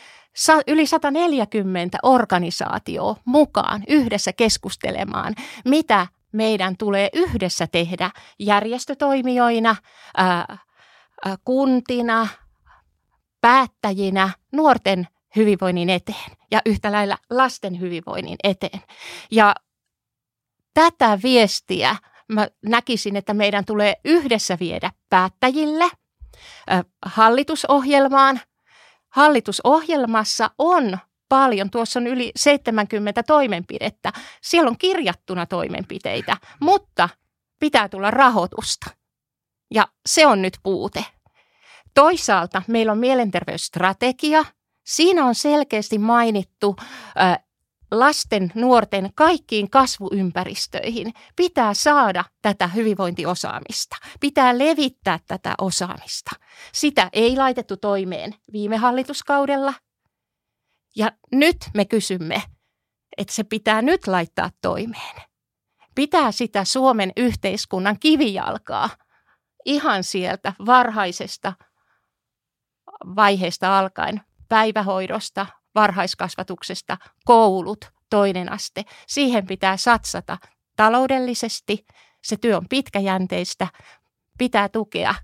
yli 0.67 0.87
140 0.87 1.99
organisaatioa 2.03 3.17
mukaan 3.25 3.83
yhdessä 3.89 4.33
keskustelemaan, 4.33 5.35
mitä 5.65 6.07
meidän 6.33 6.77
tulee 6.77 7.11
yhdessä 7.13 7.67
tehdä 7.67 8.11
järjestötoimijoina, 8.39 9.77
ää, 10.17 10.59
kuntina, 11.45 12.29
päättäjinä, 13.41 14.31
nuorten 14.53 15.07
hyvinvoinnin 15.37 15.91
eteen 15.91 16.37
ja 16.51 16.61
yhtä 16.67 16.93
lailla 16.93 17.19
lasten 17.31 17.81
hyvinvoinnin 17.81 18.37
eteen. 18.45 18.81
Ja 19.31 19.55
tätä 20.75 21.19
viestiä 21.23 21.97
mä 22.29 22.49
näkisin, 22.63 23.17
että 23.17 23.35
meidän 23.35 23.65
tulee 23.65 23.95
yhdessä 24.05 24.57
viedä 24.61 24.91
päättäjille, 25.11 25.91
hallitusohjelmaan. 27.07 28.41
Hallitusohjelmassa 29.17 30.51
on 30.59 30.99
paljon, 31.29 31.71
tuossa 31.71 32.01
on 32.01 32.07
yli 32.07 32.33
70 32.37 33.23
toimenpidettä. 33.23 34.13
Siellä 34.43 34.69
on 34.69 34.79
kirjattuna 34.79 35.47
toimenpiteitä, 35.47 36.37
mutta 36.61 37.09
pitää 37.61 37.89
tulla 37.89 38.11
rahoitusta. 38.11 38.91
Ja 39.75 39.89
se 40.07 40.27
on 40.27 40.43
nyt 40.43 40.59
puute. 40.63 41.05
Toisaalta 41.95 42.63
meillä 42.69 42.93
on 42.93 42.99
mielenterveysstrategia. 42.99 44.45
Siinä 44.87 45.25
on 45.25 45.35
selkeästi 45.35 45.99
mainittu 45.99 46.77
lasten, 47.91 48.53
nuorten 48.55 49.11
kaikkiin 49.15 49.71
kasvuympäristöihin 49.71 51.13
pitää 51.37 51.75
saada 51.75 52.25
tätä 52.43 52.67
hyvinvointiosaamista. 52.69 53.97
Pitää 54.21 54.59
levittää 54.59 55.21
tätä 55.27 55.55
osaamista. 55.59 56.31
Sitä 56.73 57.11
ei 57.13 57.37
laitettu 57.37 57.77
toimeen 57.77 58.35
viime 58.53 58.77
hallituskaudella. 58.77 59.75
Ja 60.97 61.13
nyt 61.33 61.57
me 61.75 61.85
kysymme, 61.85 62.43
että 63.17 63.35
se 63.35 63.45
pitää 63.45 63.83
nyt 63.83 64.07
laittaa 64.07 64.51
toimeen. 64.63 65.17
Pitää 65.95 66.33
sitä 66.33 66.65
Suomen 66.65 67.13
yhteiskunnan 67.17 67.99
kivijalkaa 67.99 68.91
ihan 69.65 70.05
sieltä 70.05 70.53
varhaisesta 70.67 71.53
vaiheesta 73.17 73.79
alkaen, 73.79 74.21
päivähoidosta, 74.49 75.47
varhaiskasvatuksesta, 75.77 76.97
koulut, 77.25 77.85
toinen 78.11 78.53
aste. 78.53 78.85
Siihen 79.07 79.47
pitää 79.47 79.77
satsata 79.77 80.39
taloudellisesti. 80.77 81.87
Se 82.25 82.37
työ 82.37 82.57
on 82.57 82.69
pitkäjänteistä. 82.69 83.67
Pitää 84.39 84.69
tukea 84.69 85.15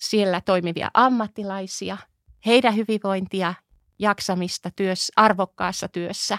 siellä 0.00 0.40
toimivia 0.40 0.90
ammattilaisia, 0.94 1.98
heidän 2.46 2.76
hyvinvointia, 2.76 3.54
jaksamista 3.98 4.70
työssä, 4.76 5.12
arvokkaassa 5.16 5.88
työssä 5.88 6.38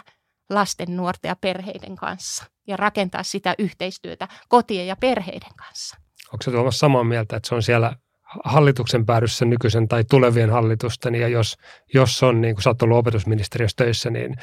lasten, 0.50 0.98
nuorten 0.98 1.30
ja 1.30 1.36
perheiden 1.36 1.96
kanssa 1.96 2.46
ja 2.68 2.78
rakentaa 2.78 3.24
sitä 3.24 3.56
yhteistyötä 3.58 4.28
kotien 4.50 4.88
ja 4.88 4.96
perheiden 4.96 5.56
kanssa. 5.58 5.98
Onko 6.34 6.44
se 6.44 6.52
Tuomas 6.52 6.80
samaa 6.80 7.04
mieltä, 7.04 7.38
että 7.38 7.50
se 7.50 7.56
on 7.56 7.64
siellä 7.64 7.96
hallituksen 8.44 9.06
päädyssä 9.06 9.46
nykyisen 9.46 9.88
tai 9.88 10.04
tulevien 10.04 10.50
hallitusten, 10.50 11.16
ja 11.16 11.28
jos, 11.28 11.58
jos 11.94 12.24
on, 12.24 12.42
niin 12.42 12.56
kuin 12.56 12.64
sä 12.64 12.70
oot 12.70 12.82
ollut 12.82 12.98
opetusministeriössä 12.98 13.76
töissä, 13.78 14.10
niin 14.10 14.36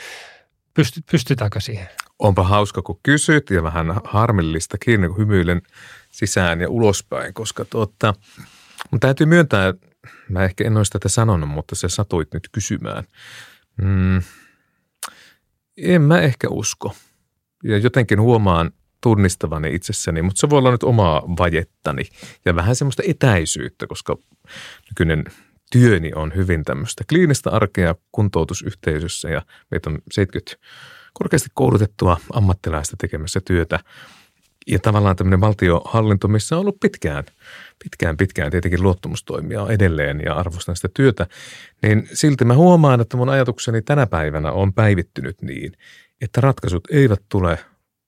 pysty, 0.74 1.00
pystytäänkö 1.10 1.60
siihen? 1.60 1.88
Onpa 2.18 2.42
hauska, 2.42 2.82
kun 2.82 3.00
kysyt, 3.02 3.50
ja 3.50 3.62
vähän 3.62 4.00
harmillistakin, 4.04 5.00
kun 5.06 5.18
hymyilen 5.18 5.62
sisään 6.10 6.60
ja 6.60 6.68
ulospäin, 6.68 7.34
koska 7.34 7.64
tuota, 7.64 8.14
mun 8.90 9.00
täytyy 9.00 9.26
myöntää, 9.26 9.74
mä 10.28 10.44
ehkä 10.44 10.64
en 10.66 10.76
olisi 10.76 10.92
tätä 10.92 11.08
sanonut, 11.08 11.48
mutta 11.48 11.74
se 11.74 11.88
satuit 11.88 12.34
nyt 12.34 12.48
kysymään. 12.52 13.04
Mm, 13.76 14.22
en 15.76 16.02
mä 16.02 16.20
ehkä 16.20 16.48
usko. 16.48 16.94
Ja 17.64 17.78
jotenkin 17.78 18.20
huomaan 18.20 18.70
tunnistavani 19.02 19.74
itsessäni, 19.74 20.22
mutta 20.22 20.40
se 20.40 20.50
voi 20.50 20.58
olla 20.58 20.70
nyt 20.70 20.82
omaa 20.82 21.22
vajettani 21.38 22.02
ja 22.44 22.56
vähän 22.56 22.76
semmoista 22.76 23.02
etäisyyttä, 23.06 23.86
koska 23.86 24.16
nykyinen 24.90 25.24
työni 25.72 26.12
on 26.14 26.32
hyvin 26.34 26.64
tämmöistä 26.64 27.04
kliinistä 27.08 27.50
arkea 27.50 27.94
kuntoutusyhteisössä 28.12 29.28
ja 29.28 29.42
meitä 29.70 29.90
on 29.90 29.98
70 30.12 30.66
korkeasti 31.12 31.48
koulutettua 31.54 32.16
ammattilaista 32.32 32.96
tekemässä 32.96 33.40
työtä. 33.44 33.78
Ja 34.66 34.78
tavallaan 34.78 35.16
tämmöinen 35.16 35.40
valtiohallinto, 35.40 36.28
missä 36.28 36.56
on 36.56 36.60
ollut 36.60 36.80
pitkään, 36.80 37.24
pitkään, 37.84 38.16
pitkään 38.16 38.50
tietenkin 38.50 38.82
luottamustoimia 38.82 39.66
edelleen 39.68 40.22
ja 40.24 40.34
arvostan 40.34 40.76
sitä 40.76 40.88
työtä, 40.94 41.26
niin 41.82 42.08
silti 42.12 42.44
mä 42.44 42.54
huomaan, 42.54 43.00
että 43.00 43.16
mun 43.16 43.28
ajatukseni 43.28 43.82
tänä 43.82 44.06
päivänä 44.06 44.52
on 44.52 44.72
päivittynyt 44.72 45.42
niin, 45.42 45.72
että 46.20 46.40
ratkaisut 46.40 46.84
eivät 46.90 47.22
tule 47.28 47.58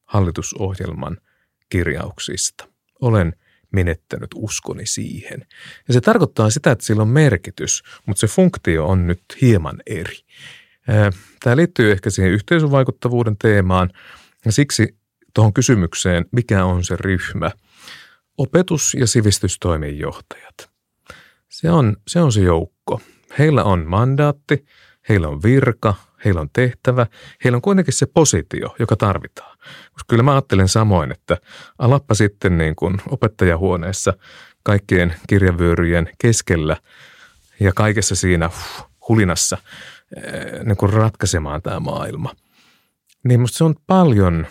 hallitusohjelman 0.04 1.18
kirjauksista. 1.68 2.68
Olen 3.00 3.32
menettänyt 3.72 4.30
uskoni 4.34 4.86
siihen. 4.86 5.46
Ja 5.88 5.94
se 5.94 6.00
tarkoittaa 6.00 6.50
sitä, 6.50 6.70
että 6.70 6.84
sillä 6.84 7.02
on 7.02 7.08
merkitys, 7.08 7.82
mutta 8.06 8.20
se 8.20 8.26
funktio 8.26 8.86
on 8.86 9.06
nyt 9.06 9.22
hieman 9.40 9.82
eri. 9.86 10.16
Tämä 11.40 11.56
liittyy 11.56 11.92
ehkä 11.92 12.10
siihen 12.10 12.32
yhteisövaikuttavuuden 12.32 13.36
teemaan 13.38 13.90
ja 14.44 14.52
siksi 14.52 14.96
tuohon 15.34 15.52
kysymykseen, 15.52 16.24
mikä 16.32 16.64
on 16.64 16.84
se 16.84 16.96
ryhmä. 16.96 17.50
Opetus- 18.38 18.94
ja 18.94 19.06
sivistystoimen 19.06 19.98
johtajat. 19.98 20.70
Se 21.48 21.70
on, 21.70 21.96
se 22.08 22.20
on 22.20 22.32
se 22.32 22.40
joukko. 22.40 23.00
Heillä 23.38 23.64
on 23.64 23.86
mandaatti, 23.86 24.64
heillä 25.08 25.28
on 25.28 25.42
virka, 25.42 25.94
heillä 26.24 26.40
on 26.40 26.50
tehtävä, 26.52 27.06
heillä 27.44 27.56
on 27.56 27.62
kuitenkin 27.62 27.94
se 27.94 28.06
positio, 28.06 28.76
joka 28.78 28.96
tarvitaan. 28.96 29.53
Koska 29.92 30.04
kyllä 30.08 30.22
mä 30.22 30.32
ajattelen 30.32 30.68
samoin, 30.68 31.12
että 31.12 31.36
alappa 31.78 32.14
sitten 32.14 32.58
niin 32.58 32.76
kuin 32.76 32.96
opettajahuoneessa 33.08 34.12
kaikkien 34.62 35.14
kirjavyöryjen 35.26 36.08
keskellä 36.18 36.76
ja 37.60 37.72
kaikessa 37.72 38.14
siinä 38.14 38.50
hulinassa 39.08 39.58
eh, 40.16 40.64
niin 40.64 40.76
kuin 40.76 40.92
ratkaisemaan 40.92 41.62
tämä 41.62 41.80
maailma. 41.80 42.34
Niin 43.24 43.40
musta 43.40 43.58
se 43.58 43.64
on 43.64 43.74
paljon, 43.86 44.46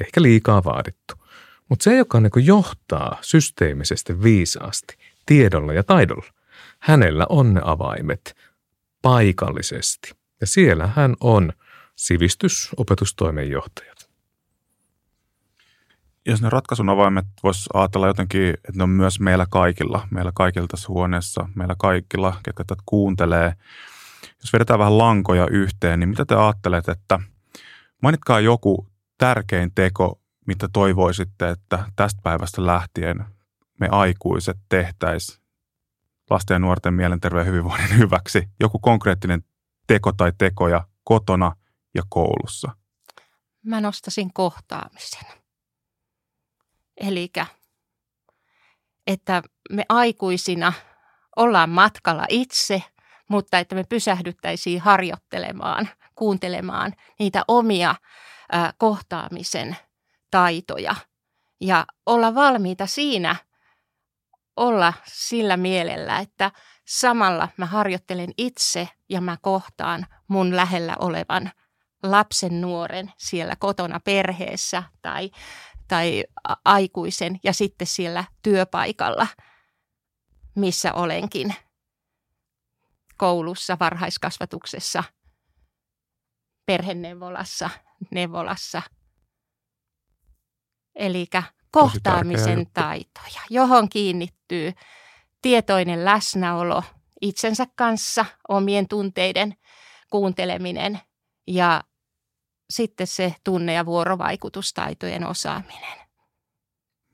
ehkä 0.00 0.22
liikaa 0.22 0.64
vaadittu. 0.64 1.14
Mutta 1.68 1.82
se, 1.82 1.96
joka 1.96 2.20
niin 2.20 2.46
johtaa 2.46 3.18
systeemisesti 3.20 4.22
viisaasti, 4.22 4.96
tiedolla 5.26 5.72
ja 5.72 5.82
taidolla, 5.82 6.26
hänellä 6.78 7.26
on 7.28 7.54
ne 7.54 7.60
avaimet 7.64 8.36
paikallisesti– 9.02 10.12
ja 10.40 10.46
siellä 10.46 10.86
hän 10.86 11.16
on 11.20 11.52
sivistysopetustoimenjohtajat. 11.96 13.93
Jos 16.26 16.42
ne 16.42 16.50
ratkaisun 16.50 16.88
avaimet 16.88 17.26
voisi 17.42 17.70
ajatella 17.74 18.06
jotenkin, 18.06 18.48
että 18.48 18.72
ne 18.74 18.82
on 18.82 18.90
myös 18.90 19.20
meillä 19.20 19.46
kaikilla, 19.50 20.08
meillä 20.10 20.32
kaikilla 20.34 20.66
tässä 20.66 20.88
huoneessa, 20.88 21.48
meillä 21.54 21.74
kaikilla, 21.78 22.40
ketkä 22.42 22.64
tätä 22.66 22.82
kuuntelee. 22.86 23.54
Jos 24.40 24.52
vedetään 24.52 24.78
vähän 24.78 24.98
lankoja 24.98 25.46
yhteen, 25.50 26.00
niin 26.00 26.08
mitä 26.08 26.24
te 26.24 26.34
ajattelette, 26.34 26.92
että 26.92 27.20
mainitkaa 28.02 28.40
joku 28.40 28.88
tärkein 29.18 29.72
teko, 29.74 30.20
mitä 30.46 30.68
toivoisitte, 30.72 31.48
että 31.48 31.84
tästä 31.96 32.20
päivästä 32.22 32.66
lähtien 32.66 33.24
me 33.80 33.88
aikuiset 33.90 34.56
tehtäisiin 34.68 35.44
lasten 36.30 36.54
ja 36.54 36.58
nuorten 36.58 36.94
mielenterveyden 36.94 37.52
hyvinvoinnin 37.52 37.98
hyväksi. 38.04 38.48
Joku 38.60 38.78
konkreettinen 38.78 39.44
teko 39.86 40.12
tai 40.12 40.32
tekoja 40.38 40.86
kotona 41.04 41.56
ja 41.94 42.02
koulussa? 42.08 42.76
Mä 43.62 43.80
nostasin 43.80 44.32
kohtaamisen. 44.32 45.43
Eli 46.96 47.32
että 49.06 49.42
me 49.70 49.84
aikuisina 49.88 50.72
ollaan 51.36 51.70
matkalla 51.70 52.26
itse, 52.28 52.82
mutta 53.28 53.58
että 53.58 53.74
me 53.74 53.84
pysähdyttäisiin 53.88 54.80
harjoittelemaan, 54.80 55.88
kuuntelemaan 56.14 56.92
niitä 57.18 57.44
omia 57.48 57.94
ää, 58.52 58.72
kohtaamisen 58.78 59.76
taitoja 60.30 60.94
ja 61.60 61.86
olla 62.06 62.34
valmiita 62.34 62.86
siinä 62.86 63.36
olla 64.56 64.92
sillä 65.06 65.56
mielellä, 65.56 66.18
että 66.18 66.50
Samalla 66.86 67.48
mä 67.56 67.66
harjoittelen 67.66 68.32
itse 68.38 68.88
ja 69.08 69.20
mä 69.20 69.36
kohtaan 69.42 70.06
mun 70.28 70.56
lähellä 70.56 70.96
olevan 70.98 71.52
lapsen 72.02 72.60
nuoren 72.60 73.12
siellä 73.18 73.56
kotona 73.56 74.00
perheessä 74.00 74.82
tai, 75.02 75.30
tai 75.88 76.24
aikuisen 76.64 77.40
ja 77.44 77.52
sitten 77.52 77.86
siellä 77.86 78.24
työpaikalla, 78.42 79.26
missä 80.54 80.92
olenkin 80.92 81.54
koulussa, 83.16 83.76
varhaiskasvatuksessa, 83.80 85.04
perheneuvolassa, 86.66 87.70
neuvolassa, 88.10 88.82
eli 90.94 91.26
kohtaamisen 91.70 92.66
taitoja, 92.74 93.40
johon 93.50 93.88
kiinnittyy 93.88 94.72
tietoinen 95.42 96.04
läsnäolo 96.04 96.82
itsensä 97.20 97.66
kanssa, 97.76 98.24
omien 98.48 98.88
tunteiden 98.88 99.54
kuunteleminen 100.10 101.00
ja 101.46 101.84
sitten 102.74 103.06
se 103.06 103.34
tunne- 103.44 103.74
ja 103.74 103.86
vuorovaikutustaitojen 103.86 105.26
osaaminen. 105.26 105.98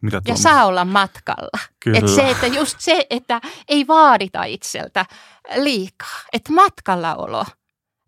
Mitä 0.03 0.23
ja 0.29 0.37
saa 0.37 0.67
olla 0.67 0.85
matkalla. 0.85 1.59
Kyllä. 1.81 1.99
Et 1.99 2.09
se, 2.09 2.31
että 2.31 2.47
just 2.47 2.81
se, 2.81 3.07
että 3.11 3.41
ei 3.69 3.87
vaadita 3.87 4.45
itseltä 4.45 5.07
liikaa. 5.57 6.21
Että 6.33 6.53
matkalla 6.53 7.15
olo, 7.15 7.45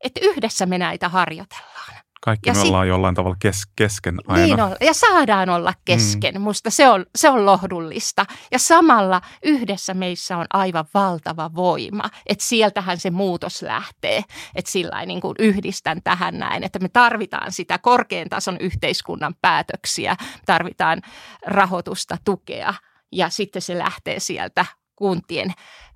että 0.04 0.20
yhdessä 0.22 0.66
me 0.66 0.78
näitä 0.78 1.08
harjoitellaan. 1.08 2.01
Kaikki 2.24 2.50
ja 2.50 2.54
me 2.54 2.58
sit, 2.60 2.66
ollaan 2.66 2.88
jollain 2.88 3.14
tavalla 3.14 3.36
kes, 3.40 3.62
kesken 3.76 4.18
aina. 4.26 4.46
Niin 4.46 4.60
on, 4.60 4.76
ja 4.80 4.94
saadaan 4.94 5.48
olla 5.48 5.74
kesken. 5.84 6.34
Mm. 6.34 6.40
Musta 6.40 6.70
se 6.70 6.88
on, 6.88 7.06
se 7.18 7.30
on 7.30 7.46
lohdullista. 7.46 8.26
Ja 8.52 8.58
samalla 8.58 9.20
yhdessä 9.42 9.94
meissä 9.94 10.36
on 10.36 10.46
aivan 10.52 10.84
valtava 10.94 11.50
voima. 11.54 12.04
Että 12.26 12.44
sieltähän 12.44 12.98
se 12.98 13.10
muutos 13.10 13.62
lähtee. 13.62 14.22
Että 14.54 14.70
sillä 14.70 15.06
niin 15.06 15.20
kuin 15.20 15.34
yhdistän 15.38 16.02
tähän 16.04 16.38
näin, 16.38 16.64
että 16.64 16.78
me 16.78 16.88
tarvitaan 16.88 17.52
sitä 17.52 17.78
korkean 17.78 18.28
tason 18.28 18.56
yhteiskunnan 18.60 19.34
päätöksiä. 19.40 20.16
Tarvitaan 20.46 21.02
rahoitusta, 21.46 22.16
tukea 22.24 22.74
ja 23.12 23.28
sitten 23.28 23.62
se 23.62 23.78
lähtee 23.78 24.20
sieltä 24.20 24.66
kuntien 24.96 25.52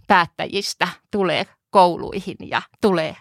päättäjistä, 0.08 0.88
tulee 1.10 1.46
kouluihin 1.70 2.36
ja 2.40 2.62
tulee 2.80 3.16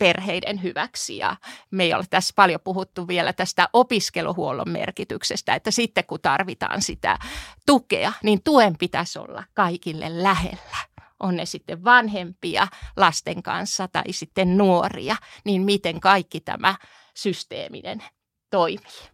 perheiden 0.00 0.62
hyväksi. 0.62 1.16
Ja 1.16 1.36
me 1.70 1.84
ei 1.84 1.94
ole 1.94 2.04
tässä 2.10 2.32
paljon 2.36 2.60
puhuttu 2.64 3.08
vielä 3.08 3.32
tästä 3.32 3.68
opiskeluhuollon 3.72 4.70
merkityksestä, 4.70 5.54
että 5.54 5.70
sitten 5.70 6.04
kun 6.04 6.20
tarvitaan 6.22 6.82
sitä 6.82 7.18
tukea, 7.66 8.12
niin 8.22 8.42
tuen 8.42 8.78
pitäisi 8.78 9.18
olla 9.18 9.44
kaikille 9.54 10.22
lähellä. 10.22 10.76
On 11.20 11.36
ne 11.36 11.46
sitten 11.46 11.84
vanhempia 11.84 12.68
lasten 12.96 13.42
kanssa 13.42 13.88
tai 13.88 14.02
sitten 14.10 14.58
nuoria, 14.58 15.16
niin 15.44 15.62
miten 15.62 16.00
kaikki 16.00 16.40
tämä 16.40 16.74
systeeminen 17.14 18.02
toimii. 18.50 19.10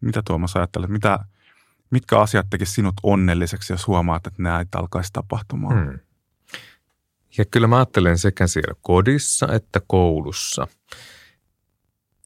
Mitä 0.00 0.22
Tuomas 0.26 0.56
ajattelet? 0.56 0.90
Mitä, 0.90 1.18
mitkä 1.90 2.20
asiat 2.20 2.46
tekisivät 2.50 2.74
sinut 2.74 2.94
onnelliseksi, 3.02 3.72
jos 3.72 3.86
huomaat, 3.86 4.26
että 4.26 4.42
näitä 4.42 4.78
alkaisi 4.78 5.12
tapahtumaan? 5.12 5.84
Hmm. 5.84 5.98
Ja 7.38 7.44
kyllä 7.44 7.66
mä 7.66 7.76
ajattelen 7.76 8.18
sekä 8.18 8.46
siellä 8.46 8.74
kodissa 8.82 9.48
että 9.52 9.80
koulussa, 9.86 10.66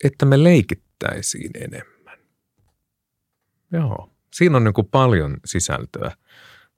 että 0.05 0.27
me 0.27 0.43
leikittäisiin 0.43 1.51
enemmän. 1.55 2.19
Joo, 3.73 4.13
siinä 4.33 4.57
on 4.57 4.65
niin 4.65 4.75
kuin 4.75 4.89
paljon 4.89 5.37
sisältöä. 5.45 6.13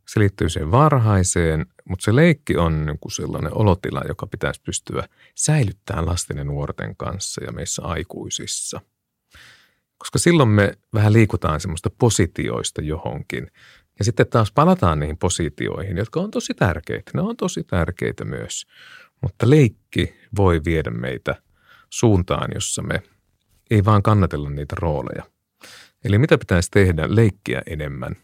Se 0.09 0.21
liittyy 0.21 0.49
siihen 0.49 0.71
varhaiseen, 0.71 1.67
mutta 1.89 2.05
se 2.05 2.17
leikki 2.17 2.57
on 2.57 2.87
niin 2.87 2.99
kuin 2.99 3.13
sellainen 3.13 3.57
olotila, 3.57 4.03
joka 4.09 4.27
pitäisi 4.27 4.63
pystyä 4.63 5.09
säilyttämään 5.35 6.07
lasten 6.07 6.37
ja 6.37 6.45
nuorten 6.45 6.97
kanssa 6.97 7.45
ja 7.45 7.53
meissä 7.53 7.83
aikuisissa. 7.83 8.81
Koska 9.99 10.19
silloin 10.19 10.49
me 10.49 10.79
vähän 10.95 11.13
liikutaan 11.13 11.61
semmoista 11.61 11.91
positioista 11.99 12.83
johonkin, 12.83 13.51
ja 13.99 14.05
sitten 14.05 14.27
taas 14.27 14.53
palataan 14.53 15.01
niihin 15.01 15.19
positioihin, 15.19 15.97
jotka 15.97 16.21
on 16.21 16.31
tosi 16.31 16.55
tärkeitä. 16.55 17.11
Ne 17.15 17.21
on 17.21 17.37
tosi 17.37 17.65
tärkeitä 17.65 18.25
myös. 18.25 18.67
Mutta 19.23 19.51
leikki 19.51 20.15
voi 20.37 20.61
viedä 20.65 20.91
meitä 20.91 21.35
suuntaan, 21.91 22.51
jossa 22.55 22.83
me 22.83 23.03
ei 23.71 23.85
vaan 23.85 24.03
kannatella 24.03 24.51
niitä 24.51 24.75
rooleja. 24.79 25.25
Eli 26.05 26.19
mitä 26.19 26.39
pitäisi 26.39 26.71
tehdä? 26.71 27.07
Leikkiä 27.09 27.63
enemmän 27.67 28.17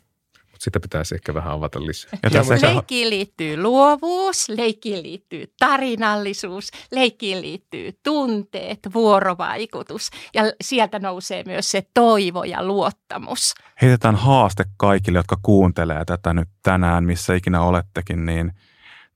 sitä 0.61 0.81
pitäisi 0.81 1.15
ehkä 1.15 1.35
vähän 1.35 1.53
avata 1.53 1.87
lisää. 1.87 2.11
Ja 2.23 2.31
tässä 2.31 2.55
leikkiin 2.63 3.11
liittyy 3.11 3.63
luovuus, 3.63 4.49
leikkiin 4.49 5.03
liittyy 5.03 5.53
tarinallisuus, 5.59 6.71
leikkiin 6.91 7.43
liittyy 7.43 7.93
tunteet, 8.03 8.79
vuorovaikutus 8.95 10.11
ja 10.35 10.43
sieltä 10.61 10.99
nousee 10.99 11.43
myös 11.47 11.71
se 11.71 11.87
toivo 11.95 12.45
ja 12.45 12.65
luottamus. 12.65 13.55
Heitetään 13.83 14.17
haaste 14.17 14.65
kaikille, 14.77 15.19
jotka 15.19 15.37
kuuntelee 15.43 16.05
tätä 16.05 16.35
nyt 16.35 16.49
tänään, 16.63 17.05
missä 17.05 17.35
ikinä 17.35 17.63
olettekin, 17.63 18.27
niin 18.27 18.53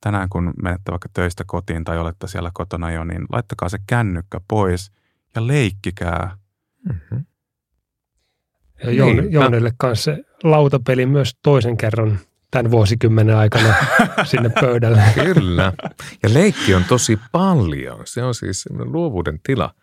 tänään 0.01 0.29
kun 0.29 0.53
menette 0.63 0.91
vaikka 0.91 1.09
töistä 1.15 1.45
kotiin 1.47 1.85
tai 1.85 1.99
olette 1.99 2.29
siellä 2.29 2.51
kotona 2.55 2.93
jo, 2.93 3.05
niin 3.05 3.27
laittakaa 3.33 3.69
se 3.69 3.79
kännykkä 3.87 4.41
pois 4.49 4.93
ja 5.35 5.47
leikkikää. 5.47 6.37
Mm-hmm. 6.89 7.25
Ja 8.91 9.05
niin, 9.05 9.33
Joonille 9.33 9.73
kanssa 9.77 10.15
se 10.15 10.25
lautapeli 10.43 11.07
myös 11.07 11.37
toisen 11.43 11.77
kerran 11.77 12.19
tämän 12.51 12.71
vuosikymmenen 12.71 13.37
aikana 13.37 13.75
sinne 14.31 14.51
pöydälle. 14.61 15.03
Kyllä. 15.15 15.73
Ja 16.23 16.35
leikki 16.35 16.75
on 16.75 16.85
tosi 16.85 17.19
paljon. 17.33 18.01
Se 18.05 18.23
on 18.23 18.35
siis 18.35 18.65
luovuuden 18.71 19.41
tila, 19.43 19.75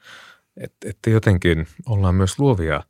että, 0.57 0.89
että 0.89 1.09
jotenkin 1.09 1.67
ollaan 1.85 2.15
myös 2.15 2.39
luovia 2.39 2.83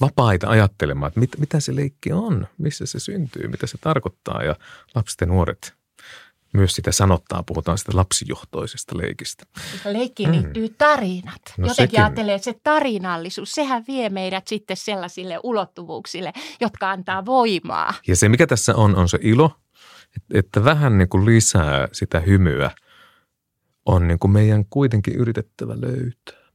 vapaita 0.00 0.48
ajattelemaan, 0.48 1.08
että 1.08 1.20
mit, 1.20 1.30
mitä 1.38 1.60
se 1.60 1.76
leikki 1.76 2.12
on, 2.12 2.46
missä 2.58 2.86
se 2.86 3.00
syntyy, 3.00 3.48
mitä 3.48 3.66
se 3.66 3.78
tarkoittaa. 3.80 4.42
Ja 4.42 4.56
lapset 4.94 5.20
ja 5.20 5.26
nuoret 5.26 5.74
myös 6.56 6.72
sitä 6.72 6.92
sanottaa, 6.92 7.42
puhutaan 7.42 7.78
sitä 7.78 7.92
lapsijohtoisesta 7.94 8.96
leikistä. 8.98 9.44
Leikkiin 9.84 10.28
mm. 10.28 10.34
liittyy 10.34 10.68
tarinat. 10.78 11.42
No 11.58 11.66
Jotenkin 11.66 11.74
sekin. 11.74 12.00
ajattelee, 12.00 12.34
että 12.34 12.44
se 12.44 12.60
tarinallisuus, 12.64 13.52
sehän 13.52 13.84
vie 13.88 14.08
meidät 14.08 14.46
sitten 14.48 14.76
sellaisille 14.76 15.40
ulottuvuuksille, 15.42 16.32
jotka 16.60 16.90
antaa 16.90 17.26
voimaa. 17.26 17.94
Ja 18.06 18.16
se, 18.16 18.28
mikä 18.28 18.46
tässä 18.46 18.74
on, 18.76 18.96
on 18.96 19.08
se 19.08 19.18
ilo, 19.22 19.52
että 20.34 20.64
vähän 20.64 20.98
niin 20.98 21.08
kuin 21.08 21.26
lisää 21.26 21.88
sitä 21.92 22.20
hymyä 22.20 22.70
on 23.86 24.08
niin 24.08 24.18
kuin 24.18 24.30
meidän 24.30 24.64
kuitenkin 24.70 25.14
yritettävä 25.14 25.74
löytää, 25.80 26.50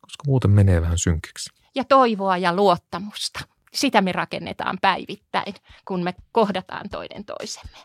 koska 0.00 0.24
muuten 0.26 0.50
menee 0.50 0.80
vähän 0.80 0.98
synkiksi. 0.98 1.50
Ja 1.74 1.84
toivoa 1.84 2.36
ja 2.36 2.56
luottamusta. 2.56 3.40
Sitä 3.74 4.00
me 4.00 4.12
rakennetaan 4.12 4.78
päivittäin, 4.80 5.54
kun 5.84 6.02
me 6.02 6.14
kohdataan 6.32 6.88
toinen 6.90 7.24
toisemme. 7.24 7.78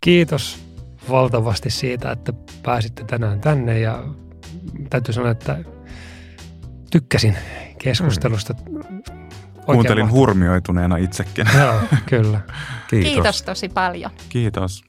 Kiitos 0.00 0.58
valtavasti 1.10 1.70
siitä, 1.70 2.12
että 2.12 2.32
pääsitte 2.62 3.04
tänään 3.04 3.40
tänne 3.40 3.78
ja 3.78 4.04
täytyy 4.90 5.14
sanoa, 5.14 5.30
että 5.30 5.58
tykkäsin 6.90 7.36
keskustelusta. 7.78 8.54
Mm. 8.54 9.02
Kuuntelin 9.66 10.04
mahtavaa. 10.04 10.20
hurmioituneena 10.20 10.96
itsekin. 10.96 11.46
Joo, 11.58 11.74
kyllä. 12.06 12.40
Kiitos. 12.90 13.12
Kiitos 13.12 13.42
tosi 13.42 13.68
paljon. 13.68 14.10
Kiitos. 14.28 14.84